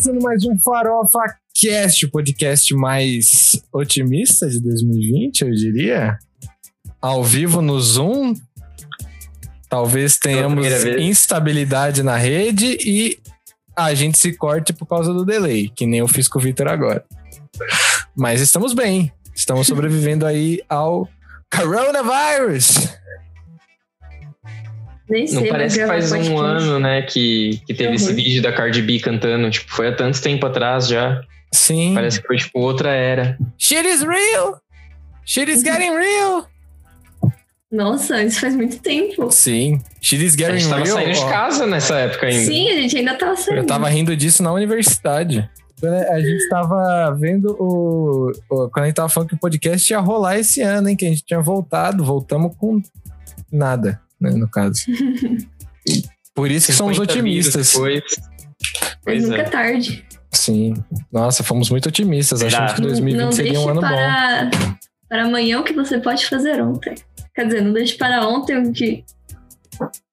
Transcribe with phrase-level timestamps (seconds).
[0.00, 1.18] começando mais um Farofa
[1.54, 6.18] Cast, o podcast mais otimista de 2020, eu diria.
[7.02, 8.32] Ao vivo no Zoom.
[9.68, 10.66] Talvez tenhamos
[10.98, 13.18] instabilidade na rede e
[13.76, 16.68] a gente se corte por causa do delay, que nem eu fiz com o Vitor
[16.68, 17.04] agora.
[18.16, 19.12] Mas estamos bem.
[19.34, 21.06] Estamos sobrevivendo aí ao
[21.54, 22.88] coronavirus.
[25.10, 28.40] Nem sei, Não parece que faz um ano, né, que, que teve Que esse vídeo
[28.42, 29.50] da Cardi B cantando.
[29.50, 31.20] Tipo, foi há tanto tempo atrás já.
[31.52, 31.92] Sim.
[31.94, 33.36] Parece que foi, tipo, outra era.
[33.58, 34.60] Shit is real!
[35.26, 36.46] Shit is getting real!
[37.72, 39.30] Nossa, isso faz muito tempo.
[39.30, 39.80] Sim.
[40.00, 40.96] Shit is A getting gente tava real.
[40.96, 41.28] saindo de ó.
[41.28, 42.44] casa nessa época ainda.
[42.44, 43.58] Sim, a gente ainda tava saindo.
[43.60, 45.48] Eu tava rindo disso na universidade.
[45.82, 49.98] A gente tava vendo o, o- Quando a gente tava falando que o podcast ia
[50.00, 50.96] rolar esse ano, hein?
[50.96, 52.82] Que a gente tinha voltado, voltamos com
[53.50, 54.30] nada, né?
[54.30, 54.80] No caso.
[56.34, 57.72] Por isso que somos 50 otimistas.
[57.72, 58.02] Depois.
[58.80, 59.44] Mas Pois nunca é.
[59.44, 60.04] tarde.
[60.32, 60.74] Sim.
[61.12, 62.42] Nossa, fomos muito otimistas.
[62.42, 62.88] Achamos que Será?
[62.88, 63.88] 2020 não seria um ano bom.
[63.88, 64.50] para,
[65.08, 66.94] para amanhã o que você pode fazer ontem.
[67.34, 69.04] Quer dizer, não deixe para ontem o que.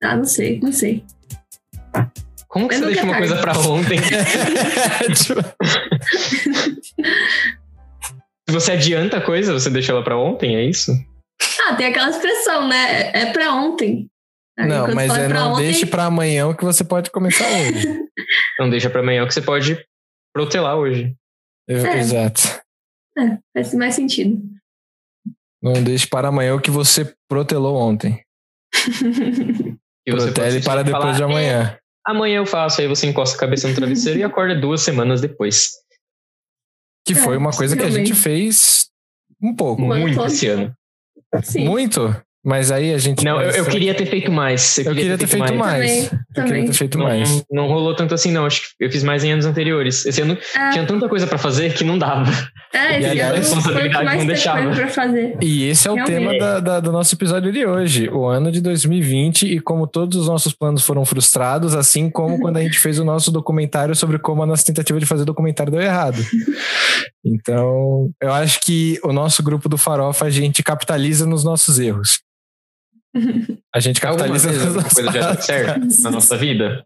[0.04, 1.04] Ah, não sei, não sei.
[2.48, 4.00] Como que Mas você deixa uma é coisa pra ontem?
[8.48, 10.92] Se você adianta a coisa, você deixa ela pra ontem, é isso?
[11.68, 13.12] Ah, tem aquela expressão, né?
[13.14, 14.08] É pra ontem.
[14.58, 17.46] Aí, não, mas é pra não ontem, deixe pra amanhã o que você pode começar
[17.48, 17.88] hoje.
[18.60, 19.86] Não deixa pra amanhã o que você pode
[20.34, 21.16] protelar hoje.
[21.70, 22.00] É.
[22.00, 22.42] Exato.
[23.18, 24.42] É, faz mais sentido.
[25.62, 28.24] Não deixe para amanhã o que você protelou ontem.
[30.08, 31.64] E você Protele para depois falar, de amanhã.
[31.74, 31.80] "É,
[32.10, 35.72] amanhã eu faço, aí você encosta a cabeça no travesseiro e acorda duas semanas depois.
[37.06, 38.90] Que foi É, uma coisa que a gente fez
[39.42, 39.82] um pouco.
[39.82, 40.74] Muito esse ano.
[41.44, 41.66] Sim.
[41.66, 42.16] Muito?
[42.50, 43.26] Mas aí a gente.
[43.26, 44.78] Não, eu, eu queria ter feito mais.
[44.78, 45.82] Eu queria ter feito mais.
[45.82, 46.66] Também, Eu queria também.
[46.68, 47.44] ter feito Não, mais.
[47.52, 48.46] não rolou tanto assim, não.
[48.46, 50.06] Acho que eu fiz mais em anos anteriores.
[50.06, 52.32] Esse ano É, tinha tanta coisa pra fazer que não dava.
[52.74, 54.64] é, E esse aliás, ano que responsabilidade mais não deixava.
[54.64, 55.38] coisa pra fazer.
[55.42, 56.18] E esse é o Realmente.
[56.20, 60.18] tema da- da- do nosso episódio de hoje, o ano de 2020, e como todos
[60.18, 64.20] os nossos planos foram frustrados, assim como quando a gente fez o nosso documentário sobre
[64.20, 66.24] como a nossa tentativa de fazer documentário deu errado.
[67.26, 72.22] Então, eu acho que o nosso grupo do Farofa, a gente capitaliza nos nossos erros.
[73.74, 76.86] A gente capitaliza alguma coisa já deu certo na nossa vida?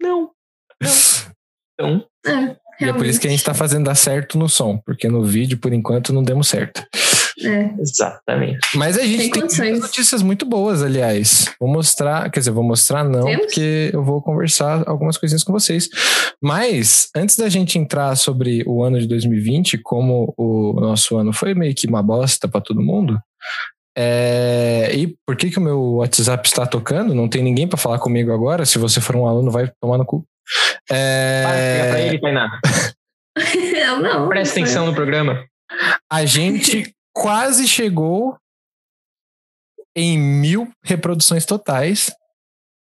[0.00, 0.30] Não.
[0.82, 0.90] Não.
[1.74, 4.78] Então, É, E é por isso que a gente tá fazendo dar certo no som,
[4.78, 6.84] porque no vídeo, por enquanto, não demos certo.
[7.38, 8.66] É, exatamente.
[8.74, 11.54] Mas a gente Tem tem, notícias muito boas, aliás.
[11.60, 13.46] Vou mostrar, quer dizer, vou mostrar não, Temos?
[13.46, 15.88] porque eu vou conversar algumas coisinhas com vocês.
[16.42, 21.54] Mas, antes da gente entrar sobre o ano de 2020, como o nosso ano foi
[21.54, 23.18] meio que uma bosta pra todo mundo,
[23.98, 27.14] é, e por que, que o meu WhatsApp está tocando?
[27.14, 28.66] Não tem ninguém pra falar comigo agora.
[28.66, 30.22] Se você for um aluno, vai tomar no cu.
[30.90, 32.60] É, Para, pega pra ele, Tainá.
[33.88, 34.28] eu não.
[34.28, 35.44] Presta atenção no programa.
[36.12, 38.36] A gente quase chegou
[39.96, 42.12] em mil reproduções totais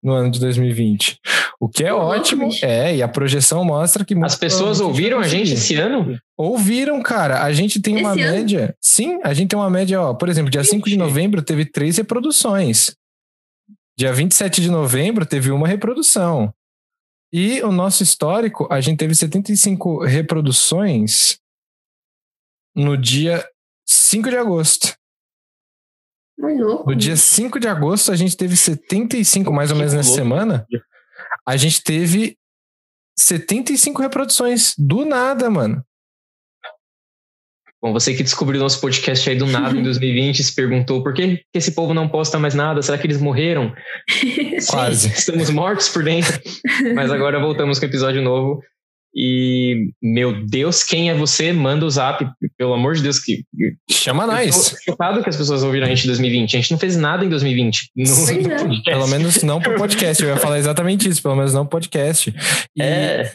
[0.02, 1.18] no ano de 2020.
[1.60, 2.50] O que é ótimo.
[2.62, 4.14] É, e a projeção mostra que.
[4.22, 6.16] As pessoas ouviram a gente esse ano?
[6.36, 7.42] Ouviram, cara.
[7.42, 8.36] A gente tem uma Esse ano?
[8.36, 8.76] média.
[8.80, 10.14] Sim, a gente tem uma média, ó.
[10.14, 12.94] Por exemplo, dia 5 de novembro teve três reproduções.
[13.98, 16.52] Dia 27 de novembro teve uma reprodução.
[17.32, 21.38] E o nosso histórico, a gente teve 75 reproduções
[22.74, 23.44] no dia
[23.86, 24.96] 5 de agosto.
[26.38, 30.64] No dia 5 de agosto, a gente teve 75, mais ou menos nessa semana.
[31.46, 32.36] A gente teve
[33.18, 34.74] 75 reproduções.
[34.78, 35.82] Do nada, mano.
[37.80, 41.36] Bom, você que descobriu nosso podcast aí do nada em 2020 se perguntou por que
[41.36, 42.82] que esse povo não posta mais nada?
[42.82, 43.72] Será que eles morreram?
[44.68, 45.08] Quase.
[45.08, 46.40] Estamos mortos por dentro.
[46.94, 48.62] Mas agora voltamos com o episódio novo.
[49.20, 51.52] E, meu Deus, quem é você?
[51.52, 52.24] Manda o zap,
[52.56, 53.18] pelo amor de Deus.
[53.18, 53.42] Que,
[53.90, 54.70] Chama Eu nós.
[54.70, 56.56] tô chocado que as pessoas ouviram a gente em 2020.
[56.56, 57.90] A gente não fez nada em 2020.
[57.96, 58.06] No, é.
[58.06, 58.84] no podcast.
[58.84, 60.22] Pelo menos não pro podcast.
[60.22, 61.20] Eu ia falar exatamente isso.
[61.20, 62.32] Pelo menos não pro podcast.
[62.76, 63.32] E É,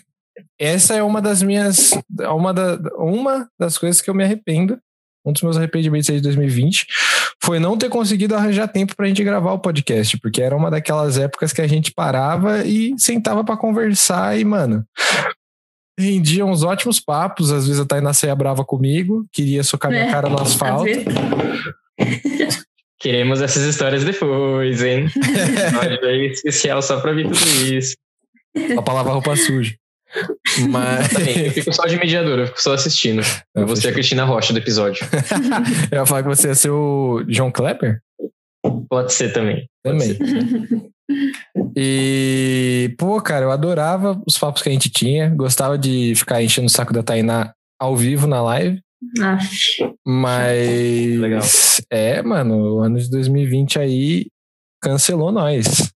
[0.57, 1.91] essa é uma das minhas.
[2.33, 4.79] Uma, da, uma das coisas que eu me arrependo.
[5.25, 6.85] Um dos meus arrependimentos aí de 2020
[7.43, 11.17] foi não ter conseguido arranjar tempo pra gente gravar o podcast, porque era uma daquelas
[11.17, 14.85] épocas que a gente parava e sentava pra conversar e, mano,
[15.97, 17.51] rendia uns ótimos papos.
[17.51, 20.85] Às vezes a Tainá saía brava comigo, queria socar minha É, cara no asfalto.
[22.99, 25.07] queremos essas histórias depois, hein?
[25.79, 27.95] Olha aí, especial só pra ver tudo isso.
[28.73, 29.75] Só pra lavar roupa suja.
[30.69, 31.09] Mas.
[31.09, 33.21] Também, eu fico só de mediador, eu fico só assistindo.
[33.55, 35.05] Eu vou ser a Cristina Rocha do episódio.
[35.91, 37.99] Eu ia falar que você ia ser o John Klepper?
[38.87, 39.67] Pode ser também.
[39.83, 40.17] Também.
[41.75, 45.29] E, pô, cara, eu adorava os papos que a gente tinha.
[45.29, 48.81] Gostava de ficar enchendo o saco da Tainá ao vivo na live.
[49.21, 49.95] Aff.
[50.05, 51.19] Mas.
[51.19, 51.41] Legal.
[51.89, 54.27] É, mano, o ano de 2020 aí
[54.81, 55.91] cancelou nós.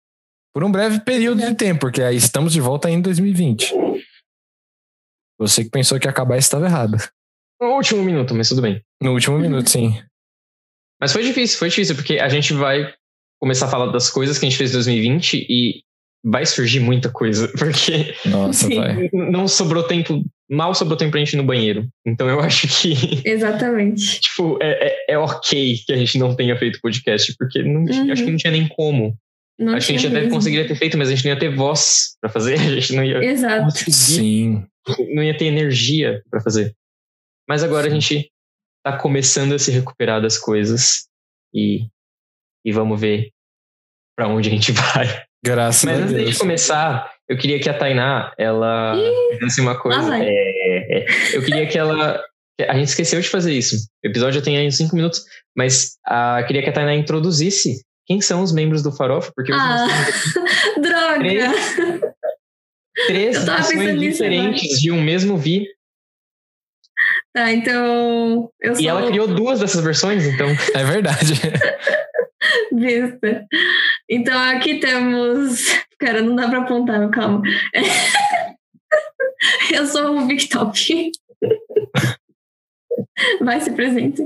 [0.55, 3.75] Por um breve período de tempo, porque aí estamos de volta em 2020.
[5.39, 6.97] Você que pensou que ia acabar estava errado.
[7.61, 8.81] No último minuto, mas tudo bem.
[9.03, 10.01] No último minuto, sim.
[11.01, 12.95] Mas foi difícil, foi difícil, porque a gente vai
[13.45, 15.83] começar a falar das coisas que a gente fez em 2020 e
[16.25, 18.77] vai surgir muita coisa, porque Nossa, Sim.
[18.77, 19.11] vai.
[19.13, 21.87] não sobrou tempo, mal sobrou tempo pra gente ir no banheiro.
[22.07, 22.95] Então eu acho que,
[23.29, 24.21] Exatamente.
[24.21, 28.11] tipo, é, é, é ok que a gente não tenha feito podcast, porque não, Uhum.
[28.13, 29.15] acho que não tinha nem como.
[29.59, 30.35] Não acho que a gente até mesmo.
[30.35, 33.05] conseguiria ter feito, mas a gente não ia ter voz pra fazer, a gente não
[33.05, 33.65] ia Exato.
[33.67, 34.67] conseguir Sim.
[35.15, 36.75] não ia ter energia pra fazer.
[37.49, 38.31] Mas agora a gente
[38.83, 41.05] tá começando a se recuperar das coisas
[41.55, 41.87] e,
[42.65, 43.31] e vamos ver
[44.17, 45.23] pra onde a gente vai.
[45.45, 46.39] Graças Mas a antes de Deus.
[46.39, 48.97] começar, eu queria que a Tainá, ela
[49.33, 50.17] fizesse uma coisa.
[50.17, 52.23] É, é, eu queria que ela.
[52.69, 53.77] A gente esqueceu de fazer isso.
[54.05, 55.23] O episódio já tem aí uns 5 minutos,
[55.57, 59.61] mas ah, queria que a Tainá introduzisse quem são os membros do Farofa, porque hoje
[59.63, 60.35] Ah, nós
[60.81, 61.19] droga!
[61.19, 61.61] Três.
[63.07, 65.67] três versões nisso diferentes de um mesmo Vi.
[67.35, 68.49] Tá, então.
[68.61, 70.47] Eu sou E ela criou duas dessas versões, então.
[70.75, 71.35] É verdade.
[72.75, 73.47] besta.
[74.09, 75.67] Então aqui temos.
[75.99, 77.43] Cara, não dá pra apontar, meu, calma.
[79.73, 80.79] Eu sou o Big Top.
[83.41, 84.23] Vai se presente.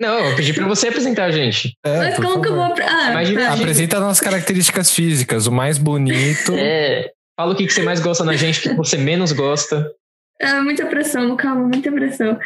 [0.00, 1.76] Não, eu pedi pra você apresentar a gente.
[1.84, 2.74] É, Mas como que eu favor.
[2.74, 2.86] vou.
[2.86, 3.52] Ah, Mais tá.
[3.52, 5.46] Apresenta as nossas características físicas.
[5.46, 6.54] O mais bonito.
[6.54, 9.92] É, fala o que, que você mais gosta na gente, o que você menos gosta.
[10.40, 12.38] Ah, muita pressão, calma, muita pressão.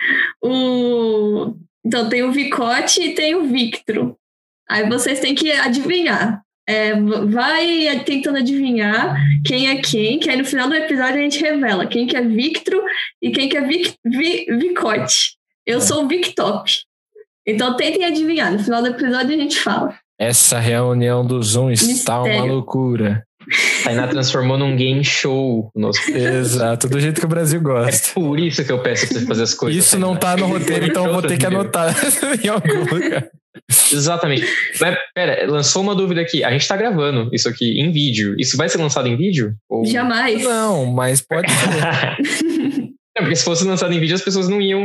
[0.43, 1.55] O...
[1.85, 4.17] Então tem o Vicote e tem o Victro.
[4.69, 6.43] Aí vocês têm que adivinhar.
[6.67, 9.15] É, vai tentando adivinhar
[9.45, 12.23] quem é quem, que aí no final do episódio a gente revela quem que é
[12.23, 12.83] Victro
[13.21, 15.37] e quem que é Vic, Vi- Vicote.
[15.67, 16.71] Eu sou o Victop.
[17.47, 18.51] Então tentem adivinhar.
[18.51, 19.95] No final do episódio a gente fala.
[20.19, 22.55] Essa reunião do Zoom está uma Mistério.
[22.55, 23.27] loucura.
[23.85, 26.01] Tainá transformou num game show o nosso.
[26.11, 28.09] Exato, do jeito que o Brasil É gosta.
[28.15, 29.85] por isso que eu peço pra você fazer as coisas.
[29.85, 31.95] Isso não tá no roteiro, então eu vou ter que anotar
[32.43, 33.29] em algum lugar.
[33.93, 34.45] Exatamente.
[34.81, 36.43] Mas, pera, lançou uma dúvida aqui.
[36.43, 38.35] A gente tá gravando isso aqui em vídeo.
[38.39, 39.55] Isso vai ser lançado em vídeo?
[39.71, 39.87] Ou...
[39.87, 40.43] Jamais.
[40.43, 42.44] Não, mas pode ser.
[43.17, 44.83] Não, porque se fosse lançado em vídeo, as pessoas não iam.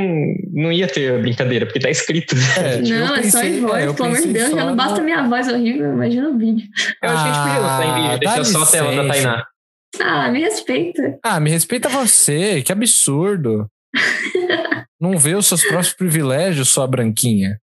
[0.53, 2.35] Não ia ter a brincadeira, porque tá escrito.
[2.57, 4.49] É, Não, é só pensei- em voz, é, pelo amor de pensei Deus.
[4.51, 6.67] Já não basta minha voz horrível, imagina o vídeo.
[7.01, 8.95] Eu acho que a gente podia lançar em vídeo, Ah, deixar dá só a tela
[9.03, 9.07] da.
[9.13, 9.45] Tainá.
[9.99, 11.19] Ah, me respeita.
[11.23, 13.67] Ah, me respeita você, que absurdo.
[15.01, 17.59] Não vê os seus próprios privilégios, sua branquinha.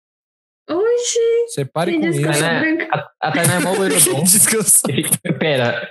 [0.70, 1.18] Oxi,
[1.48, 2.22] Você pare com isso.
[2.22, 5.90] Tainá, a, a Tainá é mó sou- Pera.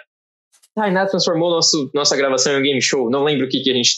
[0.74, 3.10] Tainá transformou nosso, nossa gravação em um game show.
[3.10, 3.98] Não lembro o que, que a gente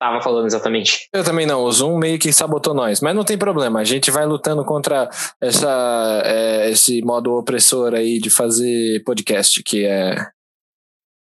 [0.00, 1.08] tava falando exatamente.
[1.12, 4.10] Eu também não, o Zoom meio que sabotou nós, mas não tem problema, a gente
[4.10, 5.08] vai lutando contra
[5.40, 10.14] essa, é, esse modo opressor aí de fazer podcast, que é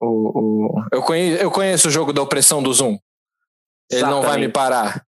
[0.00, 0.69] o...
[0.69, 2.96] o- Eu, conheço, eu conheço o jogo da opressão do Zoom,
[3.90, 5.04] ele não vai me parar.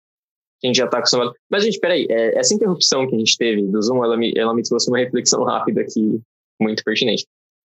[0.64, 1.32] A gente já tá acostumado.
[1.52, 2.08] Mas, gente, peraí.
[2.10, 4.98] é, Essa interrupção que a gente teve do Zoom, ela me, ela me trouxe uma
[4.98, 6.20] reflexão rápida aqui,
[6.60, 7.26] muito pertinente.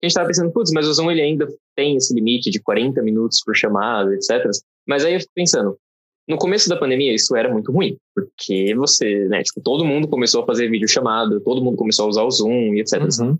[0.01, 3.01] A gente tava pensando, putz, mas o Zoom ele ainda tem esse limite de 40
[3.03, 4.43] minutos por chamada, etc.
[4.89, 5.77] Mas aí eu fico pensando,
[6.27, 10.41] no começo da pandemia isso era muito ruim, porque você, né, tipo, todo mundo começou
[10.41, 13.01] a fazer videochamada, todo mundo começou a usar o Zoom e etc.
[13.19, 13.37] Uhum.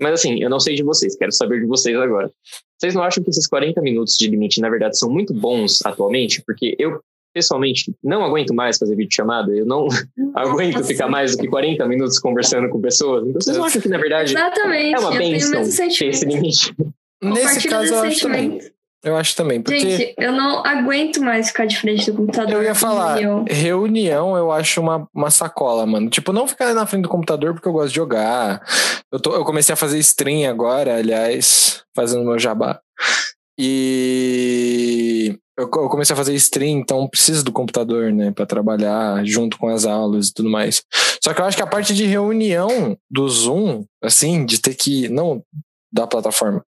[0.00, 2.30] Mas assim, eu não sei de vocês, quero saber de vocês agora.
[2.78, 6.42] Vocês não acham que esses 40 minutos de limite, na verdade, são muito bons atualmente?
[6.44, 6.98] Porque eu,
[7.34, 9.86] pessoalmente, não aguento mais fazer videochamada, eu não
[10.34, 13.26] aguento ficar mais do que 40 minutos conversando com pessoas.
[13.26, 14.94] Então vocês não acham que, na verdade, Exatamente.
[14.94, 16.24] é uma eu tenho o benção mesmo ter esse sentimento.
[16.26, 16.74] limite?
[17.22, 18.60] Nesse caso eu acho também.
[19.04, 22.52] Eu acho também, porque Gente, eu não aguento mais ficar de frente do computador.
[22.54, 26.10] eu ia falar, Eu- reunião eu acho uma, uma sacola, mano.
[26.10, 28.60] Tipo, não ficar na frente do computador porque eu gosto de jogar.
[29.12, 32.80] Eu, tô, eu comecei a fazer stream agora, aliás, fazendo meu jabá.
[33.58, 39.24] E eu, co- eu comecei a fazer stream, então preciso do computador, né, Pra trabalhar
[39.24, 40.82] junto com as aulas e tudo mais.
[41.22, 45.08] Só que eu acho que a parte de reunião do Zoom, assim, de ter que.
[45.08, 45.42] Não
[45.96, 46.62] da plataforma,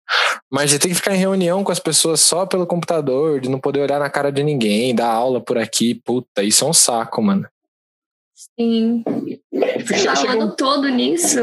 [0.49, 3.59] mas de ter que ficar em reunião com as pessoas só pelo computador, de não
[3.59, 7.21] poder olhar na cara de ninguém, dar aula por aqui, puta, isso é um saco,
[7.21, 7.45] mano.
[8.59, 9.03] Sim.
[9.85, 11.39] Sei lá, o Chegou- ano todo nisso.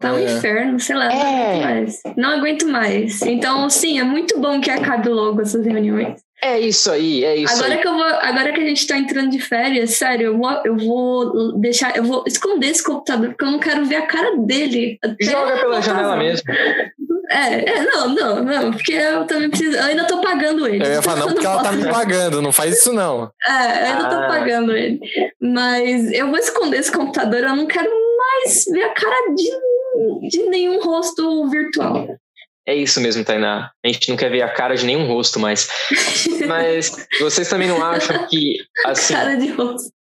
[0.00, 0.36] Tá um É.
[0.36, 1.24] inferno, sei lá, não É.
[1.56, 2.02] aguento mais.
[2.16, 3.22] Não aguento mais.
[3.22, 6.20] Então, sim, é muito bom que acabe logo essas reuniões.
[6.42, 7.80] É isso aí, é isso Agora aí.
[7.80, 10.76] que, eu vou, agora que a gente tá entrando de férias, sério, eu vou, eu
[10.76, 14.98] vou deixar, eu vou esconder esse computador, porque eu não quero ver a cara dele.
[15.20, 16.44] Joga pela janela mesmo.
[17.30, 19.76] É, é, não, não, não, porque eu também preciso.
[19.76, 20.82] Eu ainda tô pagando ele.
[20.82, 23.30] Eu ia falar, não, porque ela tá me pagando, não faz isso não.
[23.46, 24.28] É, eu ainda tô Ah.
[24.28, 25.00] pagando ele.
[25.40, 30.42] Mas eu vou esconder esse computador, eu não quero mais ver a cara de, de
[30.48, 32.06] nenhum rosto virtual.
[32.68, 33.70] É isso mesmo, Tainá.
[33.82, 35.70] A gente não quer ver a cara de nenhum rosto mais.
[36.46, 39.14] Mas vocês também não acham que, assim,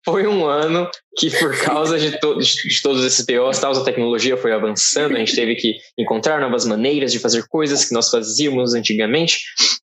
[0.04, 4.36] foi um ano que, por causa de, to de todos esses BOs, tal, a tecnologia
[4.36, 8.74] foi avançando, a gente teve que encontrar novas maneiras de fazer coisas que nós fazíamos
[8.74, 9.42] antigamente.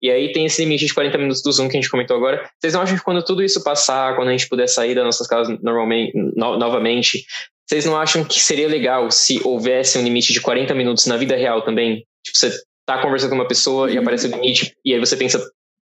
[0.01, 2.49] E aí tem esse limite de 40 minutos do Zoom que a gente comentou agora.
[2.57, 5.27] Vocês não acham que quando tudo isso passar, quando a gente puder sair das nossas
[5.27, 7.25] casas normalmente, no novamente,
[7.69, 11.35] vocês não acham que seria legal se houvesse um limite de 40 minutos na vida
[11.35, 12.05] real também?
[12.23, 12.51] Tipo, você
[12.85, 15.39] tá conversando com uma pessoa e aparece o limite, e aí você pensa,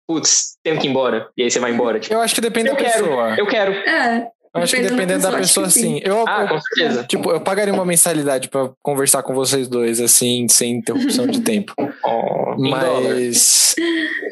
[0.08, 1.30] putz, tenho que ir embora.
[1.38, 2.00] E aí você vai embora.
[2.00, 3.36] Tipo, Eu acho que depende eu da quero, pessoa.
[3.38, 3.72] eu quero.
[3.74, 5.82] É, Eu acho que Dependendo da da pessoa, sim.
[5.82, 6.02] sim.
[6.04, 7.04] Eu, Ah, eu- com certeza.
[7.04, 11.74] tipo, eu pagaria uma mensalidade pra conversar com vocês dois, assim, sem interrupção de tempo.
[12.04, 13.14] Oh, em dólar.
[13.14, 13.76] Mas.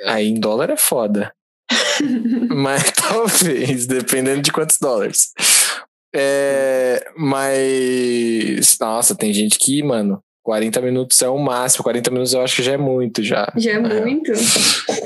[0.05, 1.31] Aí em dólar é foda.
[2.49, 5.33] Mas talvez, dependendo de quantos dólares.
[6.15, 8.77] É, mas.
[8.79, 11.83] Nossa, tem gente que, mano, 40 minutos é o máximo.
[11.83, 13.51] 40 minutos eu acho que já é muito já.
[13.57, 14.31] já é muito.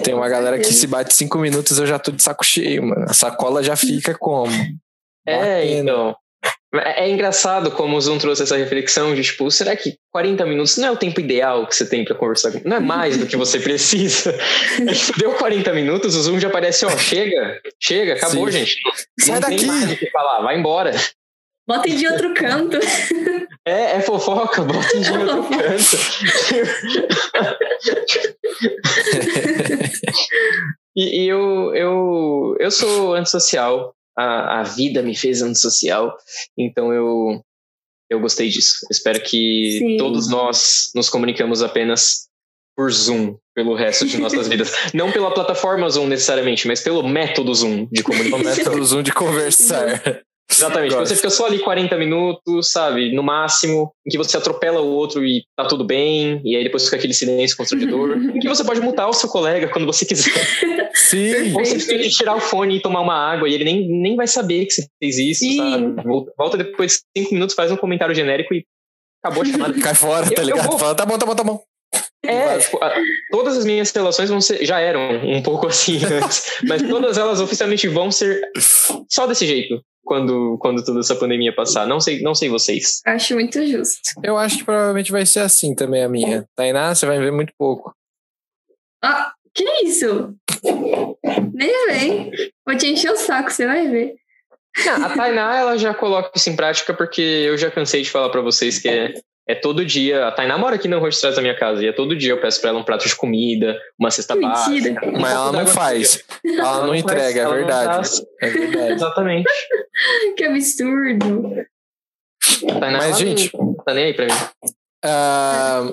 [0.04, 3.06] Tem uma galera que se bate 5 minutos eu já tô de saco cheio, mano.
[3.10, 4.54] A sacola já fica como?
[5.26, 5.82] É, Batendo.
[5.82, 6.16] então.
[6.76, 10.78] É é engraçado como o Zoom trouxe essa reflexão de tipo, será que 40 minutos
[10.78, 12.54] não é o tempo ideal que você tem pra conversar?
[12.64, 14.38] Não é mais do que você precisa.
[15.18, 18.60] Deu 40 minutos, o Zoom já aparece, ó, chega, chega, acabou, Sim.
[18.60, 18.78] gente.
[19.20, 19.56] Sai não daqui!
[19.58, 20.92] Tem mais o que falar, vai embora.
[21.72, 22.78] Botem de outro canto.
[23.66, 25.98] É, é fofoca, bota em outro canto.
[30.94, 33.96] e e eu, eu, eu sou antissocial.
[34.18, 36.18] A, a vida me fez antissocial.
[36.58, 37.42] Então eu,
[38.10, 38.86] eu gostei disso.
[38.92, 39.96] Espero que Sim.
[39.98, 42.28] todos nós nos comunicamos apenas
[42.75, 44.74] por Zoom pelo resto de nossas vidas.
[44.94, 48.44] Não pela plataforma Zoom necessariamente, mas pelo método Zoom de comunicação.
[48.44, 50.22] método Zoom de conversar.
[50.51, 50.93] Exatamente.
[50.93, 51.08] Gosto.
[51.08, 53.13] Você fica só ali 40 minutos, sabe?
[53.13, 56.86] No máximo, em que você atropela o outro e tá tudo bem, e aí depois
[56.86, 58.12] fica aquele silêncio constrangedor.
[58.36, 60.31] em que você pode mutar o seu colega quando você quiser.
[60.93, 61.53] Sim.
[61.55, 64.65] Ou simplesmente tirar o fone e tomar uma água, e ele nem, nem vai saber
[64.65, 65.58] que você fez isso, Sim.
[65.58, 66.03] sabe?
[66.08, 68.63] Volta- Volta depois de 5 minutos, faz um comentário genérico e
[69.24, 69.74] acabou a chamada.
[69.81, 70.77] Cai fora, tá Eu- ligado?
[70.77, 71.63] Fala, tá bom, tá bom, tá bom.
[72.24, 72.79] É, tipo,
[73.31, 77.41] todas as minhas relações vão ser, já eram um pouco assim antes, mas todas elas
[77.41, 78.39] oficialmente vão ser
[79.10, 79.81] só desse jeito
[80.12, 81.88] quando, quando toda essa pandemia passar.
[81.88, 83.00] Não sei, não sei vocês.
[83.06, 84.01] Acho muito justo.
[84.22, 86.46] Eu acho que provavelmente vai ser assim também a minha.
[86.53, 87.96] Tainá, você vai ver muito pouco.
[89.01, 90.36] Ah, que isso?
[91.53, 92.32] Nem vem.
[92.68, 94.15] Vou te encher o saco, você vai ver.
[94.86, 98.27] Não, a Tainá, ela já coloca isso em prática porque eu já cansei de falar
[98.32, 99.13] pra vocês que é,
[99.51, 100.27] é todo dia.
[100.27, 102.31] A Tainá mora aqui na rua de trás da minha casa e é todo dia
[102.31, 104.72] eu peço pra ela um prato de comida, uma cesta básica.
[104.72, 105.01] Mentira.
[105.08, 106.24] um Mas ela não faz.
[106.43, 107.96] Ela Ela não não entrega, faz, é verdade.
[107.96, 108.25] faz.
[108.41, 108.93] É verdade.
[108.93, 109.50] Exatamente.
[110.38, 111.65] Que absurdo.
[112.70, 114.31] A Tainá, Mas, gente- não tá nem aí pra mim.
[115.03, 115.91] Ah,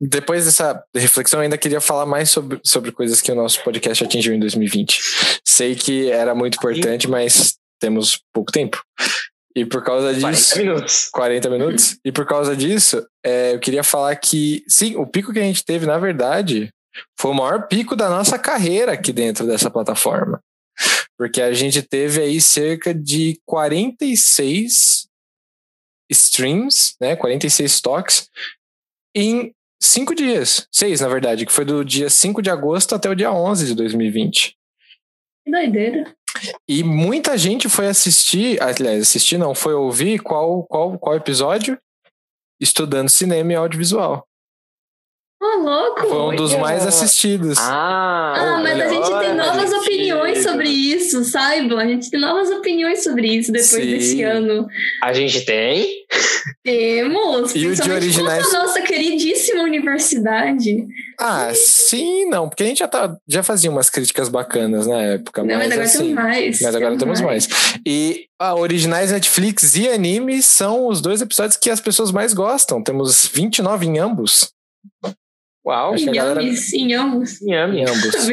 [0.00, 4.02] depois dessa reflexão, eu ainda queria falar mais sobre, sobre coisas que o nosso podcast
[4.04, 5.00] atingiu em 2020.
[5.44, 8.82] Sei que era muito importante, mas temos pouco tempo.
[9.56, 10.58] E por causa 40 disso.
[10.58, 11.08] minutos.
[11.12, 11.98] 40 minutos.
[12.04, 15.64] E por causa disso, é, eu queria falar que, sim, o pico que a gente
[15.64, 16.70] teve, na verdade,
[17.18, 20.40] foi o maior pico da nossa carreira aqui dentro dessa plataforma.
[21.16, 25.06] Porque a gente teve aí cerca de 46
[26.10, 27.14] streams, né?
[27.14, 28.28] 46 toques
[29.14, 30.66] em cinco dias.
[30.72, 33.74] Seis, na verdade, que foi do dia 5 de agosto até o dia 11 de
[33.74, 34.56] 2020.
[35.44, 36.16] Que doideira.
[36.68, 41.78] E muita gente foi assistir, aliás, assistir não, foi ouvir qual, qual, qual episódio?
[42.60, 44.26] Estudando cinema e audiovisual.
[45.62, 46.00] Louco.
[46.08, 47.58] Foi um dos mais assistidos.
[47.58, 49.80] Ah, Ah, mas a gente tem novas gente.
[49.80, 51.78] opiniões sobre isso, saibam.
[51.78, 53.90] A gente tem novas opiniões sobre isso depois Sim.
[53.90, 54.66] desse ano.
[55.02, 55.86] A gente tem.
[56.62, 60.86] Temos, E o de principalmente originais- à nossa queridíssima universidade.
[61.20, 65.42] Ah, sim, não, porque a gente já, tá, já fazia umas críticas bacanas na época,
[65.42, 66.60] Não, mas, mas agora assim, temos mais.
[66.60, 67.48] mas agora temos mais.
[67.86, 72.82] E a originais Netflix e anime são os dois episódios que as pessoas mais gostam.
[72.82, 74.50] Temos 29 em ambos.
[75.66, 77.40] Uau, a galera- inhames.
[77.42, 77.80] Inhame.
[77.80, 78.28] Em ambos.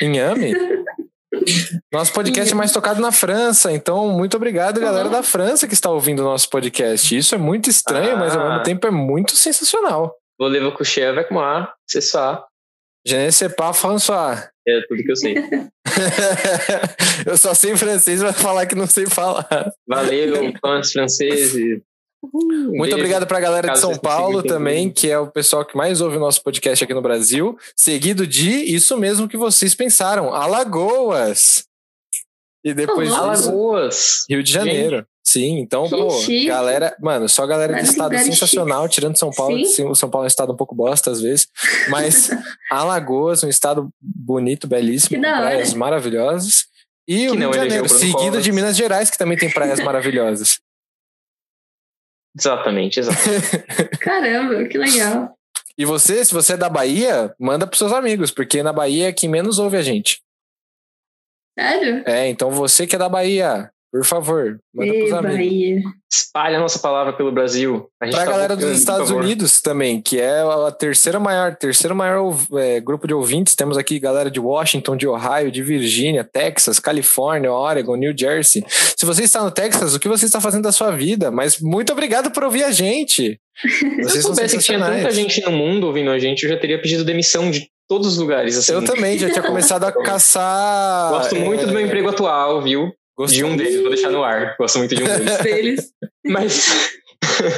[0.00, 0.52] Inhame?
[1.92, 5.90] Nosso podcast é mais tocado na França, então muito obrigado, galera da França que está
[5.90, 7.14] ouvindo o nosso podcast.
[7.14, 8.48] Isso é muito estranho, mas ao Ah.
[8.50, 10.14] mesmo tempo é muito sensacional.
[10.40, 11.68] Voulez-vous coucher avec moi?
[11.86, 12.44] C'est ça.
[13.06, 14.48] Je ne sais pas François.
[14.66, 15.34] É tudo que eu sei.
[17.26, 19.46] eu só sei francês, vai falar que não sei falar.
[19.86, 21.80] Valeu, fãs franceses.
[22.32, 22.94] Muito Beijo.
[22.96, 26.00] obrigado pra galera de Caso São vocês Paulo também, que é o pessoal que mais
[26.00, 27.56] ouve o nosso podcast aqui no Brasil.
[27.76, 31.64] Seguido de isso mesmo que vocês pensaram, Alagoas.
[32.64, 34.24] E depois disso, Alagoas.
[34.28, 35.06] Rio de Janeiro.
[35.24, 36.46] Sim, então, Que pô, chique.
[36.46, 39.88] galera, mano, só galera de estado sensacional, tirando São Paulo, Sim.
[39.88, 41.48] o São Paulo é um estado um pouco bosta às vezes,
[41.90, 42.30] mas
[42.70, 46.66] Alagoas, um estado bonito, belíssimo, com praias maravilhosas.
[47.08, 49.78] E o Que Rio não de Janeiro, seguido de Minas Gerais, que também tem praias
[49.82, 50.60] maravilhosas.
[52.38, 53.18] Exatamente, exato.
[54.00, 55.36] Caramba, que legal.
[55.78, 59.12] E você, se você é da Bahia, manda pros seus amigos, porque na Bahia é
[59.12, 60.20] quem menos ouve a gente.
[61.58, 62.02] Sério?
[62.06, 65.92] É, então você que é da Bahia, por favor, manda Ei, pros amigos.
[66.12, 67.88] Espalha a nossa palavra pelo Brasil.
[68.00, 69.10] A gente Pra tá galera dos Estados.
[69.10, 73.54] Unidos também, que é a terceira maior, terceiro maior é, grupo de ouvintes.
[73.54, 78.64] Temos aqui galera de Washington, de Ohio, de Virgínia, Texas, Califórnia, Oregon, New Jersey.
[78.68, 81.30] Se você está no Texas, o que você está fazendo da sua vida?
[81.30, 83.40] Mas muito obrigado por ouvir a gente.
[83.56, 86.58] Se eu Vocês soubesse que tinha tanta gente no mundo ouvindo a gente, eu já
[86.58, 88.56] teria pedido demissão de todos os lugares.
[88.56, 88.72] Assim.
[88.72, 91.10] Eu também já tinha começado a caçar.
[91.10, 92.92] Gosto muito é, do meu emprego atual, viu?
[93.16, 94.54] Gosto- De um deles, vou deixar no ar.
[94.58, 95.38] Gosto muito de um deles.
[95.42, 95.90] Deles.
[96.24, 96.90] Mas.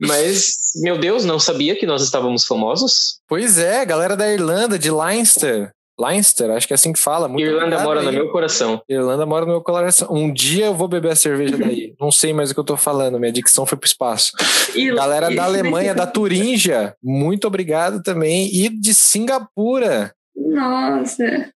[0.00, 3.18] Mas, meu Deus, não sabia que nós estávamos famosos?
[3.28, 5.70] Pois é, galera da Irlanda, de Leinster.
[6.00, 7.26] Leinster, acho que é assim que fala.
[7.26, 8.06] Muito Irlanda mora aí.
[8.06, 8.80] no meu coração.
[8.88, 10.06] Irlanda mora no meu coração.
[10.12, 11.92] Um dia eu vou beber a cerveja daí.
[12.00, 14.30] Não sei mais o que eu tô falando, minha dicção foi pro espaço.
[14.76, 18.46] E- Galera e- da Alemanha, da Turíngia, muito obrigado também.
[18.54, 20.12] E de Singapura.
[20.36, 21.50] Nossa.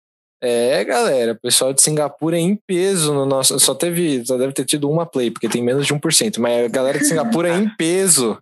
[0.42, 3.58] É, galera, o pessoal de Singapura é em peso no nosso.
[3.60, 6.38] Só teve, só deve ter tido uma play, porque tem menos de 1%.
[6.38, 8.38] Mas a galera de Singapura é em peso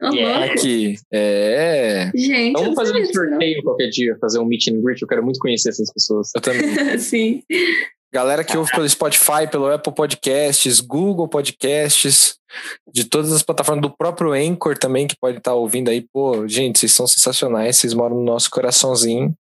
[0.00, 0.18] louco.
[0.44, 0.96] aqui.
[1.12, 5.00] É, Gente, eu Vamos fazer um sorteio qualquer dia, fazer um meet and greet.
[5.00, 6.30] Eu quero muito conhecer essas pessoas.
[6.34, 6.98] eu também.
[6.98, 7.42] Sim.
[8.12, 12.36] Galera que ouve pelo Spotify, pelo Apple Podcasts, Google Podcasts,
[12.92, 16.06] de todas as plataformas do próprio Anchor também, que pode estar ouvindo aí.
[16.12, 19.34] Pô, gente, vocês são sensacionais, vocês moram no nosso coraçãozinho.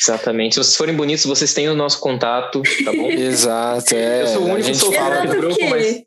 [0.00, 0.54] Exatamente.
[0.54, 3.10] Se vocês forem bonitos, vocês têm o nosso contato, tá bom?
[3.12, 4.22] Exato, é.
[4.22, 5.26] Eu sou o único gente solteiro fala.
[5.26, 6.02] do grupo, o mas?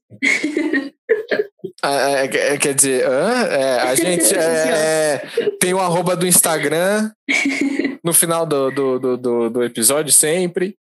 [1.81, 3.47] Ah, é, é, quer dizer, hã?
[3.47, 7.11] É, a gente é, é, tem o arroba do Instagram
[8.03, 10.75] no final do, do, do, do, do episódio sempre.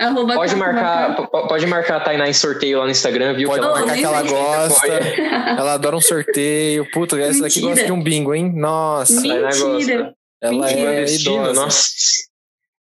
[0.00, 3.48] Arroba pode marcar, pode marcar a Tainá em sorteio lá no Instagram, viu?
[3.48, 4.86] Pode que ela marcar que ela gosta.
[4.86, 6.90] Ela adora um sorteio.
[6.90, 7.68] Puta, essa daqui Mentira.
[7.68, 8.50] gosta de um bingo, hein?
[8.50, 10.14] Nossa, Tainá Mentira.
[10.42, 10.80] Ela mentira.
[10.80, 11.60] é Clandestino, idosa.
[11.60, 11.90] nossa.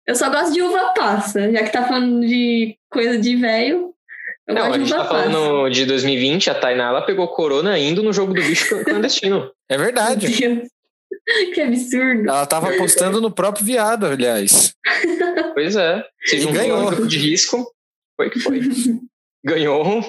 [0.07, 3.93] Eu só gosto de uva passa, já que tá falando de coisa de velho.
[4.47, 5.23] Eu Não, gosto a de gente uva tá passa.
[5.31, 9.51] falando de 2020, a Tainá ela pegou corona indo no jogo do bicho clandestino.
[9.69, 10.27] É verdade.
[10.27, 10.69] Meu Deus.
[11.53, 12.27] Que absurdo.
[12.29, 14.73] Ela tava apostando no próprio viado, aliás.
[15.53, 16.03] Pois é.
[16.25, 16.79] Se E juntou ganhou.
[16.81, 17.71] um grupo de risco,
[18.15, 18.61] foi que foi.
[19.45, 20.01] Ganhou um,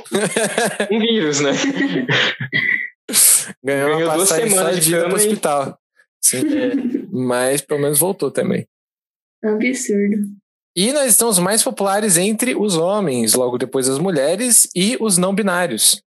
[0.98, 1.50] vírus, né?
[3.62, 5.78] Ganhou, Ganhou uma duas semanas de cama e- hospital.
[6.20, 6.38] Sim.
[6.38, 6.72] É.
[7.10, 8.66] Mas pelo menos voltou também.
[9.42, 10.28] Absurdo.
[10.76, 15.34] E nós estamos mais populares entre os homens, logo depois as mulheres e os não
[15.34, 16.00] binários.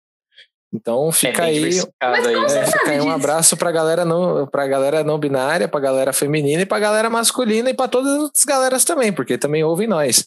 [0.74, 5.04] Então fica é aí, Mas é, fica aí um abraço pra galera não, pra galera
[5.04, 9.12] não binária, pra galera feminina e pra galera masculina e pra todas as galeras também,
[9.12, 10.26] porque também ouvem nós.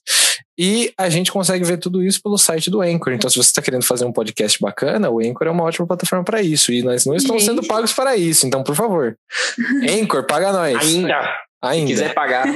[0.59, 3.13] E a gente consegue ver tudo isso pelo site do Anchor.
[3.13, 6.25] Então, se você está querendo fazer um podcast bacana, o Anchor é uma ótima plataforma
[6.25, 6.71] para isso.
[6.73, 7.57] E nós não estamos Gente.
[7.57, 8.47] sendo pagos para isso.
[8.47, 9.17] Então, por favor,
[9.89, 10.77] Anchor, paga nós.
[10.77, 11.29] Ainda, se
[11.63, 11.87] Ainda.
[11.89, 12.45] quiser pagar.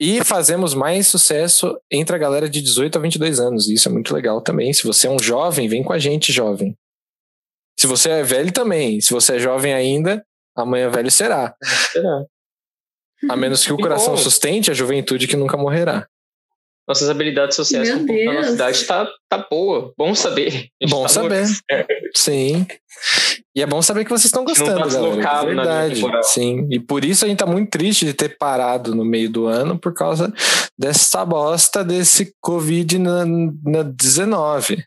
[0.00, 3.68] E fazemos mais sucesso entre a galera de 18 a 22 anos.
[3.68, 4.72] E isso é muito legal também.
[4.72, 6.74] Se você é um jovem, vem com a gente, jovem.
[7.80, 9.00] Se você é velho também.
[9.00, 10.22] Se você é jovem ainda,
[10.54, 11.54] amanhã velho será.
[11.92, 12.24] Será?
[13.30, 14.16] A menos que o Que coração bom.
[14.20, 16.06] sustente a juventude que nunca morrerá.
[16.86, 18.50] Nossas habilidades sociais Meu com da nossa Deus.
[18.52, 19.94] cidade tá, tá boa.
[19.96, 20.68] Bom saber.
[20.82, 21.46] A Bom tá saber.
[21.46, 21.54] no-
[22.16, 22.66] Sim.
[23.54, 25.42] E é bom saber que vocês estão não gostando, tá galera.
[25.42, 26.02] É verdade.
[26.24, 26.66] Sim.
[26.70, 29.78] E por isso a gente tá muito triste de ter parado no meio do ano
[29.78, 30.32] por causa
[30.78, 34.84] dessa bosta desse Covid na, na 19.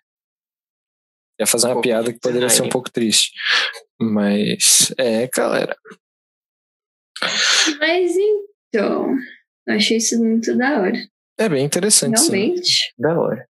[1.43, 1.81] Ia fazer uma Covid-19.
[1.83, 3.31] piada que poderia ser um pouco triste.
[3.99, 5.75] Mas é, galera.
[7.79, 9.15] Mas então,
[9.67, 10.97] eu achei isso muito da hora.
[11.37, 12.19] É bem interessante.
[12.19, 12.31] sim.
[12.31, 12.93] Realmente.
[12.97, 13.47] Da hora.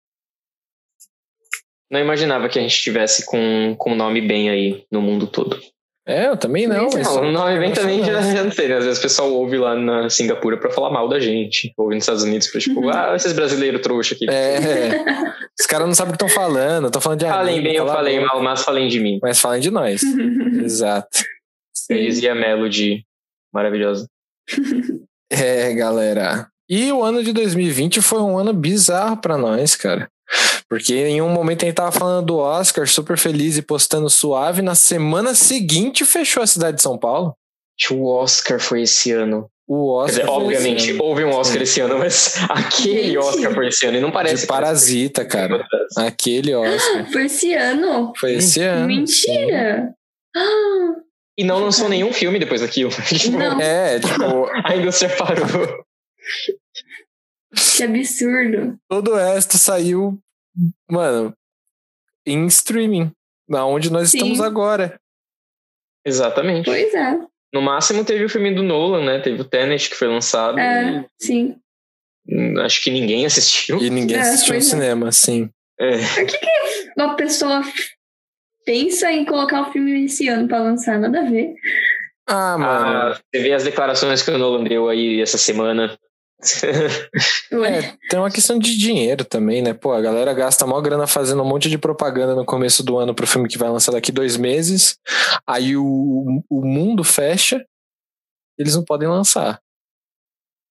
[1.91, 5.59] Não imaginava que a gente estivesse com com o nome bem aí no mundo todo.
[6.09, 6.87] É, eu também não.
[6.87, 6.89] É.
[6.95, 8.77] mas- Não, o nome bem também já, já não sei, né?
[8.77, 11.71] Às vezes o pessoal ouve lá na Singapura pra falar mal da gente.
[11.77, 12.89] Ouve nos Estados Unidos pra tipo, Uhum.
[12.89, 14.25] ah, esses brasileiros trouxa aqui.
[14.29, 14.89] É,
[15.59, 16.87] os caras não sabem o que estão falando.
[16.87, 19.19] Estão falando de Falem bem, eu a falei mal, mas falem de mim.
[19.21, 20.01] Mas falem de nós.
[20.63, 21.19] Exato.
[21.89, 23.03] Eu dizia Melody
[23.53, 24.07] maravilhosa.
[25.31, 26.47] É, galera.
[26.67, 30.09] E o ano de 2020 foi um ano bizarro para nós, cara.
[30.69, 34.61] Porque em um momento a gente tava falando do Oscar, super feliz e postando suave.
[34.61, 37.33] Na semana seguinte fechou a cidade de São Paulo.
[37.89, 39.49] O Oscar foi esse ano.
[39.67, 40.21] O Oscar.
[40.21, 41.63] Dizer, obviamente, houve um Oscar Sim.
[41.63, 43.17] esse ano, mas aquele.
[43.17, 44.41] Oscar foi esse ano e não parece.
[44.41, 45.63] De Parasita, cara.
[45.95, 47.05] Aquele Oscar.
[47.13, 48.13] Foi esse ano.
[48.17, 48.87] Foi esse ano.
[48.87, 49.93] Mentira.
[51.37, 52.91] E não lançou nenhum filme depois daquilo.
[53.31, 53.61] Não.
[53.61, 54.49] É, tipo.
[54.65, 55.85] a indústria parou.
[57.55, 58.77] Que absurdo.
[58.87, 60.19] Todo o resto saiu,
[60.89, 61.33] mano,
[62.25, 63.11] em streaming.
[63.47, 64.17] Na onde nós Sim.
[64.17, 64.99] estamos agora.
[66.05, 66.65] Exatamente.
[66.65, 67.19] Pois é.
[67.53, 69.19] No máximo teve o filme do Nolan, né?
[69.19, 70.59] Teve o Tenet que foi lançado.
[70.59, 71.05] É, e...
[71.25, 71.55] sim.
[72.63, 73.81] Acho que ninguém assistiu.
[73.81, 74.61] E ninguém é, assistiu no é.
[74.61, 75.49] cinema, sim.
[75.79, 75.97] É.
[75.97, 77.61] Por que, que uma pessoa
[78.65, 80.99] pensa em colocar o filme esse ano pra lançar?
[80.99, 81.55] Nada a ver.
[82.27, 82.69] Ah, mano.
[82.69, 85.97] Ah, você vê as declarações que o Nolan deu aí essa semana.
[86.41, 89.73] É, tem uma questão de dinheiro também, né?
[89.73, 93.13] Pô, a galera gasta maior grana fazendo um monte de propaganda no começo do ano
[93.13, 94.97] pro filme que vai lançar daqui dois meses.
[95.45, 97.63] Aí o, o mundo fecha,
[98.57, 99.59] eles não podem lançar.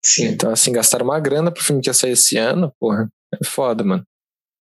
[0.03, 0.29] Sim.
[0.29, 3.09] Então, assim, gastaram uma grana pro filme que ia sair esse ano, porra.
[3.35, 4.03] É foda, mano.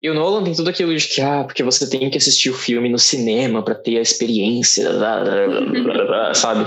[0.02, 2.54] E o Nolan tem tudo aquilo de que, ah, porque você tem que assistir o
[2.54, 4.88] filme no cinema para ter a experiência,
[6.34, 6.66] sabe?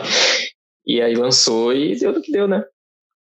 [0.86, 2.64] E aí lançou e deu do que deu, né?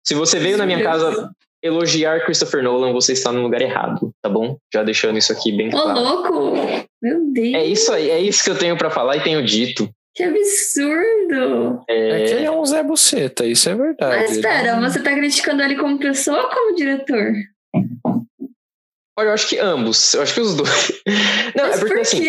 [0.06, 1.32] Se você veio na minha casa
[1.64, 4.58] elogiar Christopher Nolan, você está no lugar errado, tá bom?
[4.74, 6.00] Já deixando isso aqui bem claro.
[6.00, 6.88] Ô, louco!
[7.02, 7.54] Meu Deus!
[7.54, 9.90] É isso aí, é isso que eu tenho para falar e tenho dito.
[10.16, 11.84] Que absurdo!
[11.88, 12.22] É...
[12.22, 14.16] é que ele é um Zé Buceta, isso é verdade.
[14.18, 14.82] Mas espera, ele...
[14.82, 17.34] você tá criticando ele como pessoa ou como diretor?
[19.18, 20.14] Olha, eu acho que ambos.
[20.14, 20.92] Eu acho que os dois.
[21.56, 22.26] Não, Mas é porque por assim.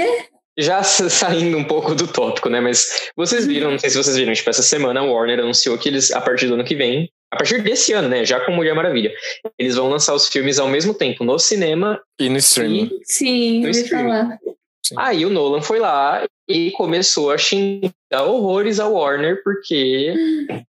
[0.58, 2.60] Já saindo um pouco do tópico, né?
[2.60, 5.88] Mas vocês viram, não sei se vocês viram, tipo, essa semana a Warner anunciou que
[5.88, 8.24] eles, a partir do ano que vem, a partir desse ano, né?
[8.24, 9.12] Já com Mulher Maravilha,
[9.58, 12.90] eles vão lançar os filmes ao mesmo tempo no cinema e no streaming.
[12.92, 14.10] E Sim, no streaming.
[14.10, 14.38] falar.
[14.84, 14.94] Sim.
[14.98, 20.12] Aí o Nolan foi lá e começou a xingar horrores a Warner, porque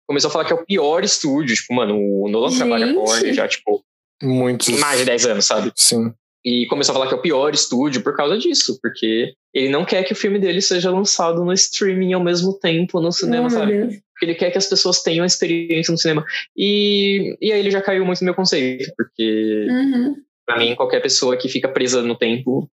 [0.07, 1.55] começou a falar que é o pior estúdio.
[1.55, 2.57] Tipo, mano, o Nolan Gente.
[2.59, 3.83] trabalha com a Warner já, tipo,
[4.21, 4.67] Muitos.
[4.79, 5.71] mais de 10 anos, sabe?
[5.75, 6.13] Sim.
[6.45, 9.85] E começou a falar que é o pior estúdio por causa disso, porque ele não
[9.85, 13.49] quer que o filme dele seja lançado no streaming ao mesmo tempo no cinema, Oh,
[13.51, 14.01] meu sabe?
[14.21, 16.23] Porque ele quer que as pessoas tenham a experiência no cinema.
[16.55, 20.15] E, e aí ele já caiu muito no meu conceito, porque Uhum.
[20.45, 22.69] pra mim qualquer pessoa que fica presa no tempo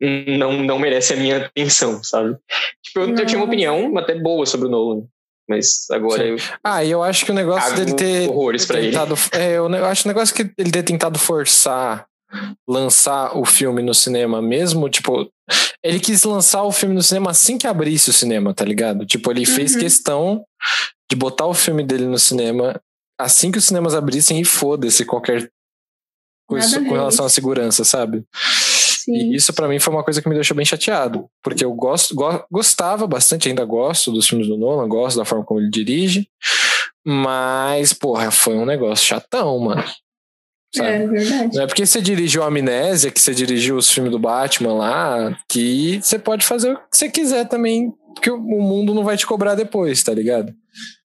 [0.00, 2.36] não, não merece a minha atenção, sabe?
[2.82, 5.02] Tipo, eu, eu tinha uma opinião até boa sobre o Nolan,
[5.46, 6.28] mas agora Sim.
[6.30, 8.88] eu Ah, e eu acho que o negócio cago dele ter horrores pra ele.
[8.90, 9.14] tentado.
[9.32, 12.06] É, eu ne- eu acho o negócio que ele ter tentado forçar
[12.66, 15.30] lançar o filme no cinema mesmo, tipo,
[15.82, 19.04] ele quis lançar o filme no cinema assim que abrisse o cinema, tá ligado?
[19.06, 19.80] Tipo, ele fez Uhum.
[19.80, 20.44] questão
[21.10, 22.80] de botar o filme dele no cinema
[23.18, 25.50] assim que os cinemas abrissem e foda-se qualquer
[26.48, 28.24] coisa com relação à segurança, sabe?
[28.32, 29.12] Sim.
[29.32, 32.14] E isso pra mim foi uma coisa que me deixou bem chateado, porque eu gosto,
[32.14, 36.28] go- gostava bastante, ainda gosto dos filmes do Nolan, gosto da forma como ele dirige,
[37.06, 39.82] mas, porra, foi um negócio chatão, mano.
[40.74, 40.88] Sabe?
[40.88, 41.56] É verdade.
[41.56, 45.98] Não é porque você dirigiu Amnésia, que você dirigiu os filmes do Batman lá, que
[46.02, 49.54] você pode fazer o que você quiser também, que o mundo não vai te cobrar
[49.54, 50.52] depois, tá ligado?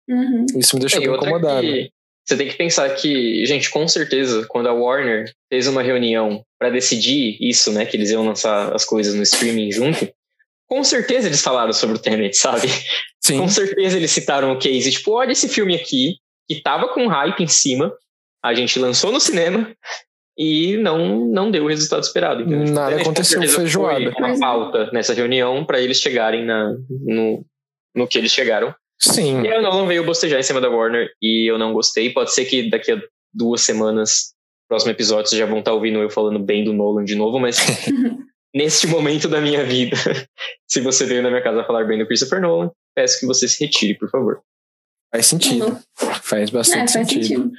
[0.07, 0.45] Uhum.
[0.57, 1.61] Isso me deixou É, incomodado.
[1.61, 1.89] que
[2.25, 6.69] Você tem que pensar que, gente, com certeza, quando a Warner fez uma reunião para
[6.69, 10.09] decidir isso, né, que eles iam lançar as coisas no streaming junto,
[10.69, 12.67] com certeza eles falaram sobre o Tenet, sabe?
[13.23, 16.15] Sim, Com certeza eles citaram o case, tipo, olha esse filme aqui,
[16.49, 17.93] que tava com hype em cima,
[18.43, 19.71] a gente lançou no cinema
[20.37, 22.43] e não, não deu o resultado esperado.
[22.43, 24.11] Tipo, Nada com aconteceu, feijoada.
[24.11, 27.45] Foi uma pauta nessa reunião para eles chegarem na, no,
[27.95, 28.73] no que eles chegaram.
[28.99, 29.41] sim.
[29.45, 32.09] E o Nolan veio bostejar em cima da Warner e eu não gostei.
[32.11, 33.01] Pode ser que daqui a
[33.33, 34.33] duas semanas,
[34.67, 37.57] próximo episódio, vocês já vão estar ouvindo eu falando bem do Nolan de novo, mas
[38.55, 39.95] neste momento da minha vida,
[40.67, 43.63] se você veio na minha casa falar bem do Christopher Nolan, peço que você se
[43.63, 44.41] retire, por favor.
[45.13, 45.65] Faz sentido.
[45.67, 45.79] Uhum.
[46.23, 47.23] Faz É, bastante faz sentido.
[47.23, 47.51] sentido.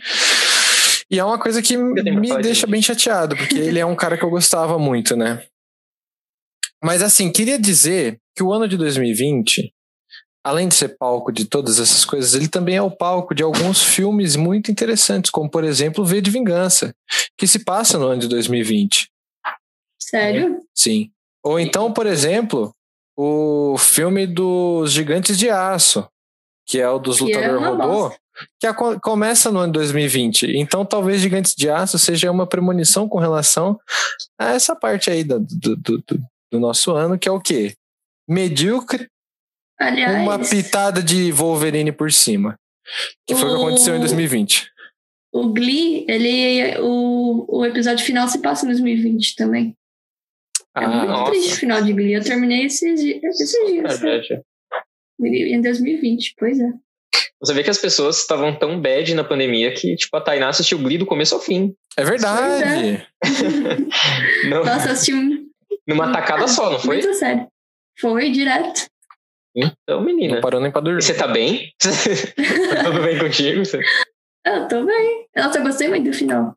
[1.15, 4.25] E é uma coisa que me deixa bem chateado, porque ele é um cara que
[4.25, 5.47] eu gostava muito, né?
[6.83, 9.73] Mas assim, queria dizer que o ano de 2020,
[10.43, 13.81] além de ser palco de todas essas coisas, ele também é o palco de alguns
[13.81, 16.93] filmes muito interessantes, como por exemplo V de Vingança,
[17.39, 19.09] que se passa no ano de 2020.
[20.03, 20.67] Sério?
[20.75, 21.13] Sim.
[21.45, 22.75] Ou então, por exemplo,
[23.17, 26.09] o filme dos Gigantes de Aço,
[26.67, 28.17] que é o dos é Lutador Robô.
[28.61, 30.57] Que aco- começa no ano de 2020.
[30.57, 33.79] Então, talvez Gigantes de Aço seja uma premonição com relação
[34.39, 37.75] a essa parte aí do, do, do, do- nosso ano, que é o quê?
[38.29, 39.09] Medíocre,
[39.79, 42.57] Aliás, uma pitada de Wolverine por cima.
[43.27, 44.71] Que foi o que aconteceu em o- 2020.
[45.33, 49.77] o Glee, ele, o, o episódio final se passa em 2020 também.
[50.77, 51.31] É Ah, muito nossa.
[51.33, 52.13] triste o final de Glee.
[52.15, 54.01] Eu terminei esses, esses dias.
[54.01, 54.21] né?
[55.21, 56.69] Em 2020, pois é.
[57.41, 60.79] Você vê que as pessoas estavam tão bad na pandemia que, tipo, a Tainá assistiu
[60.79, 61.75] Glee do começo ao fim.
[61.97, 63.07] é verdade.
[64.49, 65.47] Não, Nossa, eu assisti um-
[65.87, 66.97] numa tacada só, não foi?
[67.03, 67.47] muito sério.
[68.01, 68.87] Foi direto.
[69.57, 70.35] Então, menina.
[70.37, 71.03] Não parou nem pra dormir.
[71.03, 71.71] Você tá bem?
[71.81, 73.63] tá tudo bem contigo?
[74.47, 75.27] Eu tô bem.
[75.37, 76.55] Nossa, eu gostei muito do final.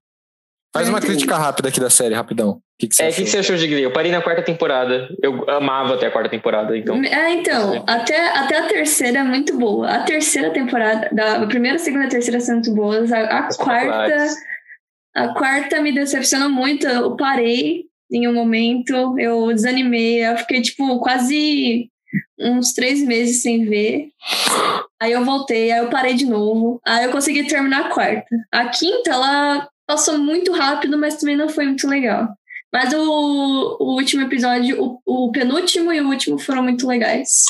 [0.74, 2.50] Faz uma crítica rápida aqui da série, rapidão.
[2.52, 3.18] O que, que você É, o achou?
[3.18, 3.82] que, que você achou de Glee?
[3.84, 5.10] Eu parei na quarta temporada.
[5.22, 7.02] Eu amava até a quarta temporada, então.
[7.04, 9.88] É, então, até, até a terceira é muito boa.
[9.90, 13.12] A terceira temporada, da a primeira, segunda e terceira são muito boas.
[13.12, 14.28] A, a quarta,
[15.16, 16.86] a quarta me decepcionou muito.
[16.86, 21.90] Eu parei em um momento, eu desanimei, eu fiquei, tipo, quase
[22.40, 24.10] uns três meses sem ver.
[25.02, 26.80] Aí eu voltei, aí eu parei de novo.
[26.86, 28.28] Aí eu consegui terminar a quarta.
[28.52, 32.28] A quinta, ela passou muito rápido, mas também não foi muito legal.
[32.74, 37.46] Mas o, o último episódio, o, o penúltimo e o último foram muito legais.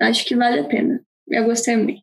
[0.00, 1.00] Acho que vale a pena.
[1.28, 2.02] Eu gostei muito.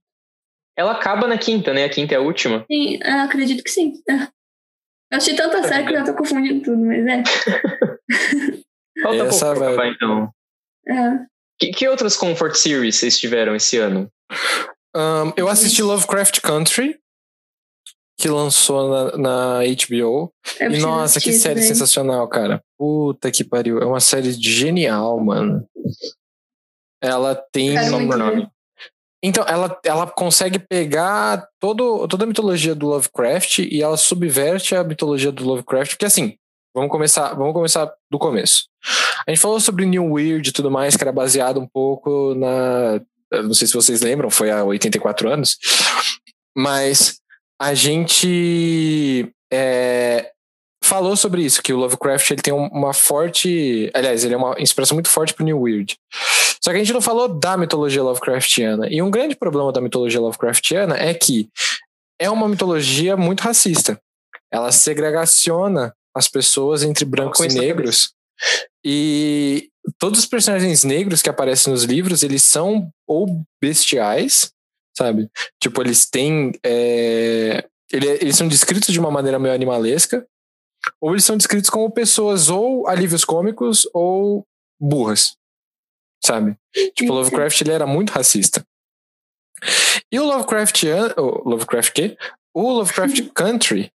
[0.78, 1.84] Ela acaba na quinta, né?
[1.84, 2.66] A quinta é a última.
[2.72, 3.94] Sim, eu acredito que sim.
[4.08, 7.24] Eu achei tanta série que eu já tô confundindo tudo, mas é.
[9.04, 10.30] Falta Essa pouco pra vai- acabar, então.
[10.88, 11.26] é.
[11.60, 14.10] Que, que outras Comfort Series vocês tiveram esse ano?
[14.96, 16.98] Ahn, eu assisti Lovecraft Country,
[18.20, 20.34] que lançou na, na HBO.
[20.60, 22.62] Eu E nossa, que série sensacional, cara.
[22.78, 23.80] Puta que pariu.
[23.80, 25.66] É uma série genial, mano.
[27.02, 27.76] Ela tem.
[27.76, 28.18] Por ver.
[28.18, 28.48] nome.
[29.24, 34.84] Então, ela, ela consegue pegar todo, toda a mitologia do Lovecraft e ela subverte a
[34.84, 36.36] mitologia do Lovecraft, porque assim,
[36.74, 38.68] vamos começar, vamos começar do começo.
[39.28, 43.02] A gente falou sobre New Weird e tudo mais, que era baseado um pouco na.
[43.44, 45.58] Não sei se vocês lembram, foi há 84 anos.
[46.56, 47.20] Mas
[47.62, 50.32] a gente é,
[50.84, 53.90] falou sobre isso, que o Lovecraft ele tem um- uma forte.
[53.94, 55.96] Aliás, ele é uma inspiração muito forte pro New Weird.
[56.64, 58.88] Só que a gente não falou da mitologia Lovecraftiana.
[58.90, 61.50] E um grande problema da mitologia Lovecraftiana é que
[62.20, 64.00] é uma mitologia muito racista.
[64.52, 68.12] Ela segregaciona as pessoas entre brancos e negros.
[68.86, 74.52] E todos os personagens negros que aparecem nos livros, eles são ou bestiais,
[75.00, 75.30] sabe?
[75.62, 76.52] Tipo, eles têm.
[76.64, 80.28] é, ele- eles são descritos de uma maneira meio animalesca,
[81.02, 84.46] ou eles são descritos como pessoas ou alívios cômicos ou
[84.80, 85.36] burras,
[86.24, 86.56] sabe?
[86.96, 88.64] Tipo, o Lovecraft ele era muito racista.
[90.12, 90.84] E o Lovecraft,
[91.18, 92.18] o Lovecraft quê?
[92.54, 93.92] O Lovecraft Country,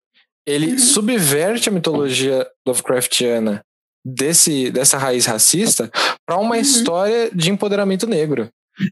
[0.46, 0.78] ele Uhum.
[0.78, 3.62] subverte a mitologia Lovecraftiana
[4.06, 5.90] desse dessa raiz racista
[6.26, 6.60] para uma Uhum.
[6.60, 8.50] história de empoderamento negro.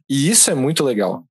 [0.09, 1.25] E isso é muito legal.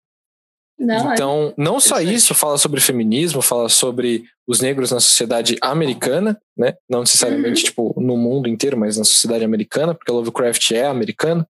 [0.81, 6.41] Não, Então, não só isso, fala sobre feminismo, fala sobre os negros na sociedade americana,
[6.57, 6.73] né?
[6.89, 11.47] Não necessariamente, tipo, no mundo inteiro, mas na sociedade americana, porque o Lovecraft é americano.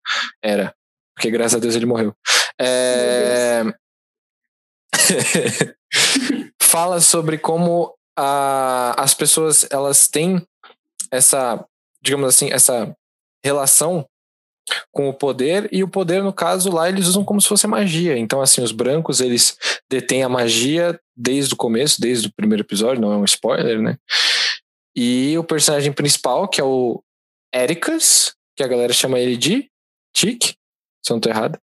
[0.44, 0.76] Era.
[1.16, 2.14] Porque graças a Deus ele morreu.
[2.62, 3.64] É...
[6.62, 10.46] fala sobre como a, as pessoas, elas têm
[11.12, 11.66] essa,
[12.02, 12.96] digamos assim, essa
[13.44, 14.08] relação
[14.92, 18.18] com o poder e o poder no caso lá eles usam como se fosse magia.
[18.18, 19.58] Então assim, os brancos eles
[19.90, 23.98] detêm a magia desde o começo, desde o primeiro episódio, não é um spoiler, né?
[24.96, 27.04] E o personagem principal, que é o
[27.54, 29.70] Ericus, que a galera chama ele de
[30.16, 31.60] Tic, se eu não tô errado.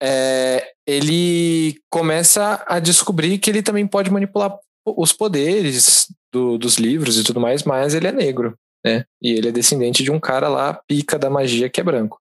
[0.00, 7.18] É, ele começa a descobrir que ele também pode manipular os poderes do- dos livros
[7.18, 9.04] e tudo mais, mas ele é negro né?
[9.22, 12.18] E ele é descendente de um cara lá, pica da magia, que é branco.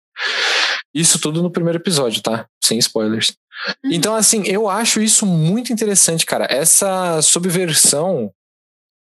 [0.93, 2.48] Isso tudo no primeiro episódio, tá?
[2.63, 3.34] Sem spoilers.
[3.84, 3.91] Uhum.
[3.91, 6.48] Então, assim, eu acho isso muito interessante, cara.
[6.50, 8.32] Essa subversão,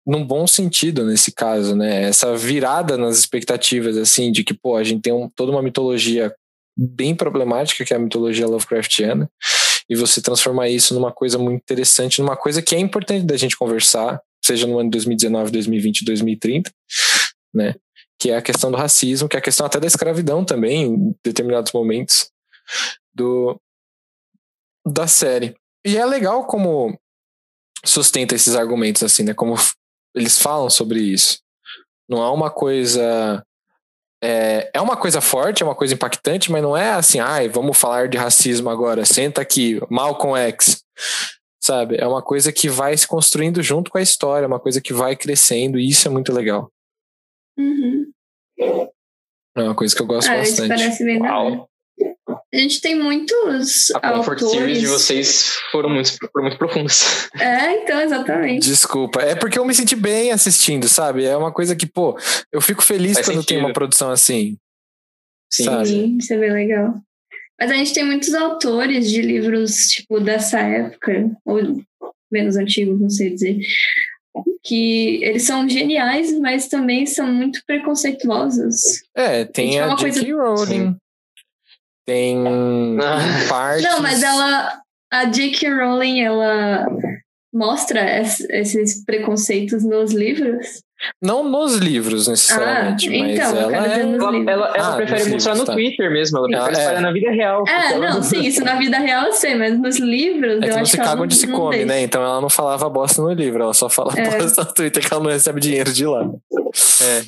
[0.05, 2.03] num bom sentido nesse caso, né?
[2.03, 6.33] Essa virada nas expectativas, assim, de que, pô, a gente tem um- toda uma mitologia
[6.77, 9.29] bem problemática, que é a mitologia Lovecraftiana,
[9.89, 13.57] e você transformar isso numa coisa muito interessante, numa coisa que é importante da gente
[13.57, 16.71] conversar, seja no ano de 2019, 2020, 2030,
[17.53, 17.75] né?
[18.19, 21.15] Que é a questão do racismo, que é a questão até da escravidão também, em
[21.23, 22.31] determinados momentos
[23.13, 23.59] do
[24.85, 25.55] da série.
[25.85, 26.97] E é legal como
[27.85, 29.33] sustenta esses argumentos assim, né?
[29.33, 29.55] Como
[30.15, 31.39] eles falam sobre isso.
[32.09, 33.43] Não é uma coisa
[34.23, 37.77] é, é uma coisa forte, é uma coisa impactante, mas não é assim, ai, vamos
[37.77, 40.83] falar de racismo agora, senta aqui, Malcolm X,
[41.61, 41.97] sabe?
[41.99, 44.93] É uma coisa que vai se construindo junto com a história, é uma coisa que
[44.93, 46.71] vai crescendo, e isso é muito legal.
[47.57, 48.11] Uhum.
[49.55, 50.69] É uma coisa que eu gosto Ah, isso bastante.
[50.69, 51.19] parece bem.
[51.21, 51.69] Uau.
[52.53, 54.51] A gente tem muitos A Comfort autores...
[54.51, 57.27] Series de vocês foram muito, foram muito profundas.
[57.39, 58.67] É, então, exatamente.
[58.67, 59.21] Desculpa.
[59.21, 61.25] É porque eu me senti bem assistindo, sabe?
[61.25, 62.17] É uma coisa que, pô,
[62.51, 63.65] eu fico feliz Faz quando tem sentido.
[63.65, 64.57] uma produção assim.
[65.51, 65.63] Sim.
[65.65, 65.87] Sabe?
[65.87, 66.93] Sim, isso é bem legal.
[67.59, 71.81] Mas a gente tem muitos autores de livros, tipo, dessa época, ou
[72.31, 73.57] menos antigos, não sei dizer,
[74.63, 78.75] que eles são geniais, mas também são muito preconceituosos.
[79.15, 80.33] É, tem Gente, é a J.K.
[80.33, 80.95] Rowling.
[82.05, 82.37] Tem
[83.01, 83.47] Ah.
[83.49, 83.83] partes.
[83.83, 84.81] Não, mas ela.
[85.11, 85.69] A J.K.
[85.69, 86.85] Rowling, ela
[87.57, 90.81] mostra es- esses preconceitos nos livros.
[91.21, 93.99] Não nos livros, necessariamente, Ah, mas então, ela é.
[94.01, 95.73] Ela, ela, ela Ah, prefere mostrar livros, no tá.
[95.73, 96.81] Twitter mesmo, ela prefere É.
[96.81, 97.63] espalhar na vida real.
[97.67, 100.59] É, ela não, sim, isso na vida real eu sei, mas nos livros É eu
[100.61, 101.85] que não acho se que ela caga não, onde se não come, deixa.
[101.85, 102.01] né?
[102.01, 104.39] Então ela não falava bosta no livro, ela só fala É.
[104.39, 106.27] bosta no Twitter que ela não recebe dinheiro de lá.
[107.03, 107.23] É.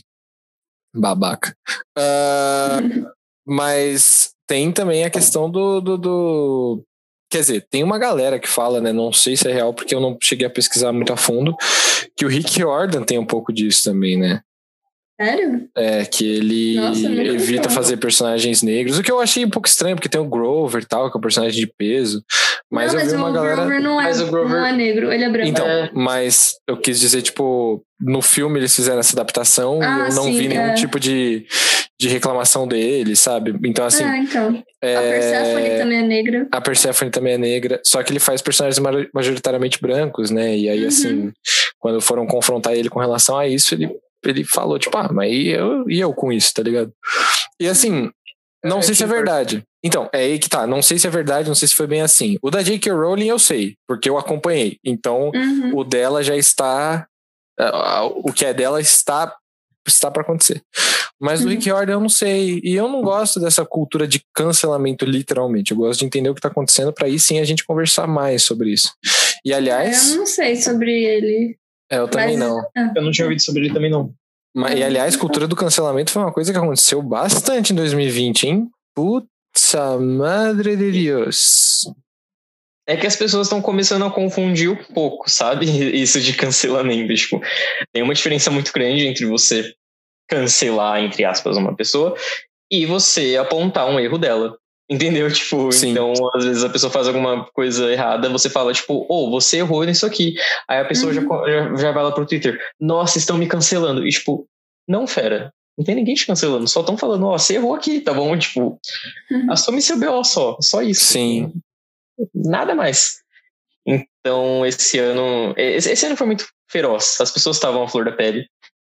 [0.96, 1.54] Babaca.
[1.96, 2.80] Ah,
[3.46, 6.84] mas tem também a questão do, do, do-
[7.30, 8.92] Quer dizer, tem uma galera que fala, né?
[8.92, 11.56] Não sei se é real, porque eu não cheguei a pesquisar muito a fundo,
[12.16, 14.42] que o Rick Jordan tem um pouco disso também, né?
[15.22, 15.68] Sério?
[15.76, 17.76] É, que ele Nossa, evita falar.
[17.76, 20.86] fazer personagens negros, o que eu achei um pouco estranho, porque tem o Grover e
[20.86, 22.24] tal, que é um personagem de peso.
[22.72, 23.56] Mas não, eu mas vi uma o galera.
[23.58, 25.50] Grover não é, Mas o Grover- não é negro, ele é branco.
[25.50, 25.92] Então, É.
[25.94, 30.24] mas eu quis dizer, tipo, no filme eles fizeram essa adaptação Ah, e eu não
[30.24, 30.74] sim, vi nenhum é.
[30.76, 31.46] tipo de,
[32.00, 33.54] de reclamação dele, sabe?
[33.66, 34.04] Então, assim.
[34.06, 34.64] ah, então.
[34.82, 36.48] é, A Persephone também é negra.
[36.52, 40.56] a Persephone também é negra, só que ele faz personagens ma- majoritariamente brancos, né?
[40.58, 40.88] E aí, Uhum.
[40.88, 41.32] assim,
[41.78, 43.90] quando foram confrontar ele com relação a isso, ele,
[44.26, 46.94] ele falou, tipo, ah, mas e eu, e eu com isso, tá ligado?
[47.60, 48.10] E assim,
[48.64, 49.64] não É, sei se é que verdade.
[49.84, 50.66] Então, é aí que tá.
[50.68, 52.38] Não sei se é verdade, não sei se foi bem assim.
[52.42, 52.92] O da J.K.
[52.92, 54.78] Rowling eu sei, porque eu acompanhei.
[54.86, 55.72] Então, Uhum.
[55.78, 57.08] o dela já está.
[58.24, 59.36] O que é dela está
[59.88, 60.62] está para acontecer.
[61.22, 61.52] Mas do Uhum.
[61.52, 62.62] Rick Jordan eu não sei.
[62.64, 65.72] E eu não gosto dessa cultura de cancelamento, literalmente.
[65.72, 68.44] Eu gosto de entender o que está acontecendo para aí sim a gente conversar mais
[68.44, 68.94] sobre isso.
[69.44, 71.58] E aliás, Eu não sei sobre ele.
[71.92, 72.62] é, eu também mas- não.
[72.96, 74.14] Eu não tinha ouvido sobre ele também, não.
[74.56, 78.68] Mas, e aliás, cultura do cancelamento foi uma coisa que aconteceu bastante em 2020, hein?
[78.96, 81.82] Putza madre de Deus.
[82.90, 85.66] É que as pessoas estão começando a confundir um pouco, sabe?
[85.96, 87.14] Isso de cancelamento.
[87.14, 87.40] Tipo,
[87.94, 89.74] tem uma diferença muito grande entre você
[90.28, 92.16] cancelar, entre aspas, uma pessoa
[92.72, 94.58] e você apontar um erro dela.
[94.90, 95.30] Entendeu?
[95.34, 95.90] Tipo, Sim.
[95.92, 99.84] então, às vezes a pessoa faz alguma coisa errada, você fala, tipo, oh, você errou
[99.84, 100.34] nisso aqui.
[100.68, 104.06] Aí a pessoa já, co- já, já vai lá pro Twitter, nossa, estão me cancelando.
[104.06, 104.48] E, tipo,
[104.88, 105.54] não, fera.
[105.78, 108.36] Não tem ninguém te cancelando, só estão falando, ó, você errou aqui, tá bom?
[108.38, 108.80] Tipo,
[109.32, 109.52] Uhum.
[109.52, 111.06] assume seu BO só, só isso.
[111.06, 111.54] Sim.
[112.34, 113.20] Nada mais.
[113.86, 115.54] Então, esse ano.
[115.58, 117.20] Esse, esse ano foi muito feroz.
[117.20, 118.48] As pessoas estavam à flor da pele.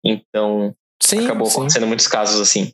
[0.05, 1.53] Então, Sim, acabou sim.
[1.59, 2.73] acontecendo muitos casos assim.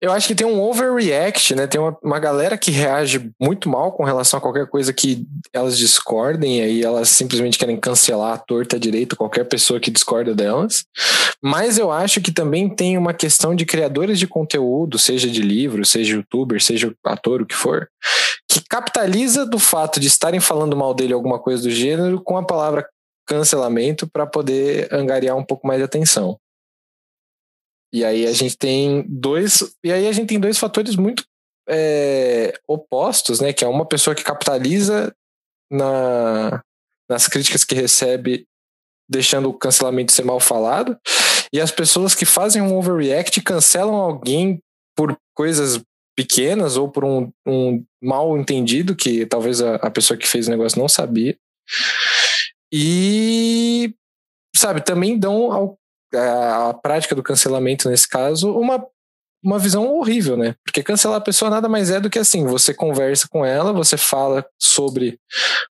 [0.00, 1.66] Eu acho que tem um overreact, né?
[1.66, 5.76] Tem uma, uma galera que reage muito mal com relação a qualquer coisa que elas
[5.76, 10.84] discordem, e aí elas simplesmente querem cancelar a torta direito qualquer pessoa que discorda delas.
[11.42, 15.84] Mas eu acho que também tem uma questão de criadores de conteúdo, seja de livro,
[15.84, 17.88] seja youtuber, seja ator, o que for,
[18.48, 22.44] que capitaliza do fato de estarem falando mal dele alguma coisa do gênero com a
[22.44, 22.86] palavra
[23.26, 26.38] cancelamento para poder angariar um pouco mais de atenção.
[27.92, 29.74] E aí a gente tem dois.
[29.84, 31.24] E aí a gente tem dois fatores muito
[31.68, 33.52] é, opostos, né?
[33.52, 35.14] Que é uma pessoa que capitaliza
[35.70, 36.62] na,
[37.08, 38.46] nas críticas que recebe,
[39.08, 40.98] deixando o cancelamento ser mal falado,
[41.52, 44.60] e as pessoas que fazem um overreact cancelam alguém
[44.94, 45.80] por coisas
[46.16, 50.50] pequenas ou por um, um mal entendido que talvez a, a pessoa que fez o
[50.50, 51.38] negócio não sabia.
[52.72, 53.94] E
[54.54, 55.78] sabe, também dão ao
[56.14, 58.84] a, a prática do cancelamento nesse caso uma,
[59.42, 60.54] uma visão horrível, né?
[60.64, 63.96] Porque cancelar a pessoa nada mais é do que assim, você conversa com ela, você
[63.96, 65.18] fala sobre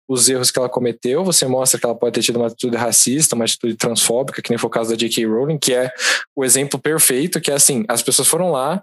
[0.07, 3.35] os erros que ela cometeu, você mostra que ela pode ter tido uma atitude racista,
[3.35, 5.25] uma atitude transfóbica, que nem foi o caso da J.K.
[5.25, 5.91] Rowling, que é
[6.35, 8.81] o exemplo perfeito, que é assim, as pessoas foram lá,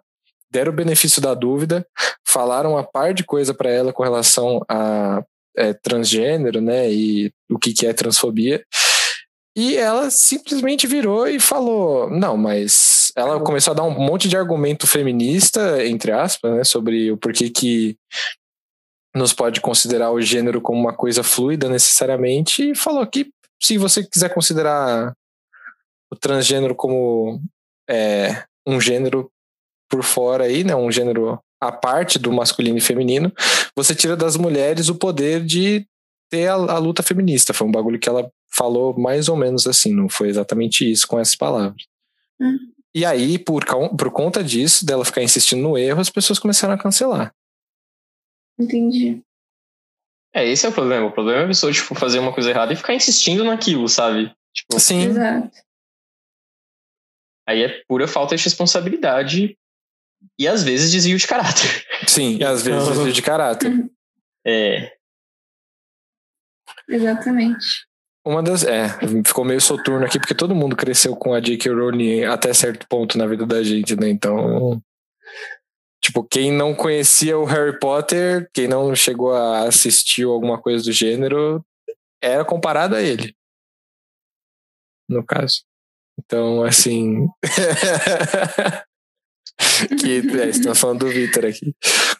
[0.50, 1.86] deram o benefício da dúvida,
[2.26, 5.24] falaram uma par de coisa para ela com relação a
[5.56, 8.62] é, transgênero, né, e o que, que é transfobia,
[9.56, 14.36] e ela simplesmente virou e falou: não, mas ela começou a dar um monte de
[14.36, 17.96] argumento feminista, entre aspas, né, sobre o porquê que
[19.14, 23.30] nos pode considerar o gênero como uma coisa fluida necessariamente, e falou que
[23.62, 25.14] se você quiser considerar
[26.12, 27.40] o transgênero como
[27.88, 29.30] é, um gênero
[29.88, 33.32] por fora aí, né, um gênero à parte do masculino e feminino,
[33.76, 35.86] você tira das mulheres o poder de
[36.30, 37.54] ter a, a luta feminista.
[37.54, 41.18] Foi um bagulho que ela falou mais ou menos assim, não foi exatamente isso com
[41.18, 41.86] essas palavras.
[42.40, 42.58] Hum.
[42.94, 46.78] E aí, por, por conta disso, dela ficar insistindo no erro, as pessoas começaram a
[46.78, 47.34] cancelar.
[48.58, 49.20] Entendi.
[50.32, 51.06] É, esse é o problema.
[51.06, 54.32] O problema é a pessoa, tipo, fazer uma coisa errada e ficar insistindo naquilo, sabe?
[54.54, 55.06] Tipo, Sim.
[55.06, 55.50] Exato.
[57.48, 59.58] aí é pura falta de responsabilidade
[60.38, 61.84] e às vezes desvio de caráter.
[62.06, 63.90] Sim, e às vezes desvio de caráter.
[64.46, 64.92] É,
[66.88, 67.86] Exatamente.
[68.24, 68.64] Uma das.
[68.64, 68.88] É,
[69.26, 71.70] ficou meio soturno aqui, porque todo mundo cresceu com a J.K.
[71.70, 74.08] Rowling até certo ponto na vida da gente, né?
[74.08, 74.82] Então.
[76.02, 80.92] Tipo, quem não conhecia o Harry Potter, quem não chegou a assistir alguma coisa do
[80.92, 81.64] gênero,
[82.22, 83.34] era comparado a ele.
[85.08, 85.64] No caso.
[86.18, 87.26] Então, assim.
[90.00, 91.74] que é, estamos falando do Victor aqui.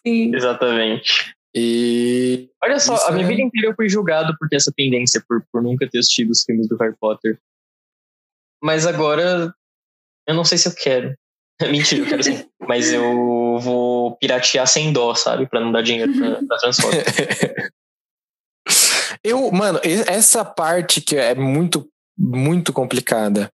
[0.07, 0.35] Sim.
[0.35, 1.35] exatamente.
[1.55, 2.51] E.
[2.63, 5.23] Olha só, Isso a minha é- vida inteira eu fui julgado por ter essa tendência,
[5.29, 7.39] por, por nunca ter assistido os filmes do Harry Potter.
[8.63, 9.55] Mas agora,
[10.27, 11.15] eu não sei se eu quero.
[11.63, 12.45] Mentira, eu quero sim.
[12.67, 15.47] Mas eu vou piratear sem dó, sabe?
[15.47, 17.05] Pra não dar dinheiro pra, pra Transformers.
[19.23, 21.89] Eu, mano, essa parte que é muito,
[22.19, 23.51] muito complicada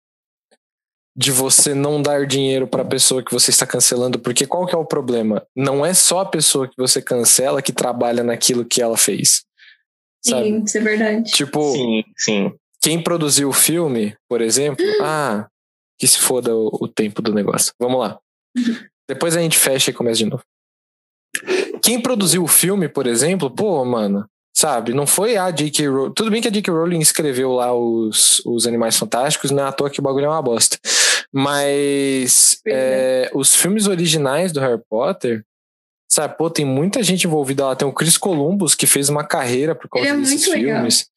[1.18, 4.76] de você não dar dinheiro para a pessoa que você está cancelando, porque qual que
[4.76, 5.44] é o problema?
[5.56, 9.44] Não é só a pessoa que você cancela que trabalha naquilo que ela fez.
[10.24, 10.44] Sabe?
[10.44, 11.32] Sim, isso é verdade.
[11.32, 12.54] Tipo, Sim, sim.
[12.80, 15.48] quem produziu o filme, por exemplo, ah,
[15.98, 17.74] que se foda o, o tempo do negócio.
[17.80, 18.20] Vamos lá.
[19.10, 20.44] Depois a gente fecha e começa de novo.
[21.82, 25.88] Quem produziu o filme, por exemplo, pô, mano, sabe, não foi a J.K.
[25.88, 26.14] Rowling.
[26.14, 26.72] Tudo bem que a J.K.
[26.72, 30.30] Rowling escreveu lá os, os Animais Fantásticos, não é à toa que o bagulho é
[30.30, 30.78] uma bosta.
[31.34, 35.44] Mas Pois é, os filmes originais do Harry Potter,
[36.10, 37.76] sabe, pô, tem muita gente envolvida lá.
[37.76, 40.76] Tem o Chris Columbus, que fez uma carreira por causa Ele é desses muito legal.
[40.78, 41.08] filmes.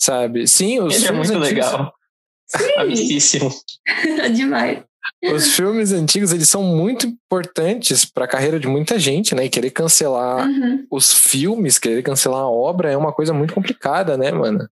[0.00, 0.46] Sabe?
[0.46, 1.94] Sim, os Ele é filmes muito antigos- legal.
[2.46, 3.50] Sim, Amicíssimo.
[4.34, 4.82] demais.
[5.22, 9.44] Os filmes antigos, eles são muito importantes para a carreira de muita gente, né?
[9.46, 10.86] E querer cancelar Uhum.
[10.90, 14.66] os filmes, querer cancelar a obra é uma coisa muito complicada, né, mano?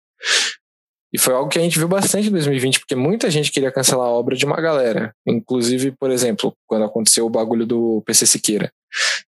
[1.12, 4.06] E foi algo que a gente viu bastante em 2020, porque muita gente queria cancelar
[4.06, 5.14] a obra de uma galera.
[5.26, 8.72] Inclusive, por exemplo, quando aconteceu o bagulho do PC Siqueira,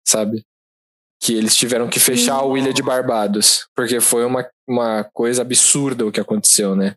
[0.06, 0.44] sabe?
[1.22, 6.06] Que eles tiveram que fechar o Ilha de Barbados, porque foi uma, uma coisa absurda
[6.06, 6.96] o que aconteceu, né?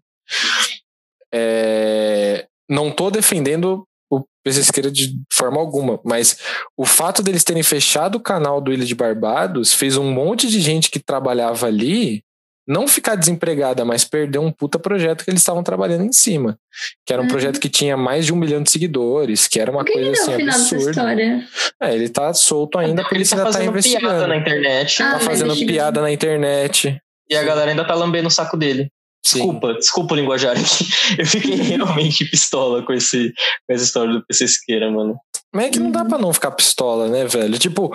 [1.33, 6.39] É, não tô defendendo o PC Siqueira de forma alguma, mas
[6.77, 10.61] o fato deles terem fechado o canal do Ilha de Barbados fez um monte de
[10.61, 12.25] gente que trabalhava ali
[12.67, 16.57] não ficar desempregada, mas perder um puta projeto que eles estavam trabalhando em cima.
[17.05, 17.31] Que era um Uhum.
[17.31, 20.21] projeto que tinha mais de um milhão de seguidores, que era uma que, coisa assim
[20.33, 20.91] o final dessa absurda.
[20.91, 21.49] história?
[21.83, 24.27] É, ele tá solto ainda, porque Ele ele tá ainda tá fazendo piada investigando.
[24.29, 26.99] na internet Ah, Tá fazendo piada na internet.
[27.29, 28.89] e a galera ainda tá lambendo o saco dele.
[29.25, 29.39] Sim.
[29.39, 30.85] Desculpa, desculpa o linguajar aqui.
[31.19, 33.33] Eu fiquei realmente pistola com, esse,
[33.67, 35.17] com essa história do PC Siqueira, mano.
[35.55, 36.09] Mas é que não dá Uhum.
[36.09, 37.59] pra não ficar pistola, né, velho?
[37.59, 37.93] Tipo,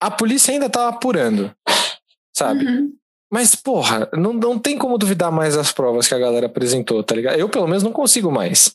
[0.00, 1.52] a polícia ainda tá apurando,
[2.36, 2.64] sabe?
[2.66, 2.92] Uhum.
[3.30, 7.14] Mas, porra, não, não tem como duvidar mais das provas que a galera apresentou, tá
[7.14, 7.38] ligado?
[7.38, 8.74] Eu, pelo menos, não consigo mais.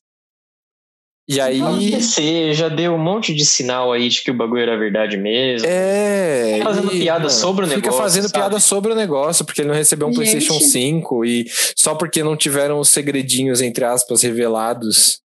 [1.27, 1.59] E aí.
[1.91, 5.67] PC já deu um monte de sinal aí de que o bagulho era verdade mesmo.
[5.67, 6.53] É.
[6.53, 8.33] Fica fazendo e, piada sobre o Fica negócio, fazendo sabe?
[8.33, 10.29] piada sobre o negócio, porque ele não recebeu um Gente.
[10.29, 11.45] PlayStation 5 e
[11.75, 15.19] só porque não tiveram os segredinhos, entre aspas, revelados.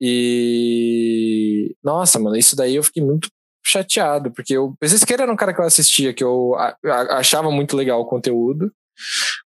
[0.00, 1.76] E.
[1.84, 3.28] Nossa, mano, isso daí eu fiquei muito
[3.70, 7.18] chateado, porque o PC Siqueira era um cara que eu assistia, que eu a- a-
[7.18, 8.72] achava muito legal o conteúdo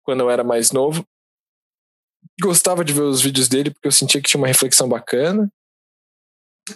[0.03, 1.05] quando eu era mais novo.
[2.41, 5.51] Gostava de ver os vídeos dele, porque eu sentia que tinha uma reflexão bacana.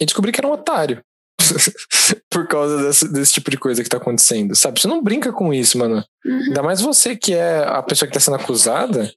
[0.01, 1.03] E descobri que era um otário.
[2.31, 4.81] Por causa desse, desse tipo de coisa que tá acontecendo, sabe?
[4.81, 6.05] Você não brinca com isso, mano.
[6.25, 6.39] Uhum.
[6.49, 9.13] Ainda mais você que é a pessoa que tá sendo acusada.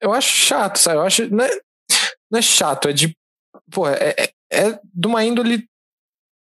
[0.00, 0.96] Eu acho chato, sabe?
[0.96, 1.28] Eu acho.
[1.30, 1.50] Não é,
[2.30, 3.14] não é chato, é de.
[3.70, 5.68] Pô, é, é, é de uma índole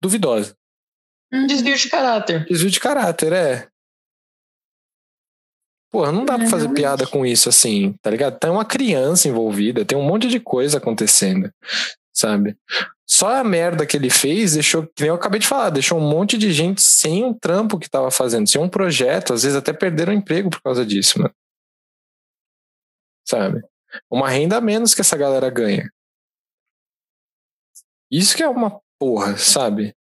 [0.02, 0.56] duvidosa.
[1.32, 1.48] Uhum.
[1.48, 2.46] Desvio de caráter.
[2.46, 3.68] Desvio de caráter, é.
[5.92, 6.82] Porra, não dá pra É, fazer realmente.
[6.82, 8.38] piada com isso assim, tá ligado?
[8.38, 11.52] Tem uma criança envolvida, tem um monte de coisa acontecendo,
[12.14, 12.56] sabe?
[13.08, 16.08] Só a merda que ele fez deixou, que nem eu acabei de falar, deixou um
[16.08, 19.74] monte de gente sem um trampo que tava fazendo, sem um projeto, às vezes até
[19.74, 21.34] perderam o emprego por causa disso, mano.
[23.28, 23.62] Sabe?
[24.12, 25.92] Uma renda a menos que essa galera ganha.
[28.12, 29.96] Isso que é uma porra, sabe?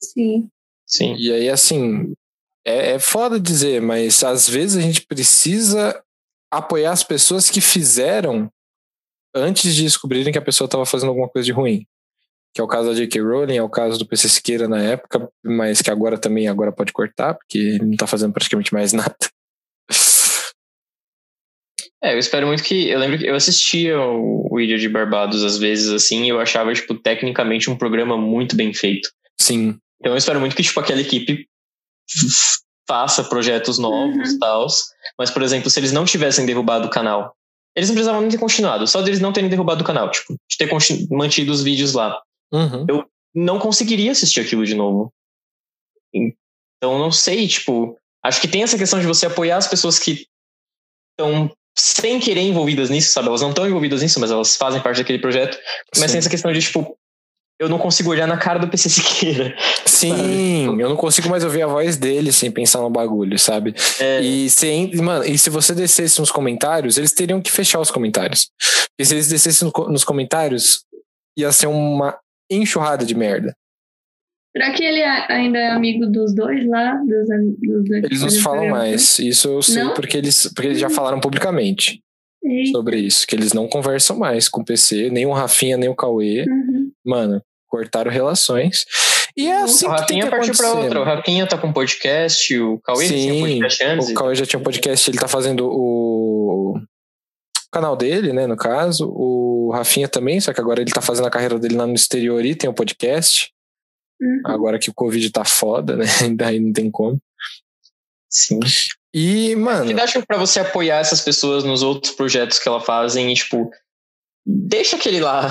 [0.00, 0.48] Sim.
[0.86, 1.14] Sim.
[1.16, 2.12] E aí, assim,
[2.64, 6.02] é, é foda dizer, mas às vezes a gente precisa
[6.50, 8.50] apoiar as pessoas que fizeram
[9.34, 11.86] antes de descobrirem que a pessoa estava fazendo alguma coisa de ruim.
[12.54, 13.22] Que é o caso da J.K.
[13.22, 16.92] Rowling, é o caso do PC Siqueira na época, mas que agora também agora pode
[16.92, 19.16] cortar, porque ele não tá fazendo praticamente mais nada.
[22.04, 22.88] É, eu espero muito que.
[22.88, 26.40] Eu lembro que eu assistia o, o Ilha de Barbados às vezes, assim, e eu
[26.40, 29.08] achava, tipo, tecnicamente um programa muito bem feito.
[29.40, 31.46] Sim, Então eu espero muito que, tipo, aquela equipe
[32.88, 34.38] faça projetos novos e Uhum.
[34.40, 34.66] tal.
[35.18, 37.34] Mas, por exemplo, se eles não tivessem derrubado o canal,
[37.76, 38.86] eles não precisavam nem ter continuado.
[38.86, 40.68] Só deles não terem derrubado o canal, tipo, de ter
[41.10, 42.20] mantido os vídeos lá.
[42.52, 42.86] Uhum.
[43.34, 45.12] Não conseguiria assistir aquilo de novo.
[46.12, 50.26] Então, não sei, tipo, acho que tem essa questão de você apoiar as pessoas que
[51.12, 53.28] estão sem querer envolvidas nisso, sabe?
[53.28, 55.58] Elas não estão envolvidas nisso, mas elas fazem parte daquele projeto.
[55.96, 56.12] Mas Sim.
[56.12, 56.96] tem essa questão de, tipo,
[57.58, 59.56] eu não consigo olhar na cara do PC Siqueira.
[59.86, 63.74] Sim, eu não consigo mais ouvir a voz dele sem pensar no bagulho, sabe?
[64.00, 67.90] É, E se, mano, e se você descesse nos comentários, eles teriam que fechar os
[67.90, 68.48] comentários.
[68.90, 70.82] Porque se eles descessem nos comentários,
[71.38, 72.18] ia ser uma
[72.50, 73.54] enxurrada de merda.
[74.54, 76.94] Será que ele ainda é amigo dos dois lá?
[76.96, 77.28] Dos,
[77.58, 78.84] dos dois Eles nos do falam programa?
[78.84, 79.18] mais.
[79.18, 79.94] Isso eu sei Não?
[79.94, 82.00] porque eles, porque eles já falaram publicamente
[82.44, 82.70] Eita.
[82.72, 83.26] sobre isso.
[83.26, 86.44] Que eles não conversam mais com o PC, nem o Rafinha, nem o Cauê.
[86.46, 86.90] Uhum.
[87.04, 88.84] Mano, cortaram relações.
[89.34, 91.00] E é assim o que tem Rafinha que partiu outra.
[91.00, 91.04] O.
[91.04, 94.08] Rafinha tá com podcast, o Cauê já tinha Sim, podcast antes.
[94.10, 98.54] O Cauê já tinha um podcast, ele tá fazendo o o canal dele, né, no
[98.54, 99.08] caso.
[99.10, 102.44] O Rafinha também, só que agora ele tá fazendo a carreira dele lá no exterior
[102.44, 103.50] e tem o podcast.
[104.22, 104.40] Uhum.
[104.44, 106.06] Agora que o Covid tá foda, né?
[106.36, 107.20] Daí não tem como.
[108.30, 108.60] Sim.
[109.12, 112.84] E, mano, Eu acho que pra você apoiar essas pessoas nos outros projetos que elas
[112.84, 113.70] fazem, tipo,
[114.46, 115.50] deixa aquele lá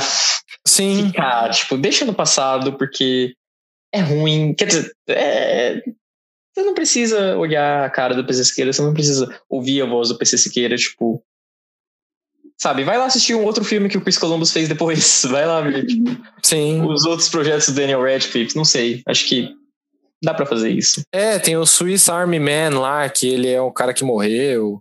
[0.66, 3.36] sim, ficar, tipo, deixa no passado, porque
[3.94, 4.56] é ruim.
[4.56, 5.82] Quer dizer, é,
[6.56, 10.10] você não precisa olhar a cara do PC Siqueira, você não precisa ouvir a voz
[10.10, 11.24] do PC Siqueira, tipo.
[12.62, 15.24] Sabe, vai lá assistir um outro filme que o Chris Columbus fez depois.
[15.28, 16.12] Vai lá ver tipo,
[16.43, 16.80] sim.
[16.86, 18.55] os outros projetos do Daniel Radcliffe.
[18.55, 19.01] Não sei.
[19.07, 19.49] Acho que
[20.24, 21.01] dá pra fazer isso.
[21.12, 24.80] É, tem o Swiss Army Man lá, que ele é um cara que morreu.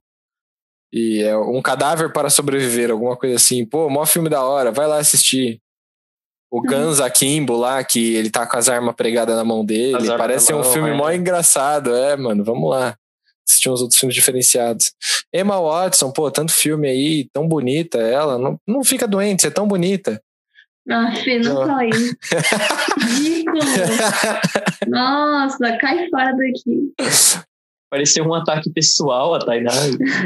[0.93, 3.65] E é um cadáver para sobreviver, alguma coisa assim.
[3.65, 5.59] Pô, mó filme da hora, vai lá assistir.
[6.53, 10.07] O Guns Akimbo lá, que ele tá com as armas pregadas na mão dele.
[10.19, 10.95] Parece ser um mão, filme é.
[10.95, 11.95] mó engraçado.
[11.95, 12.95] É, mano, vamos lá.
[13.51, 14.93] Assistir uns outros filmes diferenciados.
[15.35, 18.39] Emma Watson, pô, tanto filme aí, tão bonita ela.
[18.39, 20.23] Não, não fica doente, você é tão bonita.
[20.89, 22.17] Ah, Fê, não isso.
[22.99, 23.61] Ridículo.
[24.89, 26.93] Nossa, cai fora daqui.
[27.91, 29.73] Pareceu um ataque pessoal a Tainá.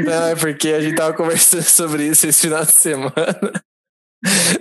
[0.03, 3.13] Não, é porque a gente tava conversando sobre isso esse final de semana.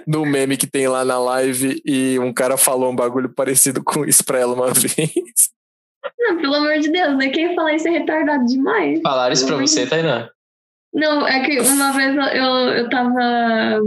[0.06, 4.04] No meme que tem lá na live e um cara falou um bagulho parecido com
[4.04, 5.53] isso pra ela uma vez.
[6.18, 7.28] Não, pelo amor de Deus, né?
[7.28, 9.00] Quem falar isso é retardado demais.
[9.02, 10.28] Falaram isso pra você, Tainá.
[10.92, 13.80] Não, é que uma vez eu, eu, tava.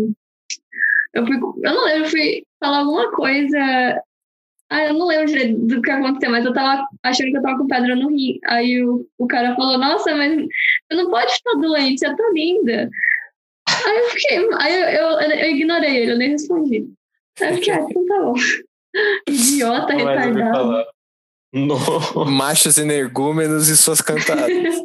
[1.13, 1.35] Eu fui.
[1.35, 4.03] Eu não lembro, eu fui falar alguma coisa.
[4.69, 7.57] Ah, eu não lembro direito do que aconteceu, mas eu tava achando que eu tava
[7.57, 8.37] com pedra no rim.
[8.45, 12.89] Aí o, o cara falou, nossa, mas você não pode ficar doente, você tá linda.
[13.85, 14.49] Aí eu fiquei.
[14.59, 16.89] Aí eu, eu, eu ignorei ele, eu nem respondi.
[17.39, 18.33] Aí eu fiquei, ah, então tá bom.
[19.29, 20.85] Idiota, retardado.
[22.27, 24.47] Machos energúmenos e suas cantadas.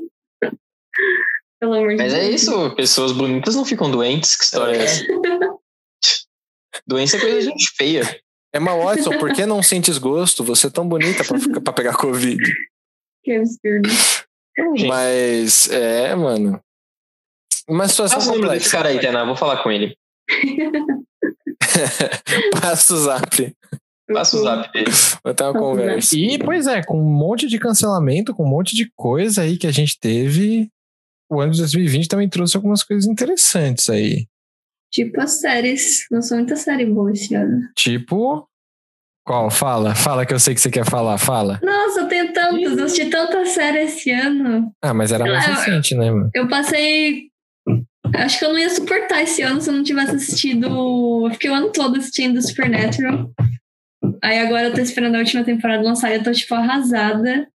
[1.60, 2.24] Pelo amor de Mas Deus.
[2.24, 4.36] é isso, pessoas bonitas não ficam doentes.
[4.36, 5.04] Que história é essa?
[6.86, 8.20] Doença é coisa de gente feia.
[8.54, 10.42] Emma Watson, por que não sentes gosto?
[10.44, 12.42] Você é tão bonita pra, ficar- pra pegar Covid.
[13.24, 13.88] Que absurdo.
[14.88, 16.60] Mas, é, mano.
[17.68, 19.96] Uma situação passa o número desse cara aí, Tainá, vou falar com ele.
[22.60, 23.56] Passa o zap.
[24.12, 24.90] Passa o zap dele.
[25.24, 26.16] Vou ter uma conversa.
[26.16, 29.66] E, pois é, com um monte de cancelamento, com um monte de coisa aí que
[29.66, 30.68] a gente teve,
[31.30, 34.26] o ano de 2020 também trouxe algumas coisas interessantes aí.
[34.92, 36.06] Tipo as séries.
[36.10, 37.62] Não são muita série boa esse ano.
[37.76, 38.46] Tipo.
[39.24, 39.50] Qual?
[39.50, 41.60] Fala, fala que eu sei que você quer falar, fala.
[41.62, 42.76] Nossa, eu tenho tantas.
[42.76, 44.70] Eu assisti tanta série esse ano.
[44.82, 46.28] Ah, mas era mais Ah, recente, né, mano?
[46.34, 47.30] Eu passei.
[48.14, 50.66] Acho que eu não ia suportar esse ano se eu não tivesse assistido.
[50.66, 53.30] Eu fiquei o ano todo assistindo Supernatural.
[54.22, 57.48] Aí agora eu tô esperando a última temporada lançar e eu tô, tipo, arrasada.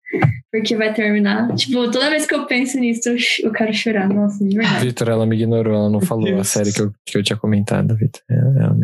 [0.52, 1.52] Porque vai terminar.
[1.54, 4.08] Tipo, toda vez que eu penso nisso, eu, eu quero chorar.
[4.08, 4.86] Nossa, de verdade.
[4.86, 7.94] Vitor, ela me ignorou, ela não falou a série que eu, que eu tinha comentado,
[7.96, 8.22] Vitor.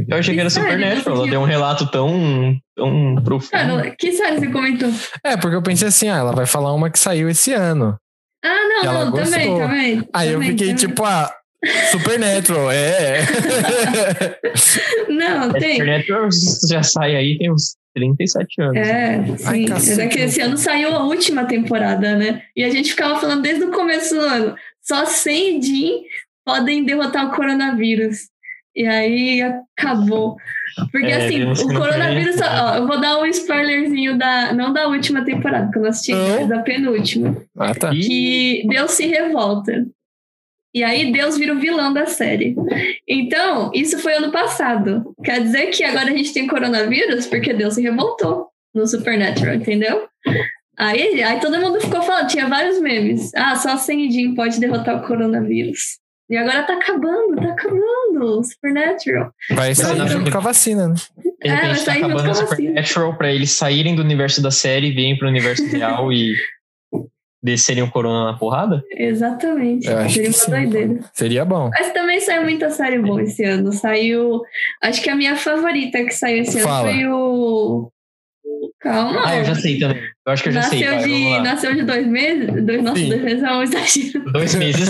[0.08, 1.18] Eu achei que era Supernatural.
[1.18, 3.50] Ela deu um relato tão, tão profundo.
[3.50, 4.90] Cara, que série você comentou?
[5.24, 7.96] É, porque eu pensei assim, ah, ela vai falar uma que saiu esse ano.
[8.44, 8.48] Ah,
[8.84, 9.58] não, não, também, gostou.
[9.60, 10.08] também.
[10.12, 10.86] Aí eu também, fiquei também.
[10.88, 11.32] tipo, ah,
[11.90, 13.20] Supernatural, é.
[15.08, 15.72] Não, tem.
[15.78, 16.28] Supernatural
[16.68, 18.76] já sai aí tem uns 37 anos.
[18.76, 20.00] É, Ai, sim.
[20.00, 22.42] é que esse ano saiu a última temporada, né?
[22.56, 24.54] E a gente ficava falando desde o começo do ano.
[24.82, 25.92] Só 100 Jin
[26.44, 28.30] podem derrotar o coronavírus.
[28.74, 29.42] E aí
[29.76, 30.36] acabou.
[30.90, 32.36] Porque É, assim, o coronavírus.
[32.36, 32.46] né?
[32.48, 34.54] Ó, eu vou dar um spoilerzinho da.
[34.54, 37.36] Não da última temporada, que eu não assisti, mas da penúltima.
[37.58, 37.90] ah, tá.
[37.90, 39.86] Que Deus se revolta.
[40.74, 42.54] E aí Deus vira o vilão da série.
[43.06, 45.14] Então, isso foi ano passado.
[45.22, 50.08] Quer dizer que agora a gente tem coronavírus porque Deus se revoltou no Supernatural, entendeu?
[50.78, 53.30] Aí, aí todo mundo ficou falando, tinha vários memes.
[53.34, 56.00] Ah, só Jim pode derrotar o coronavírus.
[56.30, 58.42] E agora tá acabando, tá acabando.
[58.42, 59.30] Supernatural.
[59.50, 60.94] Vai sair Não, junto com a vacina, né?
[60.94, 63.94] De É, vai repente tá sair junto acabando com a o Supernatural pra eles saírem
[63.94, 66.34] do universo da série e virem pro universo real e
[67.42, 68.82] descerem o corona na porrada?
[68.96, 69.88] Exatamente.
[69.88, 70.50] Eu acho Seria que uma sim.
[70.50, 71.00] doideira.
[71.12, 71.70] Seria bom.
[71.70, 73.72] Mas também saiu muita série boa esse ano.
[73.72, 74.40] Saiu.
[74.82, 76.88] Acho que a minha favorita que saiu esse Fala.
[76.88, 77.92] ano foi o.
[78.80, 79.22] Calma.
[79.24, 79.98] Ah, eu já sei também.
[80.26, 80.80] Eu acho que eu já sei.
[80.84, 82.64] nasceu, Vai, de, nasceu de dois meses?
[82.64, 84.32] Dois, nossa, dois meses é um exagero.
[84.32, 84.88] Dois meses.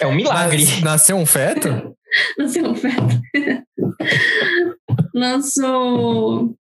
[0.00, 0.64] É um milagre.
[0.64, 1.94] Nas- Nasceu um feto?
[2.38, 3.20] Nasceu um feto.
[5.14, 6.54] Lançou.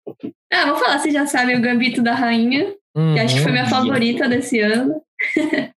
[0.52, 2.72] Ah, vou falar, você já sabe o Gambito da Rainha,
[3.14, 3.70] que acho que foi minha Uhum.
[3.70, 4.94] favorita desse ano.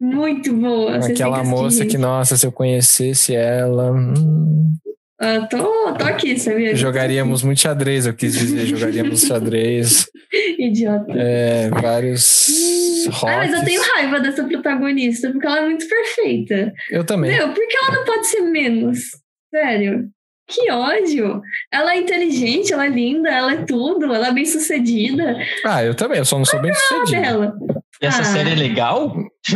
[0.00, 0.96] Muito boa.
[0.96, 1.50] Aquela assistir.
[1.56, 3.92] moça que, nossa, se eu conhecesse ela.
[3.92, 4.76] hum,
[5.20, 5.58] Ah, tô,
[5.94, 6.76] tô aqui, sabia?
[6.76, 8.66] jogaríamos muito xadrez, eu quis dizer.
[8.66, 10.06] Jogaríamos xadrez.
[10.58, 11.12] Idiota.
[11.16, 12.46] É, vários.
[13.24, 16.72] Ah, mas eu tenho raiva dessa protagonista, porque ela é muito perfeita.
[16.90, 17.32] Eu também.
[17.36, 18.98] Meu, por que ela não pode ser menos?
[19.52, 20.08] Sério.
[20.48, 21.42] Que ódio.
[21.70, 25.36] Ela é inteligente, ela é linda, ela é tudo, ela é bem sucedida.
[25.64, 26.18] Ah, eu também.
[26.18, 27.20] Eu só não sou bem A sucedido.
[27.22, 27.52] dela.
[28.00, 28.24] E essa Ah.
[28.24, 29.12] série é legal?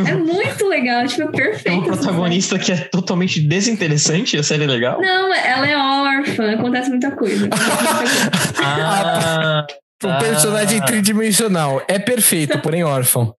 [0.07, 1.79] É muito legal, tipo, é Tem perfeita.
[1.79, 5.01] um essa protagonista que é totalmente desinteressante a série é legal?
[5.01, 7.49] Não, ela é órfã, acontece muita coisa.
[8.65, 9.67] Ah,
[10.05, 10.85] Um personagem Ah.
[10.85, 11.81] tridimensional.
[11.87, 13.33] É perfeito, porém órfão.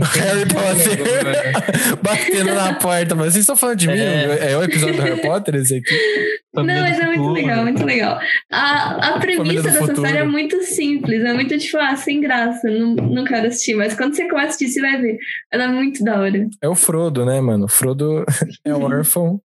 [0.00, 1.98] Harry Potter.
[2.02, 3.14] Batendo na porta.
[3.14, 3.98] Mas vocês estão falando de mim?
[3.98, 4.52] É.
[4.52, 6.40] É o episódio do Harry Potter esse aqui?
[6.54, 8.18] Não, mas é muito legal, muito legal.
[8.50, 10.02] A, a Família premissa dessa futuro.
[10.02, 13.74] série é muito simples, é muito tipo, ah, sem graça, não, não quero assistir.
[13.74, 15.18] Mas quando você começa a assistir, você vai ver.
[15.50, 16.48] Ela é muito da hora.
[16.62, 17.64] É o Frodo, né, mano?
[17.66, 18.24] O Frodo
[18.64, 19.40] é órfão,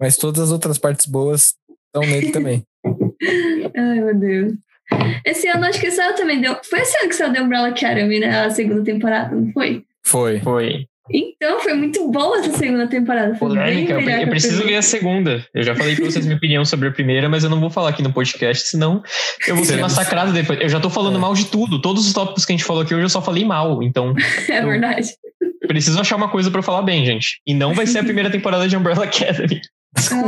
[0.00, 1.54] mas todas as outras partes boas
[1.86, 2.64] estão nele também.
[3.76, 4.65] Ai, meu Deus.
[5.24, 6.40] Esse ano acho que saiu também.
[6.40, 6.56] Deu...
[6.68, 8.44] Foi esse ano que saiu The Umbrella Academy, né?
[8.44, 9.82] A segunda temporada, não foi?
[10.04, 10.38] Foi.
[10.40, 10.86] Foi.
[11.08, 13.34] Então, foi muito boa essa segunda temporada.
[13.36, 13.92] Foi Polêmica.
[13.92, 15.44] Eu a preciso ver a segunda.
[15.54, 17.90] Eu já falei pra vocês minha opinião sobre a primeira, mas eu não vou falar
[17.90, 19.02] aqui no podcast, senão
[19.46, 20.60] eu vou ser massacrado depois.
[20.60, 21.20] Eu já tô falando É.
[21.20, 21.80] mal de tudo.
[21.80, 23.82] Todos os tópicos que a gente falou aqui hoje eu só falei mal.
[23.84, 24.14] Então,
[24.50, 25.06] É verdade.
[25.68, 27.40] preciso achar uma coisa pra eu falar bem, gente.
[27.46, 29.60] E não vai ser a primeira temporada de Umbrella Academy.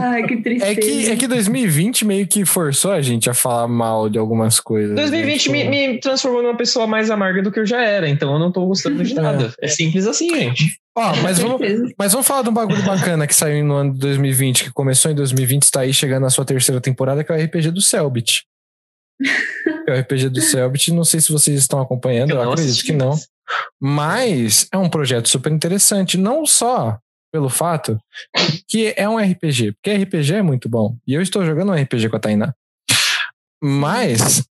[0.00, 0.72] Ai, que tristeza.
[0.72, 4.60] É que, é que 2020 meio que forçou a gente a falar mal de algumas
[4.60, 4.90] coisas.
[4.90, 5.02] né?
[5.02, 8.32] 2020 Tipo, me, me transformou numa pessoa mais amarga do que eu já era, então
[8.32, 9.52] eu não tô gostando de nada.
[9.60, 10.78] É simples assim, gente.
[10.96, 13.94] Ó, mas Com vamos, mas vamos falar de um bagulho bacana que saiu no ano
[13.94, 17.36] de 2020, que começou em 2020, está aí chegando na sua terceira temporada, que é
[17.36, 18.44] o RPG do Selbit.
[19.86, 22.92] É o RPG do Selbit, não sei se vocês estão acompanhando, eu, não acredito que
[22.92, 23.16] não.
[23.80, 26.98] Mas é um projeto super interessante, não só
[27.32, 27.98] pelo fato
[28.68, 30.96] que é um RPG, porque RPG é muito bom.
[31.06, 32.54] E eu estou jogando um RPG com a Tainá.
[33.62, 34.48] Mas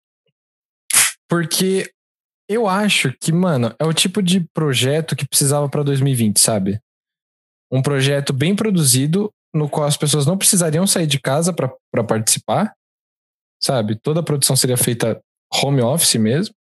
[1.29, 1.91] porque
[2.47, 6.79] eu acho que, mano, é o tipo de projeto que precisava para 2020, sabe?
[7.71, 12.73] Um projeto bem produzido, no qual as pessoas não precisariam sair de casa para participar,
[13.61, 13.95] sabe?
[13.95, 15.19] Toda a produção seria feita
[15.63, 16.53] home office mesmo.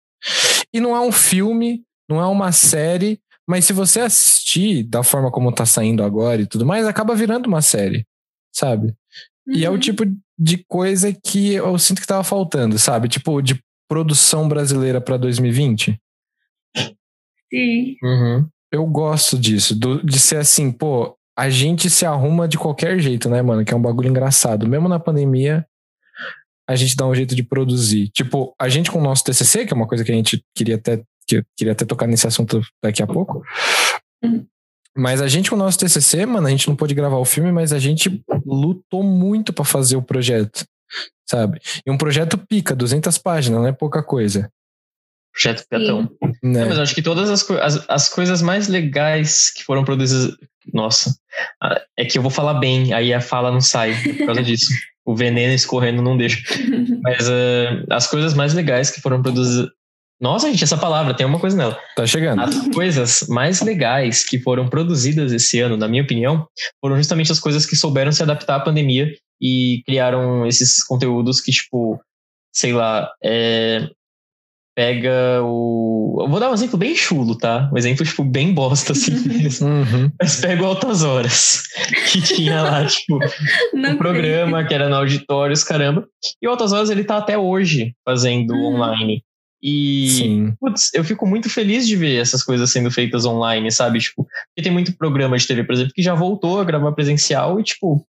[0.73, 5.31] E não é um filme, não é uma série, mas se você assistir da forma
[5.31, 8.07] como tá saindo agora e tudo mais, acaba virando uma série,
[8.55, 8.95] sabe?
[9.47, 9.79] E é o Uhum.
[9.79, 10.05] tipo
[10.39, 13.09] de coisa que eu sinto que tava faltando, sabe?
[13.09, 16.01] Tipo, de produção brasileira para 2020.
[17.53, 17.97] Sim.
[18.03, 18.49] Uhum.
[18.73, 23.29] Eu gosto disso, do- de ser assim, pô, a gente se arruma de qualquer jeito,
[23.29, 23.65] né, mano?
[23.65, 24.67] Que é um bagulho engraçado.
[24.67, 25.65] Mesmo na pandemia,
[26.69, 28.09] a gente dá um jeito de produzir.
[28.09, 30.77] Tipo, a gente com o nosso TCC, que é uma coisa que a gente queria
[30.77, 33.43] até, que eu queria até tocar nesse assunto daqui a pouco.
[34.23, 34.47] Uhum.
[34.97, 37.51] Mas a gente com o nosso TCC, mano, a gente não pôde gravar o filme,
[37.51, 40.65] mas a gente lutou muito pra fazer o projeto,
[41.29, 41.61] sabe?
[41.85, 44.49] E um projeto pica, 200 páginas, não é pouca coisa.
[45.33, 46.03] Projeto Piatão.
[46.23, 46.61] Né?
[46.61, 50.37] Não, mas eu acho que todas as, as, as coisas mais legais que foram produzidas.
[50.73, 51.15] Nossa,
[51.99, 54.67] é que eu vou falar bem, aí a fala não sai por causa disso.
[55.07, 56.43] O veneno escorrendo não deixa.
[57.03, 59.69] Mas ah, as coisas mais legais que foram produzidas.
[60.25, 61.79] Nossa, gente, essa palavra tem uma coisa nela.
[61.95, 62.41] Tá chegando.
[62.41, 66.47] As coisas mais legais que foram produzidas esse ano, na minha opinião,
[66.81, 69.07] foram justamente as coisas que souberam se adaptar à pandemia
[69.39, 72.01] e criaram esses conteúdos que, tipo,
[72.55, 73.87] sei lá, é,
[74.75, 76.21] pega o.
[76.23, 77.69] Eu vou dar um exemplo bem chulo, tá?
[77.71, 79.69] Um exemplo, tipo, bem bosta, assim mesmo.
[79.69, 80.11] Uhum.
[80.19, 81.65] Mas pega o Altas Horas,
[82.11, 83.19] que tinha lá, tipo,
[83.75, 86.07] Não um programa que era no auditórios, caramba.
[86.41, 88.77] E o Altas Horas, ele tá até hoje fazendo Uhum.
[88.77, 89.23] online.
[89.67, 90.55] E Sim.
[90.61, 93.99] Putz, eu fico muito feliz de ver essas coisas sendo feitas online, sabe?
[93.99, 97.59] Tipo, porque tem muito programa de TV, por exemplo, que já voltou a gravar presencial
[97.59, 98.07] e, tipo,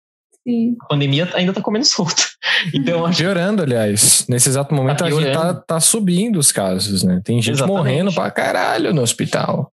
[0.47, 0.77] Sim.
[0.83, 2.23] A pandemia ainda tá comendo solto.
[2.73, 4.27] Então, acho Piorando, aliás.
[4.29, 7.21] Nesse exato momento Tá a gente tá, tá subindo os casos, né?
[7.25, 7.77] Tem gente Exatamente.
[7.77, 9.73] morrendo pra caralho no hospital.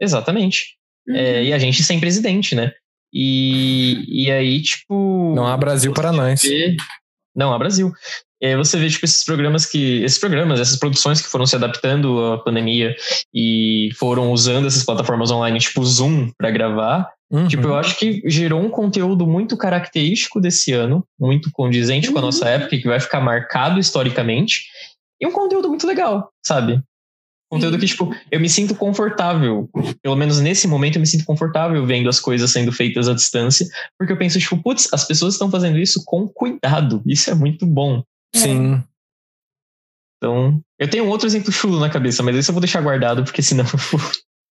[0.00, 0.76] Exatamente.
[1.06, 1.14] Uhum.
[1.14, 2.72] É, e a gente sem presidente, né?
[3.12, 5.34] E, e aí, tipo.
[5.34, 6.42] Não há Brasil para nós.
[7.36, 7.92] Não, há Brasil.
[8.44, 10.02] E aí você vê, tipo, esses programas que.
[10.04, 12.94] Esses programas, essas produções que foram se adaptando à pandemia
[13.32, 17.10] e foram usando essas plataformas online, tipo Zoom, pra gravar.
[17.32, 17.48] Uhum.
[17.48, 22.20] Tipo, eu acho que gerou um conteúdo muito característico desse ano, muito condizente com a
[22.20, 22.26] Uhum.
[22.26, 24.66] nossa época, e que vai ficar marcado historicamente.
[25.18, 26.82] E um conteúdo muito legal, sabe?
[27.50, 29.70] Conteúdo que, tipo, eu me sinto confortável.
[30.02, 33.66] Pelo menos nesse momento, eu me sinto confortável vendo as coisas sendo feitas à distância.
[33.98, 37.02] Porque eu penso, tipo, putz, as pessoas estão fazendo isso com cuidado.
[37.06, 38.02] Isso é muito bom.
[38.34, 38.82] Sim.
[40.18, 43.42] Então, eu tenho outro exemplo chulo na cabeça, mas esse eu vou deixar guardado, porque
[43.42, 43.64] senão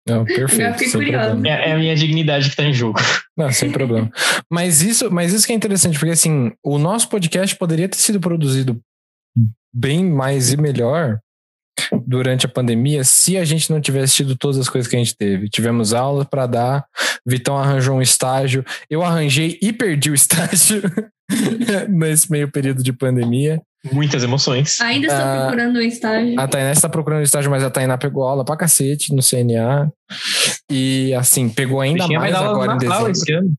[0.09, 1.03] Não, perfeito.
[1.45, 3.01] É é a minha dignidade que tá em jogo.
[3.37, 4.11] Não, sem problema.
[4.51, 8.21] Mas isso, mas isso que é interessante, porque assim, o nosso podcast poderia ter sido
[8.21, 8.81] produzido
[9.75, 11.19] bem mais e melhor
[12.07, 15.17] durante a pandemia se a gente não tivesse tido todas as coisas que a gente
[15.17, 15.49] teve.
[15.49, 16.87] Tivemos aula para dar,
[17.27, 20.83] Vitão arranjou um estágio, eu arranjei e perdi o estágio
[21.89, 23.61] nesse meio período de pandemia.
[23.93, 24.81] Muitas emoções.
[24.81, 26.41] Ainda estou Ah, procurando um estágio.
[26.41, 29.91] A Tainá está procurando estágio, mas a Tainá pegou aula pra cacete no CNA.
[30.71, 33.11] E assim, pegou ainda Bichinha mais agora em dezembro.
[33.11, 33.53] esse ano.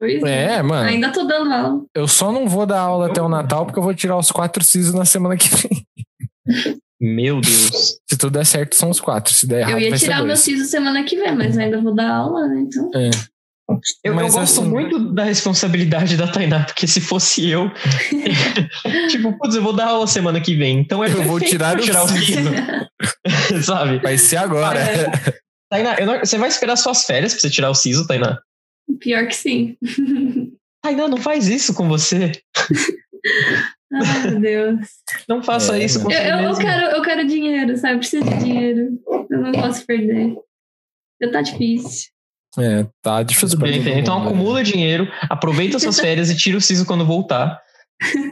[0.00, 0.44] Pois é.
[0.54, 0.88] É, mano.
[0.88, 1.82] Ainda tô dando aula.
[1.94, 4.62] Eu só não vou dar aula até o Natal porque eu vou tirar os quatro
[4.64, 5.84] sisos na semana que vem.
[7.00, 7.98] Meu Deus.
[8.08, 9.32] Se tudo der certo, são os quatro.
[9.34, 11.58] Se der errado, eu ia vai ser tirar o meu siso semana que vem, mas
[11.58, 12.60] ainda vou dar aula, né?
[12.60, 12.90] Então.
[12.94, 13.10] É.
[14.02, 17.70] Eu, eu gosto assim- muito da responsabilidade da Tainá, porque se fosse eu,
[19.10, 21.80] tipo, putz, eu vou dar aula semana que vem, então é Eu vou tirar o
[21.80, 22.50] tirar o siso,
[23.62, 23.98] sabe?
[23.98, 24.78] Vai ser agora.
[24.80, 25.10] É.
[25.70, 28.38] Tainá, eu não- você vai esperar suas férias pra você tirar o siso, Tainá?
[29.00, 29.76] Pior que sim.
[30.82, 32.32] Tainá, não faz isso com você.
[33.92, 34.80] Ai, meu Deus.
[35.28, 37.94] Não faça É, isso com Eu, você eu, eu quero, eu quero dinheiro, sabe?
[37.94, 38.98] Eu preciso de dinheiro.
[39.30, 40.34] Eu não posso perder.
[41.22, 42.08] Já tá difícil.
[42.56, 43.88] É, tá difícil pra todo?
[43.88, 44.30] Então mundo, né?
[44.30, 47.60] acumula dinheiro, aproveita suas férias e tira o siso quando voltar.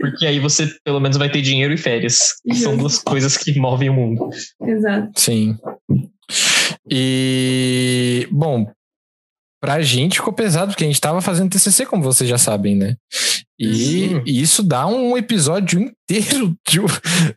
[0.01, 2.35] Porque aí você pelo menos vai ter dinheiro e férias.
[2.43, 4.31] que São duas coisas que movem o mundo.
[4.63, 5.11] Exato.
[5.17, 5.59] Sim.
[6.89, 8.71] E, bom,
[9.61, 12.97] pra gente ficou pesado, porque a gente tava fazendo TCC, como vocês já sabem, né?
[13.59, 16.79] E, e isso dá um episódio inteiro, de,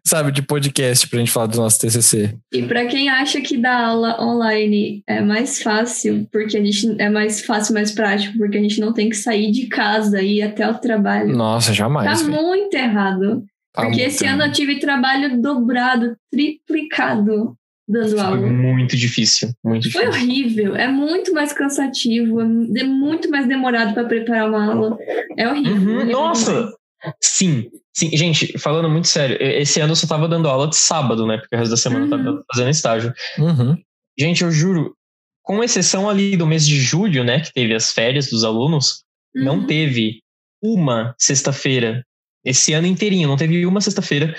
[0.06, 2.38] sabe, de podcast pra gente falar do nosso TCC.
[2.54, 7.10] E para quem acha que dar aula online é mais fácil, porque a gente é
[7.10, 10.42] mais fácil, mais prático, porque a gente não tem que sair de casa e ir
[10.42, 11.36] até o trabalho.
[11.36, 12.22] Nossa, tá jamais.
[12.22, 12.34] velho.
[12.34, 13.44] muito errado.
[13.74, 14.56] Tá porque muito esse ano eu errado.
[14.56, 17.56] tive trabalho dobrado, triplicado
[17.90, 18.38] dando Foi aula.
[18.48, 19.50] muito difícil.
[19.66, 20.30] Muito Foi difícil.
[20.30, 24.98] horrível, é muito mais cansativo, é muito mais demorado para preparar uma aula.
[25.38, 25.74] É horrível.
[25.74, 26.54] Uhum, horrível nossa!
[26.54, 26.74] demais.
[27.22, 28.10] Sim, sim.
[28.16, 31.38] Gente, falando muito sério, esse ano eu só tava dando aula de sábado, né?
[31.38, 32.24] Porque o resto da semana eu Uhum.
[32.26, 33.14] tava fazendo estágio.
[33.38, 33.78] Uhum.
[34.20, 34.94] Gente, eu juro,
[35.42, 37.40] com exceção ali do mês de julho, né?
[37.40, 39.66] Que teve as férias dos alunos, não Uhum.
[39.66, 40.20] teve
[40.62, 42.04] uma sexta-feira,
[42.46, 44.36] esse ano inteirinho, não teve uma sexta-feira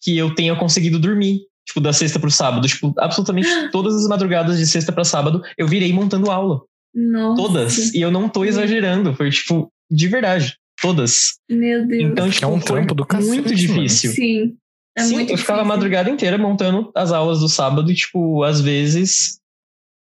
[0.00, 1.40] que eu tenha conseguido dormir.
[1.66, 2.66] Tipo, da sexta pro sábado.
[2.68, 6.60] Tipo, absolutamente todas as madrugadas de sexta pra sábado, eu virei montando aula.
[6.94, 7.94] Nossa, Todas.
[7.94, 9.14] E eu não tô exagerando.
[9.14, 10.56] Foi, tipo, de verdade.
[10.80, 11.34] Todas.
[11.50, 12.02] Meu Deus.
[12.12, 13.56] Então, Que tipo, é um foi trampo do cacete, muito mano.
[13.56, 14.12] difícil.
[14.12, 14.54] Sim.
[14.96, 15.76] É Sim, muito eu ficava a difícil.
[15.78, 19.38] madrugada inteira montando as aulas do sábado e, tipo, às vezes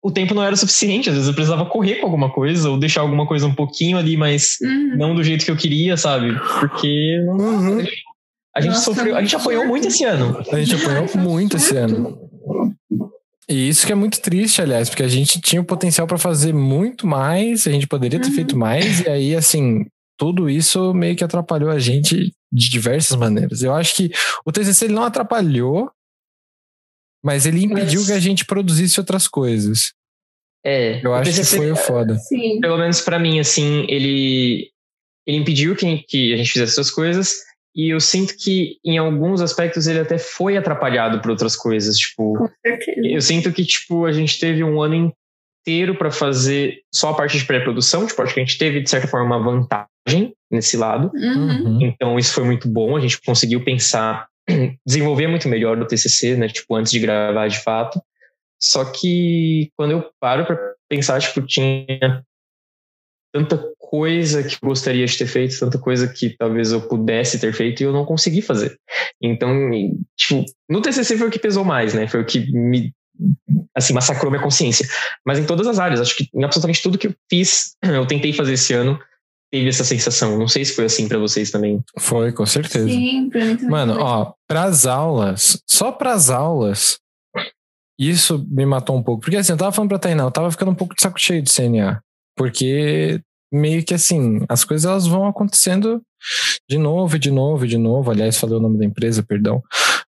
[0.02, 1.08] o tempo não era suficiente.
[1.08, 4.16] Às vezes eu precisava correr com alguma coisa ou deixar alguma coisa um pouquinho ali,
[4.16, 4.96] mas Uhum.
[4.96, 6.32] não do jeito que eu queria, sabe?
[6.58, 7.36] Porque não.
[7.36, 7.84] Uhum.
[8.54, 10.38] A gente Nossa, sofreu, a gente muito apanhou muito esse ano.
[10.52, 12.18] A gente apanhou muito esse ano.
[13.48, 16.52] E isso que é muito triste, aliás, porque a gente tinha o potencial pra fazer
[16.54, 18.34] muito mais, a gente poderia ter Uhum.
[18.34, 19.84] feito mais, e aí, assim,
[20.16, 23.62] tudo isso meio que atrapalhou a gente de diversas maneiras.
[23.62, 24.10] Eu acho que
[24.44, 25.90] o TCC ele não atrapalhou,
[27.24, 29.92] mas ele impediu Mas- que a gente produzisse outras coisas.
[30.64, 32.18] É, Eu acho que TCC, foi o foda.
[32.18, 32.60] Sim.
[32.60, 34.70] pelo menos pra mim, assim, ele,
[35.26, 37.36] ele impediu que, que a gente fizesse essas coisas.
[37.74, 41.96] E eu sinto que, em alguns aspectos, ele até foi atrapalhado por outras coisas.
[41.96, 43.00] Tipo, Com certeza.
[43.06, 45.12] Eu sinto que, tipo, a gente teve um ano
[45.60, 48.90] inteiro para fazer só a parte de pré-produção, tipo, acho que a gente teve, de
[48.90, 51.10] certa forma, uma vantagem nesse lado.
[51.14, 51.64] Uhum.
[51.64, 51.78] Uhum.
[51.82, 54.26] Então, isso foi muito bom, a gente conseguiu pensar,
[54.84, 58.00] desenvolver muito melhor no TCC, né, tipo, antes de gravar de fato.
[58.60, 60.58] Só que, quando eu paro para
[60.88, 62.24] pensar, tipo, tinha
[63.32, 63.56] tanta
[63.90, 67.80] coisa que eu gostaria de ter feito, tanta coisa que talvez eu pudesse ter feito
[67.80, 68.78] e eu não consegui fazer.
[69.20, 69.52] Então,
[70.16, 72.06] tipo, no TCC foi o que pesou mais, né?
[72.06, 72.94] Foi o que me
[73.74, 74.88] assim, massacrou minha consciência.
[75.26, 78.32] Mas em todas as áreas, acho que em absolutamente tudo que eu fiz, eu tentei
[78.32, 78.96] fazer esse ano
[79.52, 80.38] teve essa sensação.
[80.38, 81.82] Não sei se foi assim para vocês também.
[81.98, 82.88] Foi, com certeza.
[82.88, 83.70] Sim, pra mim também.
[83.70, 84.02] Mano, foi.
[84.04, 87.00] ó, pras aulas, só pras aulas,
[87.98, 89.22] isso me matou um pouco.
[89.22, 91.42] Porque assim, eu tava falando pra Tainá, eu tava ficando um pouco de saco cheio
[91.42, 92.00] de CNA.
[92.36, 93.20] Porque
[93.52, 96.02] meio que assim, as coisas elas vão acontecendo
[96.68, 98.10] de novo, e de novo, e de novo.
[98.10, 99.62] Aliás, falei o nome da empresa, perdão.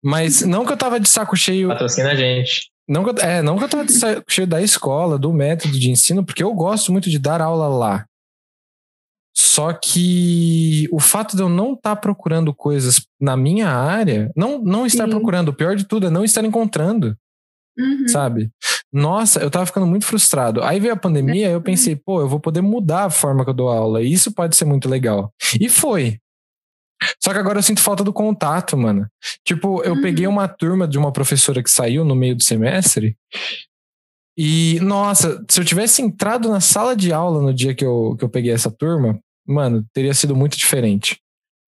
[0.03, 1.69] Mas não que eu tava de saco cheio.
[1.69, 2.69] Patrocina a gente.
[2.87, 5.77] Não que eu, é, não que eu tava de saco cheio da escola, do método
[5.79, 8.05] de ensino, porque eu gosto muito de dar aula lá.
[9.37, 14.85] Só que o fato de eu não estar procurando coisas na minha área, não, não
[14.85, 15.11] estar Sim.
[15.11, 17.15] procurando, o pior de tudo é não estar encontrando,
[17.77, 18.07] Uhum.
[18.07, 18.49] sabe?
[18.91, 20.63] Nossa, eu tava ficando muito frustrado.
[20.63, 23.53] Aí veio a pandemia, eu pensei, pô, eu vou poder mudar a forma que eu
[23.53, 25.31] dou aula, e isso pode ser muito legal.
[25.59, 26.17] E foi.
[27.23, 29.07] Só que agora eu sinto falta do contato, mano.
[29.45, 30.01] Tipo, eu Uhum.
[30.01, 33.15] peguei uma turma de uma professora que saiu no meio do semestre.
[34.37, 38.23] E, nossa, se eu tivesse entrado na sala de aula no dia que eu, que
[38.23, 41.19] eu peguei essa turma, mano, teria sido muito diferente.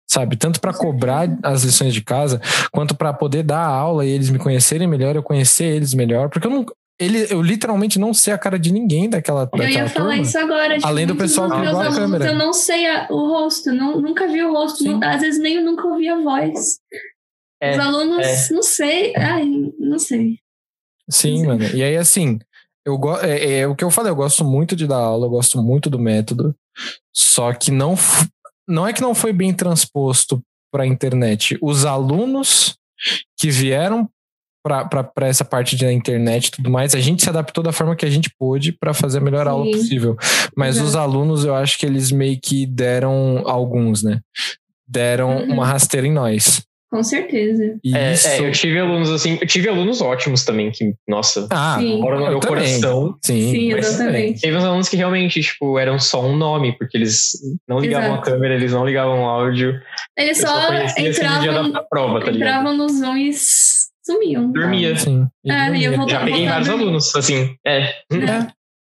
[0.10, 0.38] Sabe?
[0.38, 0.84] Tanto certeza.
[0.84, 2.42] cobrar as lições de casa,
[2.72, 6.30] quanto pra poder dar a aula e eles me conhecerem melhor, eu conhecer eles melhor.
[6.30, 6.66] Porque eu não.
[7.00, 10.22] Ele, eu literalmente não sei a cara de ninguém daquela, Eu daquela ia falar turma.
[10.24, 10.76] isso agora.
[10.76, 12.26] tipo, Além do pessoal que ligou a câmera.
[12.26, 14.84] Eu não sei a- o rosto, não, nunca vi o rosto.
[14.84, 16.80] Não- às vezes nem eu nunca ouvi a voz.
[17.62, 18.54] É, Os alunos, é.
[18.54, 19.16] não sei.
[19.16, 19.46] Ai,
[19.80, 20.40] não sei.
[21.10, 21.64] Sim, mano.
[21.66, 22.40] E aí, assim,
[22.86, 25.30] eu go é, é o que eu falei, eu gosto muito de dar aula, eu
[25.30, 26.56] gosto muito do método.
[27.16, 27.96] Só que não,
[28.68, 30.42] não é que não foi bem transposto
[30.72, 31.58] para a internet.
[31.62, 32.76] Os alunos
[33.40, 34.10] que vieram
[34.64, 38.06] para essa parte da internet e tudo mais, a gente se adaptou da forma que
[38.06, 39.72] a gente pôde para fazer a melhor aula Sim.
[39.72, 40.18] possível.
[40.56, 40.88] Mas Exato.
[40.90, 44.20] os alunos, eu acho que eles meio que deram, alguns, né?
[44.88, 45.54] Deram Uhum.
[45.54, 46.62] uma rasteira em nós.
[46.90, 47.78] Com certeza.
[47.94, 48.28] É, isso...
[48.30, 52.00] é, eu tive alunos assim, eu tive alunos ótimos também, que, nossa, Ah, Sim.
[52.00, 52.58] moram no eu meu também.
[52.64, 53.18] coração.
[53.22, 54.40] Sim, Sim, mas exatamente.
[54.40, 57.32] Teve uns alunos que realmente, tipo, eram só um nome, porque eles
[57.68, 58.22] não ligavam Exato.
[58.30, 59.78] a câmera, eles não ligavam o áudio.
[60.18, 63.18] Eles Eu só conhecia assim no dia da, entravam, da prova, tá entravam no Zoom
[63.18, 63.34] e
[64.08, 64.52] sumiam.
[64.52, 64.96] Dormia.
[64.98, 65.28] Sim.
[65.44, 65.98] E É, e eu dormia.
[65.98, 67.80] vou- Já peguei vários alunos, assim, é.
[67.82, 67.94] É,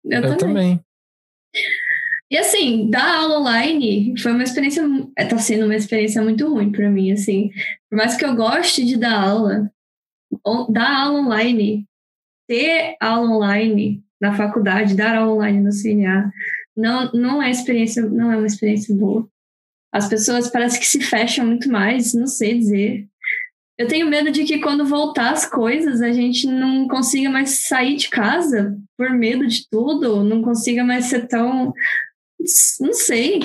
[0.04, 0.38] Eu, eu também.
[0.38, 0.80] também.
[2.30, 4.82] E assim, dar aula online foi uma experiência,
[5.18, 7.52] é, tá sendo uma experiência muito ruim pra mim, assim.
[7.90, 9.70] Por mais que eu goste de dar aula,
[10.70, 11.86] dar aula online,
[12.48, 16.32] ter aula online na faculdade, dar aula online no CNA,
[16.78, 19.28] não, não é experiência, não é uma experiência boa.
[19.94, 23.08] As pessoas parece que se fecham muito mais, não sei dizer.
[23.82, 27.96] Eu tenho medo de que quando voltar as coisas, a gente não consiga mais sair
[27.96, 31.74] de casa por medo de tudo, não consiga mais ser tão
[32.80, 33.40] não sei.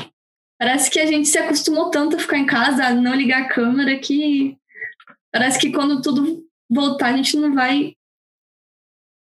[0.59, 3.49] Parece que a gente se acostumou tanto a ficar em casa, a não ligar a
[3.49, 4.59] câmera, que
[5.33, 7.95] parece que quando tudo voltar, a gente não vai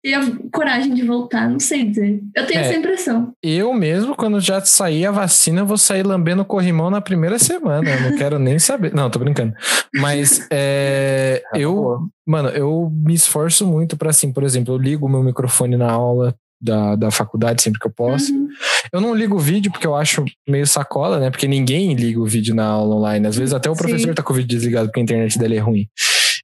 [0.08, 0.22] ter a
[0.54, 1.50] coragem de voltar.
[1.50, 2.22] Não sei dizer.
[2.36, 2.64] Eu tenho É.
[2.64, 3.34] essa impressão.
[3.44, 7.90] Eu mesmo, quando já sair a vacina, eu vou sair lambendo corrimão na primeira semana.
[7.90, 8.94] Eu não quero nem saber.
[8.94, 9.54] Não, tô brincando.
[9.96, 12.02] Mas é, Ah, eu, boa.
[12.26, 15.92] mano, eu me esforço muito pra assim, por exemplo, eu ligo o meu microfone na
[15.92, 18.34] aula da, da faculdade sempre que eu posso.
[18.34, 18.48] Uhum.
[18.92, 21.30] Eu não ligo o vídeo porque eu acho meio sacola, né?
[21.30, 23.28] Porque ninguém liga o vídeo na aula online.
[23.28, 23.82] Às vezes até o Sim.
[23.84, 25.88] professor tá com o vídeo desligado porque a internet dele é ruim.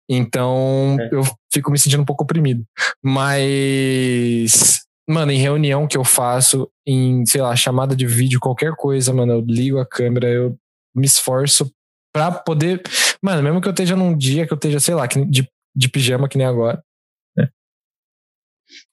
[0.09, 1.09] Então É.
[1.11, 2.63] eu fico me sentindo um pouco oprimido.
[3.03, 9.13] Mas, mano, em reunião que eu faço, em, sei lá, chamada de vídeo, qualquer coisa,
[9.13, 10.55] mano, eu ligo a câmera, eu
[10.95, 11.71] me esforço
[12.13, 12.81] pra poder.
[13.21, 16.27] Mano, mesmo que eu esteja num dia que eu esteja, sei lá, de, de pijama
[16.29, 16.83] que nem agora.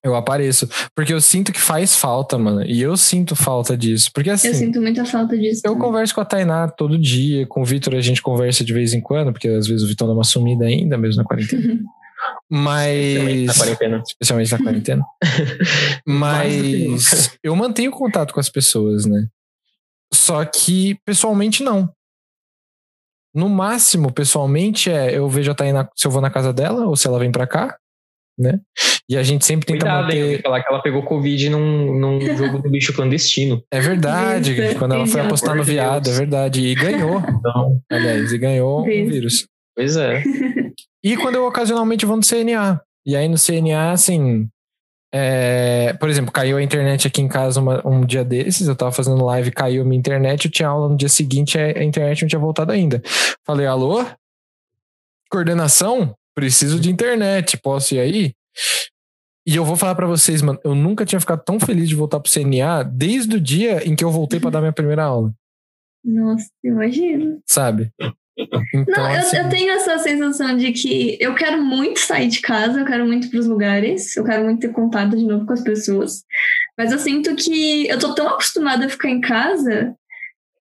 [0.04, 0.68] Eu apareço.
[0.94, 2.64] Porque eu sinto que faz falta, mano.
[2.64, 4.10] E eu sinto falta disso.
[4.14, 4.48] Porque assim.
[4.48, 5.62] Eu sinto muita falta disso.
[5.64, 5.86] Eu também.
[5.86, 9.00] converso com a Tainá todo dia, com o Vitor a gente conversa de vez em
[9.00, 11.80] quando, porque às vezes o Vitor dá uma sumida ainda, mesmo na quarentena.
[12.50, 13.58] Especialmente Na Mas.
[13.58, 14.02] quarentena.
[14.06, 15.04] Especialmente na quarentena.
[16.06, 19.26] Mas eu mantenho contato com as pessoas, né?
[20.12, 21.90] Só que pessoalmente não.
[23.34, 26.96] No máximo, pessoalmente, é eu vejo a Tainá se eu vou na casa dela ou
[26.96, 27.78] se ela vem pra cá,
[28.36, 28.60] né?
[29.10, 30.22] E a gente sempre tenta Cuidado, hein?
[30.22, 30.42] Manter.
[30.42, 33.60] falar que ela pegou Covid num, num jogo do bicho clandestino.
[33.72, 35.74] É verdade, Isso, quando ela foi apostar no Por Deus.
[35.74, 36.60] viado, é verdade.
[36.64, 39.10] E ganhou, Então, aliás, e ganhou o Isso.
[39.10, 39.46] vírus.
[39.76, 40.22] pois é.
[41.02, 42.78] E quando eu ocasionalmente vou no CNA.
[43.06, 44.46] E aí no CNA, assim.
[45.12, 48.92] é, por exemplo, caiu a internet aqui em casa uma- um dia desses, eu tava
[48.92, 52.20] fazendo live, caiu a minha internet, eu tinha aula no dia seguinte, a a internet
[52.22, 53.02] não tinha voltado ainda.
[53.46, 54.04] Falei, alô?
[55.30, 56.14] Coordenação?
[56.34, 58.32] Preciso de internet, posso ir aí?
[59.46, 62.20] E eu vou falar pra vocês, mano, eu nunca tinha ficado tão feliz de voltar
[62.20, 65.32] pro CNA desde o dia em que eu voltei pra dar minha primeira aula,
[66.04, 67.40] Nossa, imagino.
[67.46, 67.90] sabe?
[68.74, 72.40] Então, Não, eu, assim, eu tenho essa sensação de que eu quero muito sair de
[72.40, 75.52] casa, eu quero muito ir pros lugares, eu quero muito ter contato de novo com
[75.52, 76.22] as pessoas.
[76.78, 79.94] Mas eu sinto que eu tô tão acostumada a ficar em casa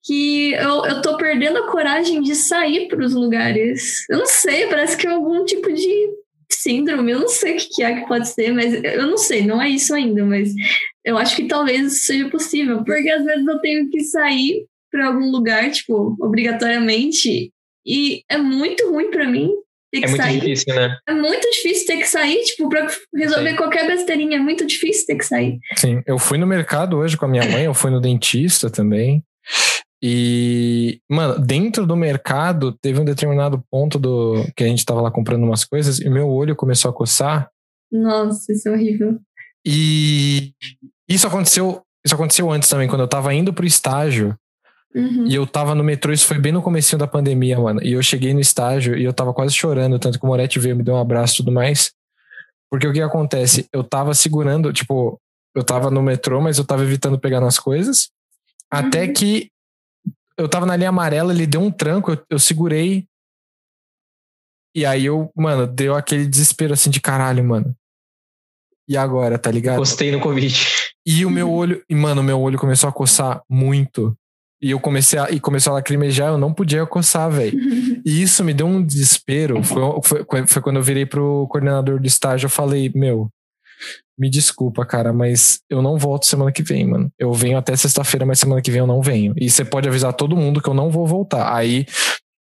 [0.05, 4.09] que eu, eu tô perdendo a coragem de sair para os lugares.
[4.09, 6.09] Eu não sei, parece que é algum tipo de
[6.51, 9.61] síndrome, eu não sei o que é que pode ser, mas eu não sei, não
[9.61, 10.51] é isso ainda, mas
[11.05, 15.09] eu acho que talvez isso seja possível, porque às vezes eu tenho que sair para
[15.09, 17.53] algum lugar, tipo, obrigatoriamente,
[17.85, 19.51] e é muito ruim para mim
[19.93, 20.41] ter que é muito sair.
[20.41, 20.97] difícil, né?
[21.07, 23.57] É muito difícil ter que sair, tipo, pra resolver Sim.
[23.57, 25.59] qualquer besteirinha, é muito difícil ter que sair.
[25.77, 29.23] Sim, eu fui no mercado hoje com a minha mãe, eu fui no dentista também.
[30.03, 35.11] E, mano, dentro do mercado teve um determinado ponto do que a gente tava lá
[35.11, 37.49] comprando umas coisas e meu olho começou a coçar.
[37.91, 39.19] Nossa, isso é horrível.
[39.67, 40.53] E
[41.09, 44.37] isso aconteceu, isso aconteceu antes também, quando eu tava indo pro estágio
[44.95, 45.27] Uhum.
[45.27, 47.83] e eu tava no metrô, isso foi bem no comecinho da pandemia, mano.
[47.83, 50.75] E eu cheguei no estágio e eu tava quase chorando, tanto que o Moretti veio,
[50.77, 51.93] me deu um abraço e tudo mais.
[52.71, 53.67] Porque o que acontece?
[53.73, 55.21] Eu tava segurando, tipo,
[55.55, 58.09] eu tava no metrô, mas eu tava evitando pegar nas coisas.
[58.71, 59.13] Até Uhum.
[59.13, 59.51] que
[60.39, 63.07] eu tava na linha amarela, ele deu um tranco, eu, eu segurei.
[64.75, 67.75] E aí eu, mano, deu aquele desespero assim de caralho, mano.
[68.89, 69.79] E agora, tá ligado?
[69.79, 70.55] Gostei no Covid.
[71.05, 74.17] E o meu olho, e mano, meu olho começou a coçar muito.
[74.63, 77.59] E eu comecei a, e começou a lacrimejar, eu não podia coçar, velho.
[78.05, 79.63] E isso me deu um desespero.
[79.63, 83.29] Foi, foi, foi quando eu virei pro coordenador do estágio, eu falei, meu,
[84.19, 87.11] me desculpa, cara, mas eu não volto semana que vem, mano.
[87.19, 89.35] Eu venho até sexta-feira, mas semana que vem eu não venho.
[89.37, 91.55] E você pode avisar todo mundo que eu não vou voltar.
[91.55, 91.87] Aí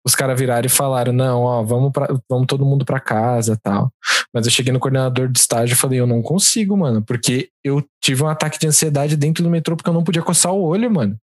[0.05, 3.91] os caras viraram e falaram, não, ó, vamos, pra, vamos todo mundo pra casa tal.
[4.33, 7.83] Mas eu cheguei no coordenador de estágio e falei, eu não consigo, mano, porque eu
[8.01, 10.91] tive um ataque de ansiedade dentro do metrô porque eu não podia coçar o olho,
[10.91, 11.17] mano.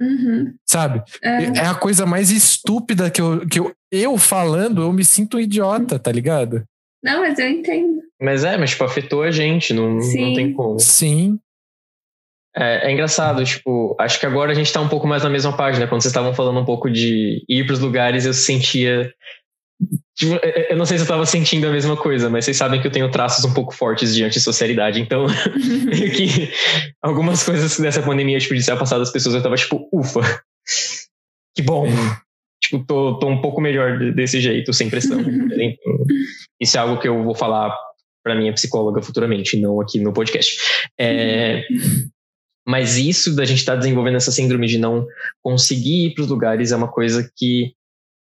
[0.00, 0.54] Uhum.
[0.68, 1.02] Sabe?
[1.22, 1.44] É.
[1.58, 5.40] É a coisa mais estúpida que eu, que eu, eu falando, eu me sinto um
[5.40, 6.64] idiota, tá ligado?
[7.02, 8.00] Não, mas eu entendo.
[8.20, 10.34] Mas é, mas tipo, afetou a gente, não, não Sim.
[10.34, 10.78] tem como.
[10.78, 11.38] Sim.
[12.54, 15.56] É, é engraçado, tipo, acho que agora a gente tá um pouco mais na mesma
[15.56, 15.86] página.
[15.88, 19.12] Quando vocês estavam falando um pouco de ir pros lugares, eu sentia.
[20.14, 20.34] Tipo,
[20.70, 22.92] eu- não sei se eu tava sentindo a mesma coisa, mas vocês sabem que eu
[22.92, 25.26] tenho traços um pouco fortes de antissocialidade, então
[25.86, 26.52] meio que
[27.02, 30.20] algumas coisas dessa pandemia, tipo, de ser passado das pessoas, eu tava tipo, ufa,
[31.56, 31.86] que bom.
[32.72, 35.20] Tipo, tô, tô um pouco melhor de- desse jeito, sem pressão.
[35.20, 35.76] Então,
[36.60, 37.76] Isso é algo que eu vou falar
[38.24, 40.56] pra minha psicóloga futuramente, não aqui no podcast.
[40.98, 41.64] É,
[42.66, 45.04] mas isso da gente estar desenvolvendo essa síndrome de não
[45.42, 47.72] conseguir ir para os lugares é uma coisa que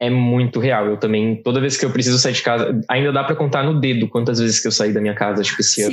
[0.01, 0.86] é muito real.
[0.86, 3.80] Eu também, toda vez que eu preciso sair de casa, ainda dá para contar no
[3.80, 5.92] dedo quantas vezes que eu saí da minha casa, tipo, esse ano.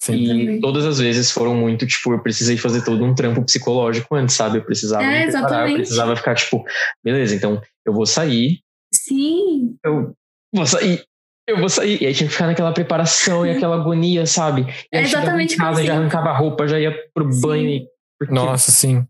[0.00, 0.50] Sim.
[0.56, 4.36] E todas as vezes foram muito, tipo, eu precisei fazer todo um trampo psicológico antes,
[4.36, 4.58] sabe?
[4.58, 6.64] Eu precisava É, me preparar, eu precisava ficar, tipo,
[7.04, 8.60] beleza, então eu vou sair,
[8.94, 9.76] Sim.
[9.84, 10.14] eu
[10.54, 11.02] vou sair,
[11.48, 12.00] eu vou sair.
[12.02, 14.62] E aí tinha que ficar naquela preparação e aquela agonia, sabe?
[14.92, 16.00] E aí É exatamente em casa, já assim.
[16.00, 17.40] arrancava a roupa, já ia pro Sim.
[17.40, 17.86] banho.
[18.18, 19.04] Porque- Nossa, sim.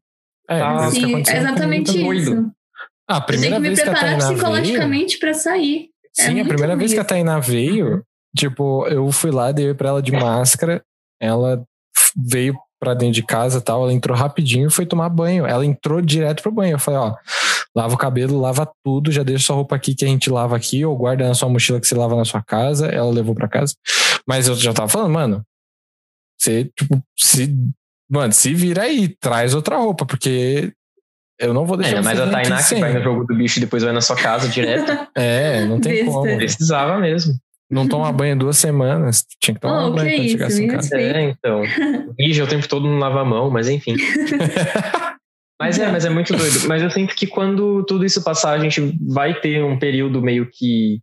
[0.48, 2.04] É, Ah, isso que Sim, é exatamente isso.
[2.04, 2.50] doido.
[3.06, 4.32] Ah, a Eu tenho primeira que me vez que a preparar veio.
[4.34, 5.88] psicologicamente pra sair.
[6.18, 7.08] É Sim, a muito primeira vez que a isso.
[7.08, 8.02] Tainá veio,
[8.36, 10.82] tipo, eu fui lá, dei pra ela de máscara,
[11.20, 11.62] ela
[12.16, 15.46] veio pra dentro de casa e tal, ela entrou rapidinho e foi tomar banho.
[15.46, 16.74] Ela entrou direto pro banho.
[16.74, 17.16] Eu falei, ó,
[17.74, 20.84] lava o cabelo, lava tudo, já deixa sua roupa aqui que a gente lava aqui,
[20.84, 22.86] ou guarda na sua mochila que você lava na sua casa.
[22.86, 23.74] Ela levou pra casa.
[24.26, 25.42] Mas eu já tava falando, mano,
[26.38, 27.54] você, tipo, se.
[28.10, 30.72] Mano, se vira aí, traz outra roupa, porque
[31.38, 33.60] eu não vou deixar É, mas a Tainá que vai no jogo do bicho e
[33.60, 34.90] depois vai na sua casa direto.
[35.14, 36.12] É, não tem Besta.
[36.12, 36.36] como.
[36.36, 37.34] Precisava mesmo.
[37.70, 39.24] Não toma banho duas semanas.
[39.40, 40.96] Tinha que tomar Oh, banho quando isso, chegasse em me casa.
[41.00, 41.62] É, então.
[42.18, 43.96] Mija o tempo todo não lava a mão, mas enfim.
[45.60, 46.68] Mas é, mas é muito doido.
[46.68, 50.48] Mas eu sinto que quando tudo isso passar, a gente vai ter um período meio
[50.48, 51.00] que.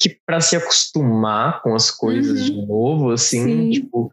[0.00, 2.54] que para se acostumar com as coisas Uhum.
[2.60, 3.70] de novo, assim, Sim.
[3.70, 4.12] tipo.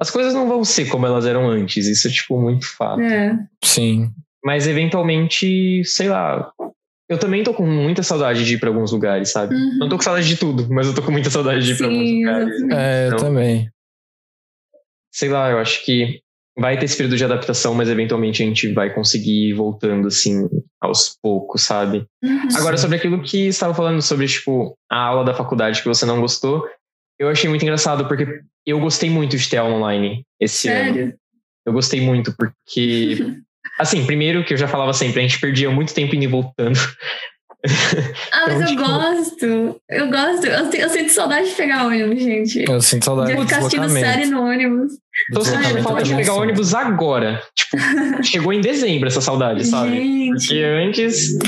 [0.00, 1.86] As coisas não vão ser como elas eram antes.
[1.86, 3.02] Isso é, tipo, muito fato.
[3.02, 3.38] É.
[3.62, 4.10] Sim.
[4.42, 6.50] Mas eventualmente, sei lá.
[7.08, 9.54] Eu também tô com muita saudade de ir pra alguns lugares, sabe?
[9.54, 9.78] Uhum.
[9.78, 11.86] Não tô com saudade de tudo, mas eu tô com muita saudade de ir pra
[11.86, 12.48] alguns Sim, lugares.
[12.48, 12.74] exatamente.
[12.80, 13.70] É, eu Então- também.
[15.12, 16.20] sei lá, eu acho que
[16.58, 20.48] vai ter esse período de adaptação, mas eventualmente a gente vai conseguir ir voltando assim
[20.80, 22.06] aos poucos, sabe?
[22.22, 22.48] Uhum.
[22.56, 26.06] Agora, sobre aquilo que você estava falando sobre, tipo, a aula da faculdade que você
[26.06, 26.64] não gostou,
[27.18, 28.26] eu achei muito engraçado, porque
[28.66, 30.94] eu gostei muito de ter aula online esse ano.
[30.94, 31.14] Sério?
[31.66, 33.16] Eu gostei muito, porque.
[33.78, 36.78] Assim, primeiro que eu já falava sempre, a gente perdia muito tempo indo e voltando.
[38.30, 38.82] Ah, mas então, eu tipo...
[38.82, 39.80] gosto.
[39.88, 40.46] Eu gosto.
[40.46, 42.64] Eu, eu, sinto saudade de pegar ônibus, gente.
[42.68, 44.92] Eu sinto saudade de ficar assistindo série no ônibus.
[45.32, 47.40] Tô sentindo falta de pegar ônibus agora.
[47.54, 47.76] Tipo,
[48.22, 49.92] chegou em dezembro essa saudade, sabe?
[49.92, 50.46] Gente.
[50.46, 51.38] Porque antes.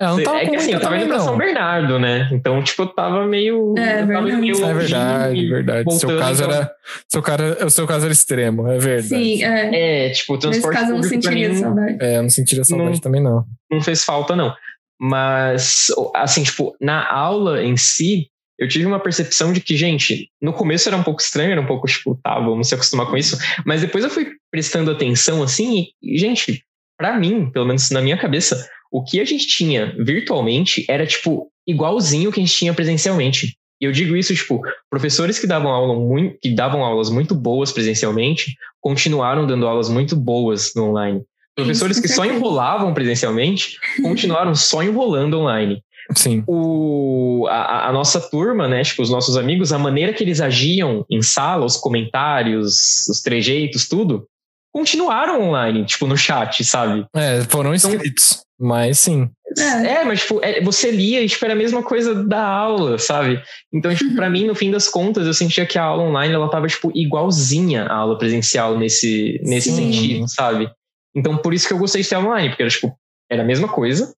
[0.00, 2.28] Eu não tava é que assim, eu tava indo pra São Bernardo, né?
[2.32, 3.74] Então, tipo, eu tava meio.
[3.76, 5.94] É, eu tava meio é verdade, verdade.
[5.98, 6.54] Seu caso, então...
[6.54, 6.72] era,
[7.08, 9.08] seu, cara, o seu caso era extremo, é verdade.
[9.08, 10.06] Sim, é.
[10.06, 10.74] É, tipo, o transporte.
[10.74, 11.98] Nesse caso, eu não sentiria mim, saudade.
[12.00, 13.44] É, eu não sentiria saudade não, também, não.
[13.70, 14.54] Não fez falta, não.
[14.98, 18.28] Mas, assim, tipo, na aula em si,
[18.58, 21.66] eu tive uma percepção de que, gente, no começo era um pouco estranho, era um
[21.66, 23.36] pouco, tipo, tá, vamos se acostumar com isso.
[23.64, 26.62] Mas depois eu fui prestando atenção, assim, e, gente,
[26.98, 31.50] para mim, pelo menos na minha cabeça, o que a gente tinha virtualmente era, tipo,
[31.66, 33.56] igualzinho o que a gente tinha presencialmente.
[33.80, 37.70] E eu digo isso, tipo, professores que davam, aula muito, que davam aulas muito boas
[37.72, 41.22] presencialmente continuaram dando aulas muito boas no online.
[41.56, 45.82] Professores que só enrolavam presencialmente continuaram só enrolando online.
[46.14, 46.44] Sim.
[46.46, 48.82] O, a, a, nossa turma, né?
[48.84, 53.88] Tipo, os nossos amigos, a maneira que eles agiam em sala, os comentários, os trejeitos,
[53.88, 54.24] tudo,
[54.72, 57.04] continuaram online, tipo, no chat, sabe?
[57.14, 59.28] É, foram então, inscritos, mas sim.
[59.58, 62.98] É, é mas tipo, é, você lia e tipo, era a mesma coisa da aula,
[62.98, 63.42] sabe?
[63.72, 66.50] Então, tipo, pra mim, no fim das contas, eu sentia que a aula online, ela
[66.50, 70.70] tava, tipo, igualzinha à aula presencial nesse, nesse sentido, sabe?
[71.16, 72.94] Então, por isso que eu gostei de ter online, porque era, tipo,
[73.30, 74.14] era a mesma coisa.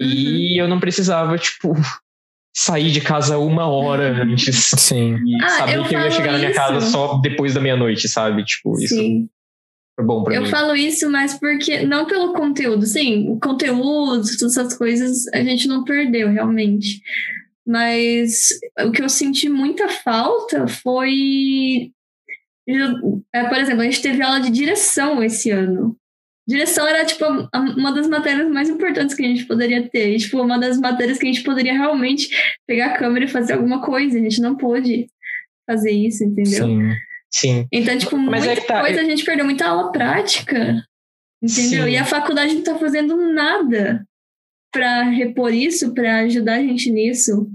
[0.00, 0.06] Uhum.
[0.06, 1.72] E eu não precisava, tipo,
[2.54, 4.70] sair de casa uma hora antes.
[4.76, 5.16] Sim.
[5.24, 6.32] E ah, saber que eu ia chegar isso.
[6.32, 8.44] na minha casa só depois da meia-noite, sabe?
[8.44, 9.28] Tipo, isso Sim.
[9.94, 10.46] foi bom pra eu mim.
[10.46, 12.84] Eu falo isso, mas porque, não pelo conteúdo.
[12.84, 17.00] Sim, o conteúdo, todas essas coisas, a gente não perdeu, realmente.
[17.66, 18.48] Mas
[18.80, 21.92] o que eu senti muita falta foi.
[23.32, 25.96] É, por exemplo, a gente teve aula de direção esse ano.
[26.46, 27.24] Direção era, tipo,
[27.76, 30.14] uma das matérias mais importantes que a gente poderia ter.
[30.14, 32.28] E, tipo, uma das matérias que a gente poderia realmente
[32.66, 34.18] pegar a câmera e fazer alguma coisa.
[34.18, 35.06] A gente não pôde
[35.66, 36.66] fazer isso, entendeu?
[36.66, 36.90] Sim.
[37.30, 37.66] Sim.
[37.72, 40.84] Então, tipo, Mas muita é tá, coisa a gente perdeu, muita aula prática.
[41.42, 41.84] Entendeu?
[41.84, 41.90] Sim.
[41.90, 44.06] E a faculdade não tá fazendo nada
[44.72, 47.50] para repor isso, para ajudar a gente nisso.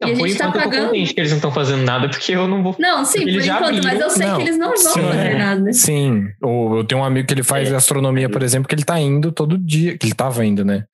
[0.00, 0.94] Não, e a gente tá pagando.
[0.94, 2.74] Eu que eles não estão fazendo nada, porque eu não vou.
[2.78, 5.72] Não, sim, por enquanto, mas eu sei não, que eles não vão sim, fazer nada.
[5.74, 6.28] Sim.
[6.42, 7.72] Ou eu tenho um amigo que ele faz é.
[7.72, 10.84] gastronomia, por exemplo, que ele tá indo todo dia, que ele tava indo, né?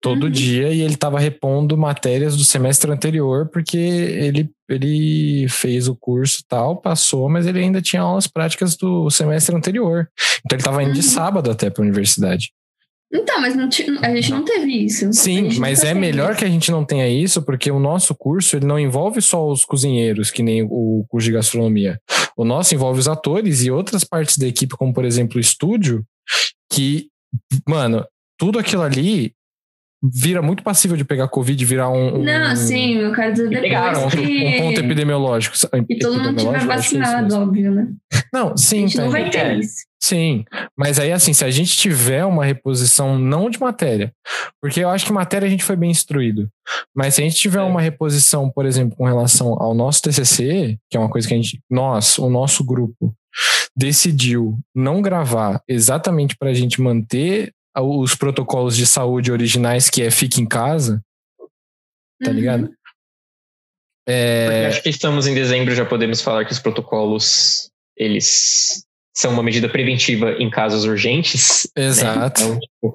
[0.00, 0.30] Todo uhum.
[0.30, 6.42] dia, e ele tava repondo matérias do semestre anterior, porque ele, ele fez o curso
[6.48, 10.08] tal, passou, mas ele ainda tinha aulas práticas do semestre anterior.
[10.44, 10.94] Então ele tava indo uhum.
[10.94, 12.52] de sábado até pra universidade.
[13.14, 15.12] Então, mas a gente não teve isso.
[15.12, 16.38] Sim, mas é melhor isso.
[16.38, 19.64] que a gente não tenha isso, porque o nosso curso ele não envolve só os
[19.64, 22.00] cozinheiros, que nem o curso de gastronomia.
[22.36, 26.02] O nosso envolve os atores e outras partes da equipe, como por exemplo o estúdio,
[26.72, 27.08] que,
[27.68, 28.02] mano,
[28.38, 29.34] tudo aquilo ali
[30.02, 32.16] vira muito passível de pegar Covid e virar um.
[32.16, 34.18] um não, sim, eu quero dizer depois pegaram, que...
[34.18, 35.56] um ponto epidemiológico.
[35.88, 37.88] E todo mundo tiver é vacinado, é óbvio, né?
[38.32, 38.78] Não, sim.
[38.78, 39.84] A gente tá, não vai ter isso.
[40.02, 40.44] Sim,
[40.76, 44.12] mas aí assim, se a gente tiver uma reposição não de matéria,
[44.60, 46.48] porque eu acho que matéria a gente foi bem instruído,
[46.92, 47.62] mas se a gente tiver é.
[47.62, 51.36] uma reposição, por exemplo, com relação ao nosso TCC, que é uma coisa que a
[51.36, 53.14] gente, nós, o nosso grupo,
[53.76, 60.10] decidiu não gravar exatamente para a gente manter os protocolos de saúde originais, que é
[60.10, 61.02] fique em casa,
[62.22, 62.36] tá uhum.
[62.36, 62.70] ligado?
[64.06, 64.66] É...
[64.66, 69.68] Acho que estamos em dezembro, já podemos falar que os protocolos, eles são uma medida
[69.68, 71.70] preventiva em casos urgentes.
[71.76, 71.86] Né?
[71.86, 72.18] Exato.
[72.18, 72.26] Né?
[72.26, 72.94] Então, tipo...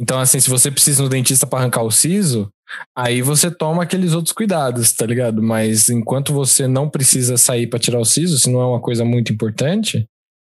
[0.00, 2.50] então, assim, se você precisa no dentista para arrancar o siso,
[2.96, 5.42] aí você toma aqueles outros cuidados, tá ligado?
[5.42, 9.04] Mas enquanto você não precisa sair para tirar o siso, se não é uma coisa
[9.04, 10.06] muito importante,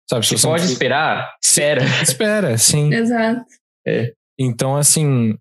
[0.09, 1.83] Sabe, se você pode esperar, espera.
[2.01, 2.93] Espera, sim.
[2.93, 3.45] Exato.
[3.87, 4.13] É.
[4.37, 5.37] Então, assim,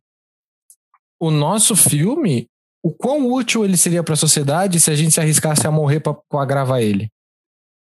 [1.20, 2.46] o nosso filme,
[2.84, 6.00] o quão útil ele seria para a sociedade se a gente se arriscasse a morrer
[6.00, 7.08] para gravar ele?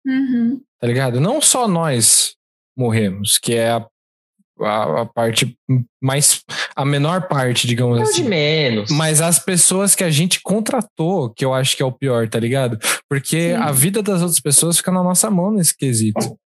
[0.07, 0.61] Uhum.
[0.79, 1.21] Tá ligado?
[1.21, 2.35] Não só nós
[2.77, 3.87] morremos, que é a,
[4.61, 5.57] a, a parte
[6.03, 6.43] mais.
[6.75, 8.23] a menor parte, digamos Não assim.
[8.23, 8.91] De menos.
[8.91, 12.39] Mas as pessoas que a gente contratou, que eu acho que é o pior, tá
[12.39, 12.79] ligado?
[13.09, 13.55] Porque Sim.
[13.55, 16.39] a vida das outras pessoas fica na nossa mão nesse quesito.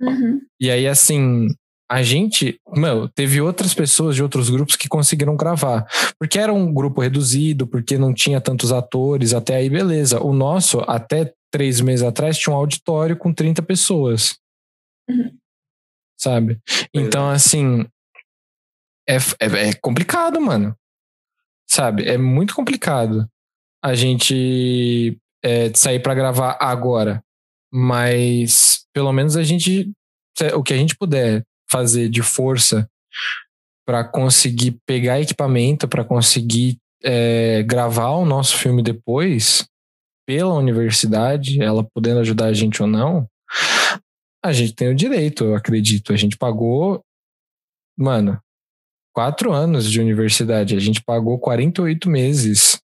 [0.00, 0.40] Uhum.
[0.60, 1.48] E aí, assim,
[1.88, 5.86] a gente, meu, teve outras pessoas de outros grupos que conseguiram gravar.
[6.18, 10.20] Porque era um grupo reduzido, porque não tinha tantos atores, até aí, beleza.
[10.20, 14.36] O nosso, até três meses atrás, tinha um auditório com 30 pessoas.
[15.08, 15.36] Uhum.
[16.18, 16.60] Sabe?
[16.92, 17.86] Então, assim,
[19.08, 20.76] é, é, é complicado, mano.
[21.68, 22.04] Sabe?
[22.08, 23.28] É muito complicado
[23.82, 27.22] a gente é, sair para gravar agora.
[27.72, 29.92] Mas pelo menos a gente,
[30.54, 32.88] o que a gente puder fazer de força
[33.86, 39.68] para conseguir pegar equipamento, para conseguir é, gravar o nosso filme depois,
[40.26, 43.28] pela universidade, ela podendo ajudar a gente ou não,
[44.42, 46.14] a gente tem o direito, eu acredito.
[46.14, 47.04] A gente pagou,
[47.98, 48.40] mano,
[49.14, 50.74] quatro anos de universidade.
[50.74, 52.80] A gente pagou 48 meses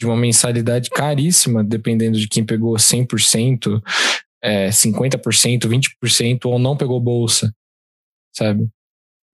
[0.00, 3.82] de uma mensalidade caríssima, dependendo de quem pegou 100%,
[4.42, 7.52] é, 50%, 20% ou não pegou bolsa,
[8.34, 8.68] sabe?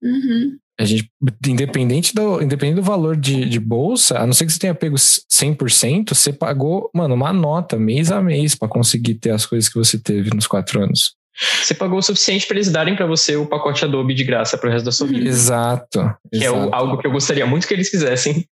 [0.01, 0.57] Uhum.
[0.77, 1.09] A gente,
[1.47, 4.97] independente do, independente do valor de, de bolsa, a não ser que você tenha pego
[4.97, 9.77] 100%, você pagou, mano, uma nota mês a mês para conseguir ter as coisas que
[9.77, 11.15] você teve nos quatro anos.
[11.61, 14.69] Você pagou o suficiente para eles darem para você o pacote Adobe de graça pro
[14.69, 15.27] resto da sua vida.
[15.27, 15.99] Exato.
[16.31, 16.57] Que exato.
[16.57, 18.45] é o, algo que eu gostaria muito que eles fizessem.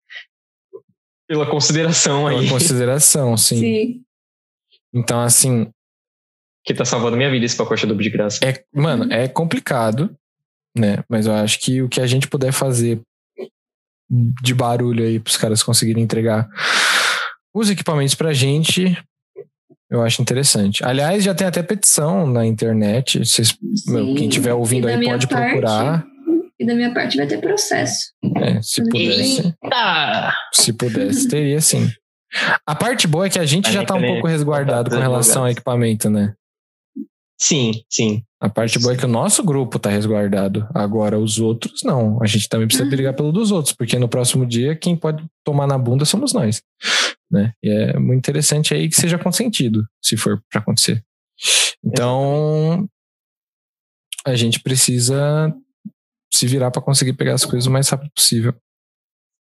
[1.27, 2.38] Pela consideração aí.
[2.38, 3.59] Pela consideração, sim.
[3.59, 4.01] Sim.
[4.93, 5.71] Então, assim,
[6.65, 8.40] Que tá salvando minha vida esse pacote Adobe de graça.
[8.44, 10.15] é, mano, é complicado,
[10.77, 11.03] né?
[11.10, 13.02] Mas eu acho que o que a gente puder fazer
[14.10, 16.48] de barulho aí pros caras conseguirem entregar
[17.53, 18.98] os equipamentos pra gente,
[19.90, 20.84] eu acho interessante.
[20.84, 23.19] Aliás, já tem até petição na internet.
[23.19, 23.56] Vocês,
[23.88, 26.06] meu, quem estiver ouvindo aí pode parte, procurar.
[26.60, 28.11] E da minha parte vai ter processo.
[28.23, 28.60] né?
[28.61, 29.56] se pudesse.
[29.64, 30.34] Eita!
[30.52, 31.91] Se pudesse, teria sim.
[32.65, 34.95] A parte boa é que a gente Mas já nem tá um pouco resguardado com
[34.95, 36.34] contatos relação ao equipamento, né?
[37.39, 38.23] Sim, sim.
[38.39, 40.68] A parte boa é que o nosso grupo tá resguardado.
[40.73, 42.22] Agora, os outros não.
[42.22, 42.89] A gente também precisa Uhum.
[42.91, 46.61] brigar pelo dos outros, porque no próximo dia quem pode tomar na bunda somos nós.
[47.31, 47.53] Né?
[47.64, 51.03] E é muito interessante aí que seja consentido, se for para acontecer.
[51.84, 52.88] Então,
[54.26, 55.53] a gente precisa
[56.34, 58.53] se virar para conseguir pegar as coisas o mais rápido possível.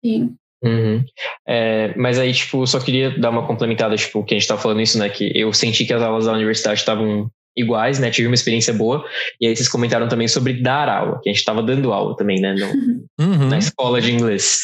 [0.03, 0.35] Sim.
[0.63, 1.03] Uhum.
[1.47, 4.81] É, mas aí, tipo, só queria dar uma complementada, tipo, que a gente tava falando
[4.81, 5.09] isso, né?
[5.09, 8.09] Que eu senti que as aulas da universidade estavam iguais, né?
[8.11, 9.05] Tive uma experiência boa.
[9.39, 12.39] E aí vocês comentaram também sobre dar aula, que a gente tava dando aula também,
[12.39, 12.53] né?
[12.53, 12.67] No,
[13.19, 13.49] Uhum.
[13.49, 14.61] na escola de inglês.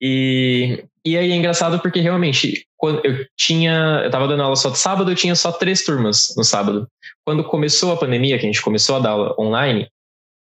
[0.00, 4.02] E, e aí é engraçado porque realmente, quando eu tinha.
[4.04, 6.86] Eu tava dando aula só de sábado, eu tinha só três turmas no sábado.
[7.24, 9.88] Quando começou a pandemia, que a gente começou a dar aula online,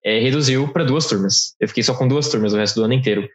[0.03, 1.55] é, reduziu para duas turmas.
[1.59, 3.27] Eu fiquei só com duas turmas o resto do ano inteiro.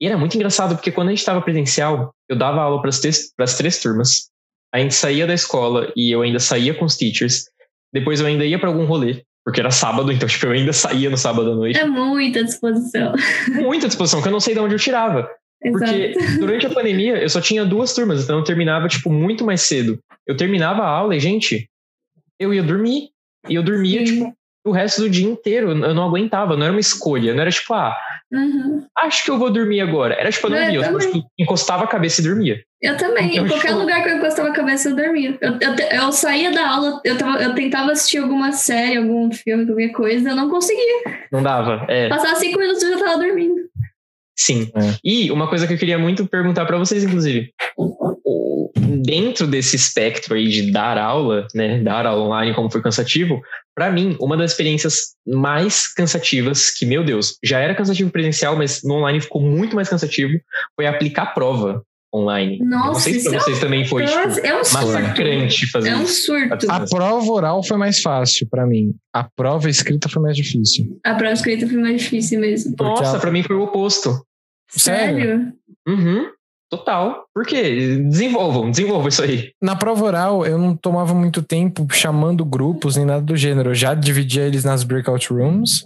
[0.00, 3.00] E era muito engraçado, porque quando a gente estava presencial, eu dava aula para as
[3.00, 4.30] três, três turmas.
[4.72, 7.44] A gente saía da escola e eu ainda saía com os teachers.
[7.92, 11.10] Depois eu ainda ia para algum rolê, porque era sábado, então tipo, eu ainda saía
[11.10, 11.78] no sábado à noite.
[11.78, 13.12] É muita disposição.
[13.62, 15.28] Muita disposição, que eu não sei de onde eu tirava.
[15.62, 16.38] Porque Exato.
[16.40, 19.98] durante a pandemia eu só tinha duas turmas, então eu terminava, tipo, muito mais cedo.
[20.26, 21.68] Eu terminava a aula e, gente,
[22.38, 23.10] eu ia dormir.
[23.48, 24.12] E eu dormia, Sim.
[24.12, 24.34] tipo,
[24.66, 25.70] o resto do dia inteiro.
[25.70, 27.34] Eu não aguentava, não era uma escolha.
[27.34, 27.96] Não era tipo, ah,
[28.32, 28.86] Uhum.
[28.98, 30.14] acho que eu vou dormir agora.
[30.14, 30.86] Era tipo, eu não É, dormia.
[30.92, 32.62] Eu tipo, encostava a cabeça e dormia.
[32.82, 33.32] Eu também.
[33.32, 35.36] Então, em qualquer lugar que eu encostava a cabeça, eu dormia.
[35.40, 39.66] Eu, eu, eu saía da aula, eu, tava, eu tentava assistir alguma série, algum filme,
[39.66, 41.02] qualquer coisa, eu não conseguia.
[41.30, 41.84] Não dava.
[41.88, 43.54] É, Passava cinco minutos e eu já tava dormindo.
[44.34, 44.70] sim.
[44.74, 44.96] É.
[45.04, 47.52] E uma coisa que eu queria muito perguntar para vocês, inclusive.
[49.04, 53.42] Dentro desse espectro aí de dar aula, né, dar aula online como foi cansativo,
[53.74, 58.82] para mim, uma das experiências mais cansativas, que, meu Deus, já era cansativo presencial, mas
[58.82, 60.32] no online ficou muito mais cansativo,
[60.74, 61.82] foi aplicar prova
[62.14, 62.58] online.
[62.60, 64.86] Eu não Nossa, sei pra é vocês também foi, tipo, Nossa, é um surto.
[64.86, 66.26] massacrante fazer É um isso.
[66.26, 66.66] surto.
[66.70, 68.92] A prova oral foi mais fácil para mim.
[69.14, 70.98] A prova escrita foi mais difícil.
[71.04, 72.74] A prova escrita foi mais difícil mesmo.
[72.76, 74.24] Porque Nossa, a- pra mim foi o oposto.
[74.68, 75.52] Sério?
[75.86, 76.26] Uhum,
[76.70, 77.24] total.
[77.34, 77.96] Por quê?
[78.08, 79.50] Desenvolvam, desenvolvam isso aí.
[79.60, 83.70] Na prova oral, eu não tomava muito tempo chamando grupos nem nada do gênero.
[83.70, 85.84] Eu já dividia eles nas breakout rooms.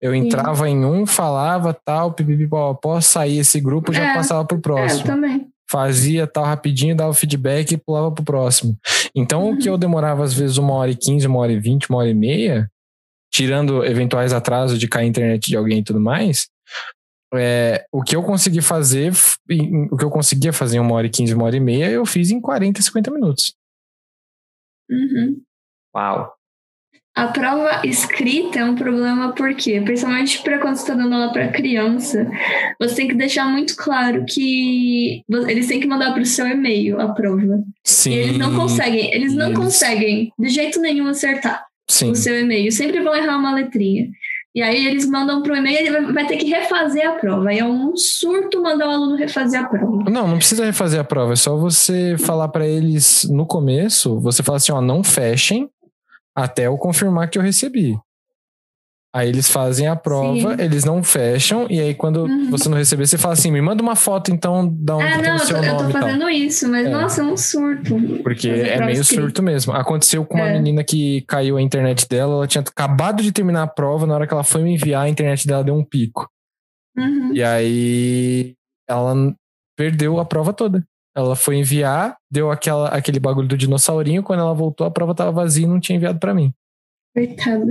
[0.00, 4.14] Eu entrava em um, falava tal, pipipipopó, saía esse grupo, já É.
[4.14, 5.04] passava pro É, eu próximo.
[5.04, 5.46] também.
[5.72, 8.78] Fazia tal rapidinho, dava feedback e pulava pro próximo.
[9.14, 11.88] Então, o que eu demorava às vezes uma hora e quinze, uma hora e vinte,
[11.88, 12.70] uma hora e meia,
[13.32, 16.50] tirando eventuais atrasos de cair a internet de alguém e tudo mais,
[17.34, 19.14] é, o que eu consegui fazer,
[19.90, 22.04] o que eu conseguia fazer em uma hora e quinze, uma hora e meia, eu
[22.04, 23.54] fiz em 40, 50 minutos.
[24.90, 25.42] Uhum.
[25.96, 26.34] Uau.
[27.14, 31.48] A prova escrita é um problema porque, principalmente para quando você está dando aula para
[31.48, 32.26] criança,
[32.80, 36.98] você tem que deixar muito claro que eles têm que mandar para o seu e-mail
[36.98, 37.62] a prova.
[37.84, 38.12] Sim.
[38.12, 42.12] E eles não conseguem, eles não Eles- conseguem de jeito nenhum acertar Sim.
[42.12, 42.72] o seu e-mail.
[42.72, 44.08] Sempre vão errar uma letrinha.
[44.54, 47.50] E aí eles mandam pro e-mail e ele vai- ter que refazer a prova.
[47.50, 50.10] Aí é um surto mandar o aluno refazer a prova.
[50.10, 54.42] Não, não precisa refazer a prova, é só você falar pra eles no começo, você
[54.42, 55.68] fala assim, ó, não fechem
[56.34, 57.98] até eu confirmar que eu recebi.
[59.14, 60.62] Aí eles fazem a prova, Sim.
[60.62, 62.48] eles não fecham, e aí quando Uhum.
[62.50, 65.32] você não receber, você fala assim, me manda uma foto então da onde Ah, não,
[65.32, 66.88] o eu seu tô, eu tô fazendo isso, mas É.
[66.88, 67.94] nossa, é um surto.
[68.22, 69.22] Porque é meio escrita.
[69.22, 69.74] surto mesmo.
[69.74, 70.54] Aconteceu com uma É.
[70.54, 74.26] menina que caiu a internet dela, ela tinha acabado de terminar a prova, na hora
[74.26, 76.26] que ela foi me enviar, a internet dela deu um pico.
[76.96, 77.34] Uhum.
[77.34, 78.54] E aí
[78.88, 79.14] ela
[79.76, 80.82] perdeu a prova toda.
[81.14, 84.22] Ela foi enviar, deu aquela, aquele bagulho do dinossaurinho.
[84.22, 86.52] Quando ela voltou, a prova tava vazia e não tinha enviado para mim.
[87.14, 87.66] Coitada.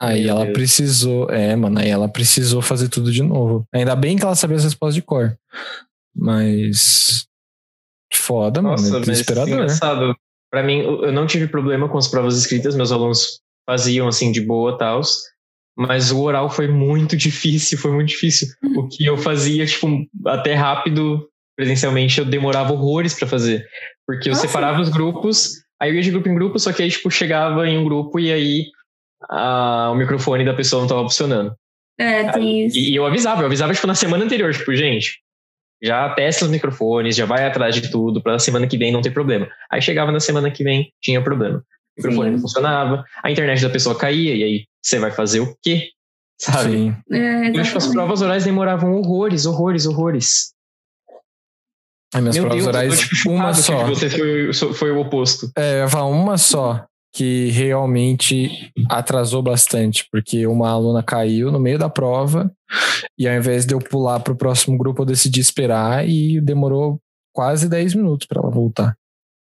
[0.00, 0.52] Aí Meu ela Deus.
[0.54, 3.66] precisou, é, mano, aí ela precisou fazer tudo de novo.
[3.72, 5.36] Ainda bem que ela sabia as respostas de cor.
[6.14, 7.26] Mas.
[8.12, 8.76] Foda, mano.
[8.76, 9.48] Nossa, é mas desesperador.
[9.54, 10.14] engraçado.
[10.50, 14.30] Pra mim, eu eu não tive problema com as provas escritas, meus alunos faziam assim
[14.30, 15.00] de boa e tal.
[15.76, 18.48] Mas o oral foi muito difícil, foi muito difícil.
[18.76, 19.88] O que eu fazia, tipo,
[20.26, 21.28] até rápido,
[21.58, 23.66] presencialmente, eu demorava horrores pra fazer.
[24.06, 24.46] Porque eu Nossa.
[24.46, 27.66] separava os grupos, aí eu ia de grupo em grupo, só que aí, tipo, chegava
[27.68, 28.66] em um grupo e aí
[29.28, 31.52] ah, o microfone da pessoa não tava funcionando.
[31.98, 32.78] É, tem isso.
[32.78, 35.18] E, e eu avisava, eu avisava, tipo, na semana anterior, tipo, gente,
[35.82, 39.10] já testa os microfones, já vai atrás de tudo, pra semana que vem não ter
[39.10, 39.48] problema.
[39.68, 41.58] Aí chegava na semana que vem, tinha problema.
[41.58, 41.62] O
[42.00, 42.34] microfone Sim.
[42.34, 45.88] não funcionava, a internet da pessoa caía, e aí você vai fazer o quê?
[46.40, 46.70] Sabe?
[46.70, 46.96] Sim.
[47.10, 50.56] É, E, tipo, as provas orais demoravam horrores, horrores, horrores.
[52.14, 53.84] As minhas Meu provas Deus, orais, uma só.
[53.84, 55.50] você foi, foi o oposto.
[55.56, 61.88] É, eu uma só que realmente atrasou bastante, porque uma aluna caiu no meio da
[61.88, 62.50] prova
[63.18, 67.00] e ao invés de eu pular pro próximo grupo, eu decidi esperar e demorou
[67.34, 68.96] quase 10 minutos para ela voltar.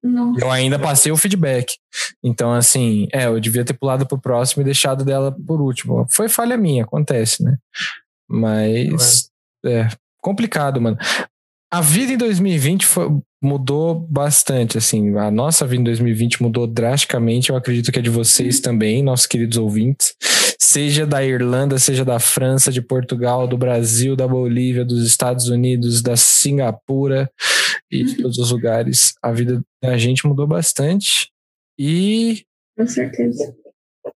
[0.03, 0.43] Nossa.
[0.43, 1.77] Eu ainda passei o feedback.
[2.21, 6.05] Então, assim, é, eu devia ter pulado pro próximo e deixado dela por último.
[6.11, 7.57] Foi falha minha, acontece, né?
[8.29, 9.29] Mas
[9.65, 9.87] é
[10.21, 10.97] complicado, mano.
[11.73, 13.09] A vida em 2020 foi-
[13.41, 15.17] mudou bastante, assim.
[15.17, 17.49] A nossa vida em 2020 mudou drasticamente.
[17.49, 20.13] Eu acredito que a de vocês também, nossos queridos ouvintes.
[20.59, 26.03] Seja da Irlanda, seja da França, de Portugal, do Brasil, da Bolívia, dos Estados Unidos,
[26.03, 27.27] da Singapura
[27.91, 29.13] e de todos os lugares.
[29.19, 31.31] A vida da gente mudou bastante.
[31.77, 32.43] E
[32.77, 33.51] Com certeza.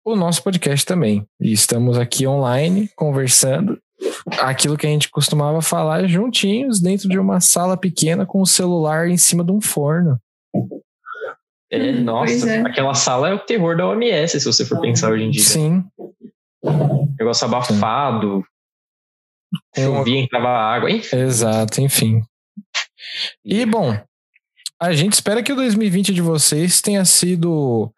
[0.03, 1.25] o nosso podcast também.
[1.39, 3.79] E estamos aqui online conversando
[4.39, 9.07] aquilo que a gente costumava falar juntinhos dentro de uma sala pequena com o celular
[9.07, 10.19] em cima de um forno.
[11.71, 12.61] É, Hum, nossa, é.
[12.61, 15.43] aquela sala é o terror da OMS, se você for pensar hoje em dia.
[15.43, 15.83] Sim.
[17.19, 18.43] Negócio abafado,
[19.75, 21.17] chovia, entrava água, enfim.
[21.17, 22.21] Exato, enfim.
[23.43, 23.97] E bom,
[24.81, 27.91] a gente espera que o 2020 de vocês tenha sido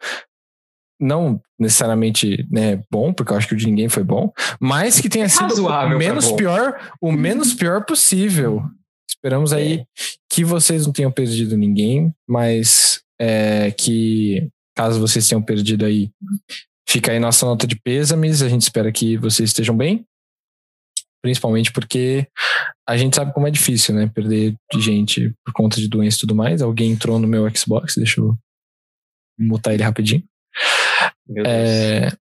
[0.99, 5.09] não necessariamente né, bom, porque eu acho que o de ninguém foi bom, mas que
[5.09, 8.63] tenha sido Razoável o menos pior, o menos pior possível.
[9.09, 9.83] Esperamos aí
[10.29, 16.11] que vocês não tenham perdido ninguém, mas é, que caso vocês tenham perdido aí,
[16.87, 18.43] fica aí nossa nota de pêsames.
[18.43, 20.05] A gente espera que vocês estejam bem,
[21.23, 22.27] principalmente porque
[22.87, 24.07] a gente sabe como é difícil, né?
[24.13, 26.61] Perder de gente por conta de doença e tudo mais.
[26.61, 28.37] Alguém entrou no meu Xbox, deixa eu
[29.39, 30.23] mutar ele rapidinho.
[31.27, 31.47] Meu Deus.
[31.55, 32.17] É,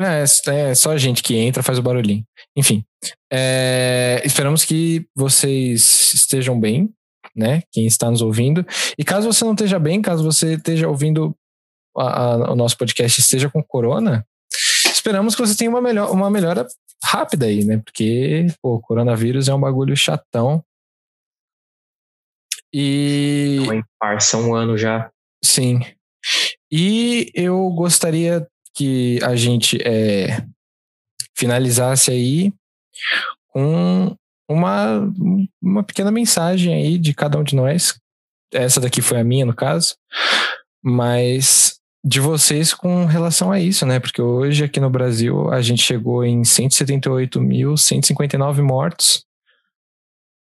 [0.00, 0.24] é,
[0.70, 2.24] é só a gente que entra, faz o barulhinho.
[2.56, 2.84] Enfim,
[3.32, 6.92] é, esperamos que vocês estejam bem,
[7.36, 7.62] né?
[7.70, 8.66] Quem está nos ouvindo.
[8.98, 11.34] E caso você não esteja bem, caso você esteja ouvindo
[11.96, 14.26] a- a- o nosso podcast esteja com corona,
[14.84, 16.66] esperamos que você tenha uma, melhor, uma melhora
[17.04, 17.78] rápida aí, né?
[17.84, 20.64] Porque o coronavírus é um bagulho chatão.
[22.72, 23.58] E.
[23.64, 25.10] Uma farsa um ano já.
[25.44, 25.80] Sim.
[26.72, 30.42] E eu gostaria que a gente é,
[31.36, 32.50] finalizasse aí
[33.48, 34.16] com
[34.48, 35.12] uma,
[35.60, 38.00] uma pequena mensagem aí de cada um de nós.
[38.50, 39.94] Essa daqui foi a minha, no caso.
[40.82, 44.00] Mas de vocês com relação a isso, né?
[44.00, 49.26] Porque hoje aqui no Brasil a gente chegou em 178.159 mortos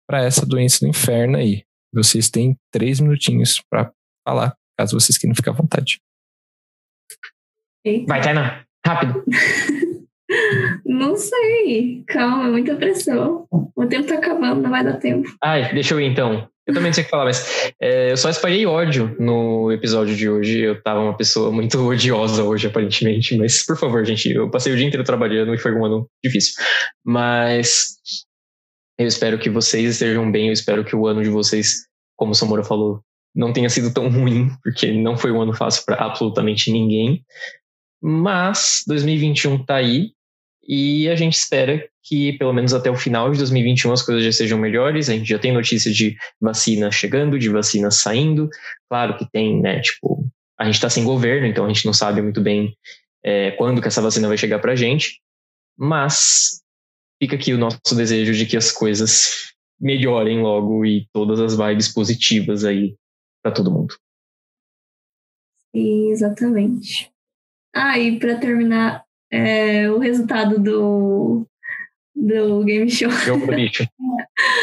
[0.08, 1.64] para essa doença do inferno aí.
[1.94, 3.94] Vocês têm três minutinhos para
[4.28, 6.02] falar, caso vocês queiram ficar à vontade.
[7.84, 8.06] Eita.
[8.08, 9.24] Vai, Tainá, rápido.
[10.86, 12.04] Não sei.
[12.08, 13.48] Calma, é muita pressão.
[13.76, 15.28] O tempo tá acabando, não vai dar tempo.
[15.44, 16.48] Ai, deixa eu ir então.
[16.68, 20.16] Eu também não sei o que falar, mas é, eu só espalhei ódio no episódio
[20.16, 20.60] de hoje.
[20.60, 23.36] Eu tava uma pessoa muito odiosa hoje, aparentemente.
[23.36, 26.54] Mas, por favor, gente, eu passei o dia inteiro trabalhando e foi um ano difícil.
[27.04, 27.98] Mas
[29.00, 30.48] eu espero que vocês estejam bem.
[30.48, 33.02] Eu espero que o ano de vocês, como o Samora falou,
[33.36, 37.24] não tenha sido tão ruim, porque não foi um ano fácil para absolutamente ninguém.
[38.02, 40.14] Mas 2021 tá aí
[40.68, 44.32] e a gente espera que pelo menos até o final de 2021 as coisas já
[44.32, 45.10] sejam melhores.
[45.10, 48.50] A gente já tem notícia de vacina chegando, de vacina saindo.
[48.88, 49.82] Claro que tem, né?
[49.82, 50.28] Tipo,
[50.58, 52.76] a gente está sem governo, então a gente não sabe muito bem
[53.24, 55.22] é, quando que essa vacina vai chegar para a gente.
[55.78, 56.62] Mas
[57.22, 61.88] fica aqui o nosso desejo de que as coisas melhorem logo e todas as vibes
[61.88, 62.96] positivas aí
[63.42, 63.96] para todo mundo.
[65.74, 67.12] Exatamente.
[67.76, 71.46] Ah, e para terminar, é, o resultado do,
[72.16, 73.10] do game show.
[73.12, 73.88] Jogo do bicho.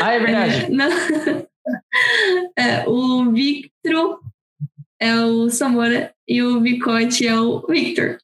[0.03, 0.69] Ah, é verdade.
[2.57, 4.21] É, o Victor
[5.01, 8.19] é o Samora e o Vicote é o Victor.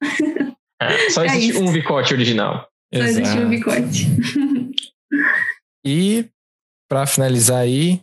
[0.81, 2.69] É, só é existe é um Vicote original.
[2.95, 3.21] Só Exato.
[3.21, 4.07] existe um Vicote.
[5.85, 6.29] e
[6.89, 8.01] para finalizar aí,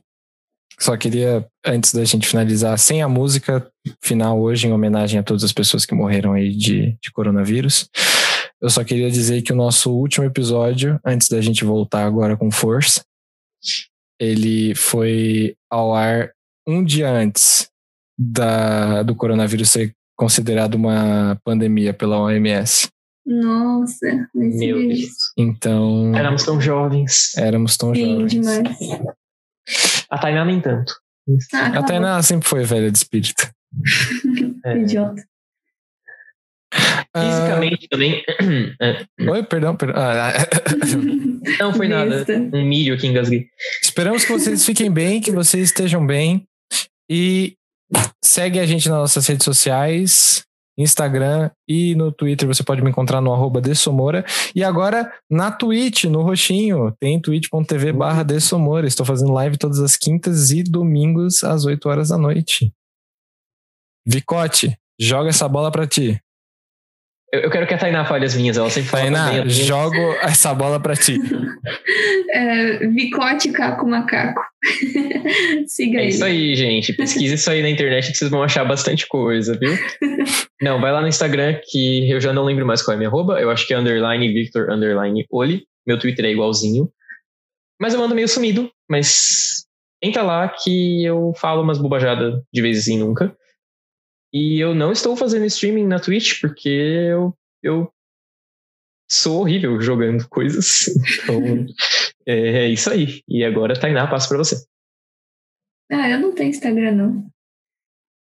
[0.80, 5.44] só queria, antes da gente finalizar, sem a música final hoje, em homenagem a todas
[5.44, 7.90] as pessoas que morreram aí de, de coronavírus,
[8.62, 12.52] eu só queria dizer que o nosso último episódio, antes da gente voltar agora com
[12.52, 13.04] força,
[14.20, 16.32] ele foi ao ar
[16.68, 17.70] um dia antes
[18.18, 22.90] da, do coronavírus ser considerado uma pandemia pela OMS.
[23.26, 25.08] Nossa, meu Deus.
[25.38, 26.14] Então.
[26.16, 27.38] Éramos tão jovens.
[27.38, 28.32] Éramos tão Sim, jovens.
[28.32, 28.78] demais.
[30.10, 30.94] A Tainá nem tanto.
[31.54, 33.50] Ah, a Tainá sempre foi velha de espírito.
[34.66, 34.78] É.
[34.78, 35.24] Idiota.
[37.16, 38.24] Fisicamente ah, também.
[38.80, 39.06] É.
[39.30, 39.96] Oi, perdão, perdão.
[39.98, 40.34] Ah,
[41.60, 42.26] não foi nada.
[42.54, 43.48] Um milho aqui engasguei.
[43.82, 46.46] Esperamos que vocês fiquem bem, que vocês estejam bem.
[47.10, 47.56] E
[48.24, 50.44] segue a gente nas nossas redes sociais.
[50.78, 54.24] Instagram e no Twitter você pode me encontrar no arroba Dessomora.
[54.56, 58.88] E agora na Twitch, no roxinho, tem twitch.tv barra Dessomora.
[58.88, 62.72] Estou fazendo live todas as quintas e domingos às 8 horas da noite.
[64.06, 66.20] Vicote, joga essa bola para ti.
[67.32, 70.54] Eu, eu, quero que a Tainá fale as minhas, ela sempre fala Tainá, jogo essa
[70.54, 71.20] bola pra ti.
[72.34, 74.42] é, Vicote Caco Macaco.
[75.68, 76.10] Siga é aí.
[76.10, 76.94] isso aí, gente.
[76.94, 79.72] Pesquisa isso aí na internet que vocês vão achar bastante coisa, viu?
[80.62, 83.10] não, vai lá no Instagram que eu já não lembro mais qual é a minha
[83.10, 83.40] arroba.
[83.40, 85.66] Eu acho que é underline Victor underline Oli.
[85.86, 86.90] Meu Twitter é igualzinho.
[87.80, 89.66] Mas eu ando meio sumido, mas
[90.04, 93.36] entra lá que eu falo umas bobajadas de vez em nunca.
[94.34, 97.92] E eu não estou fazendo streaming na Twitch porque eu, eu
[99.10, 100.88] sou horrível jogando coisas.
[101.24, 101.66] Então,
[102.26, 103.24] é, é, isso aí.
[103.28, 104.64] E agora, Tainá, passo para você.
[105.92, 107.30] Ah, eu não tenho Instagram, não.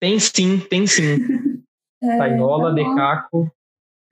[0.01, 1.17] Tem sim, tem sim.
[2.03, 3.51] é, Tainola, tá Decaco.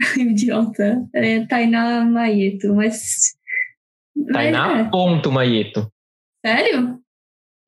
[0.16, 1.06] Idiota.
[1.14, 3.36] É, Tainá Maieto, mas.
[4.32, 4.90] Tainá é.
[4.90, 5.93] ponto Maieto.
[6.44, 6.98] Sério?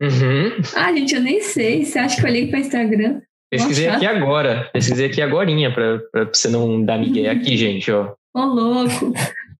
[0.00, 0.62] Uhum.
[0.74, 1.84] Ah, gente, eu nem sei.
[1.84, 3.20] Você acha que eu ligo para Instagram?
[3.56, 3.96] Pesquisei Nossa.
[3.96, 4.70] aqui agora.
[4.72, 8.14] Pesquisei aqui agorinha pra, pra você não dar migué aqui, gente, ó.
[8.34, 9.12] Ô, louco.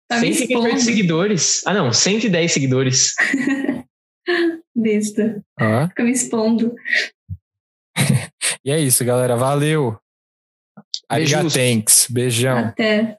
[0.08, 1.62] Tá 128 seguidores.
[1.64, 3.14] Ah, não, 110 seguidores.
[4.74, 5.42] Besta.
[5.58, 5.88] Ah.
[5.88, 6.74] Fica me expondo.
[8.64, 9.36] e é isso, galera.
[9.36, 9.96] Valeu.
[11.08, 12.08] Arigatanks.
[12.10, 12.58] Beijão.
[12.58, 13.18] Até.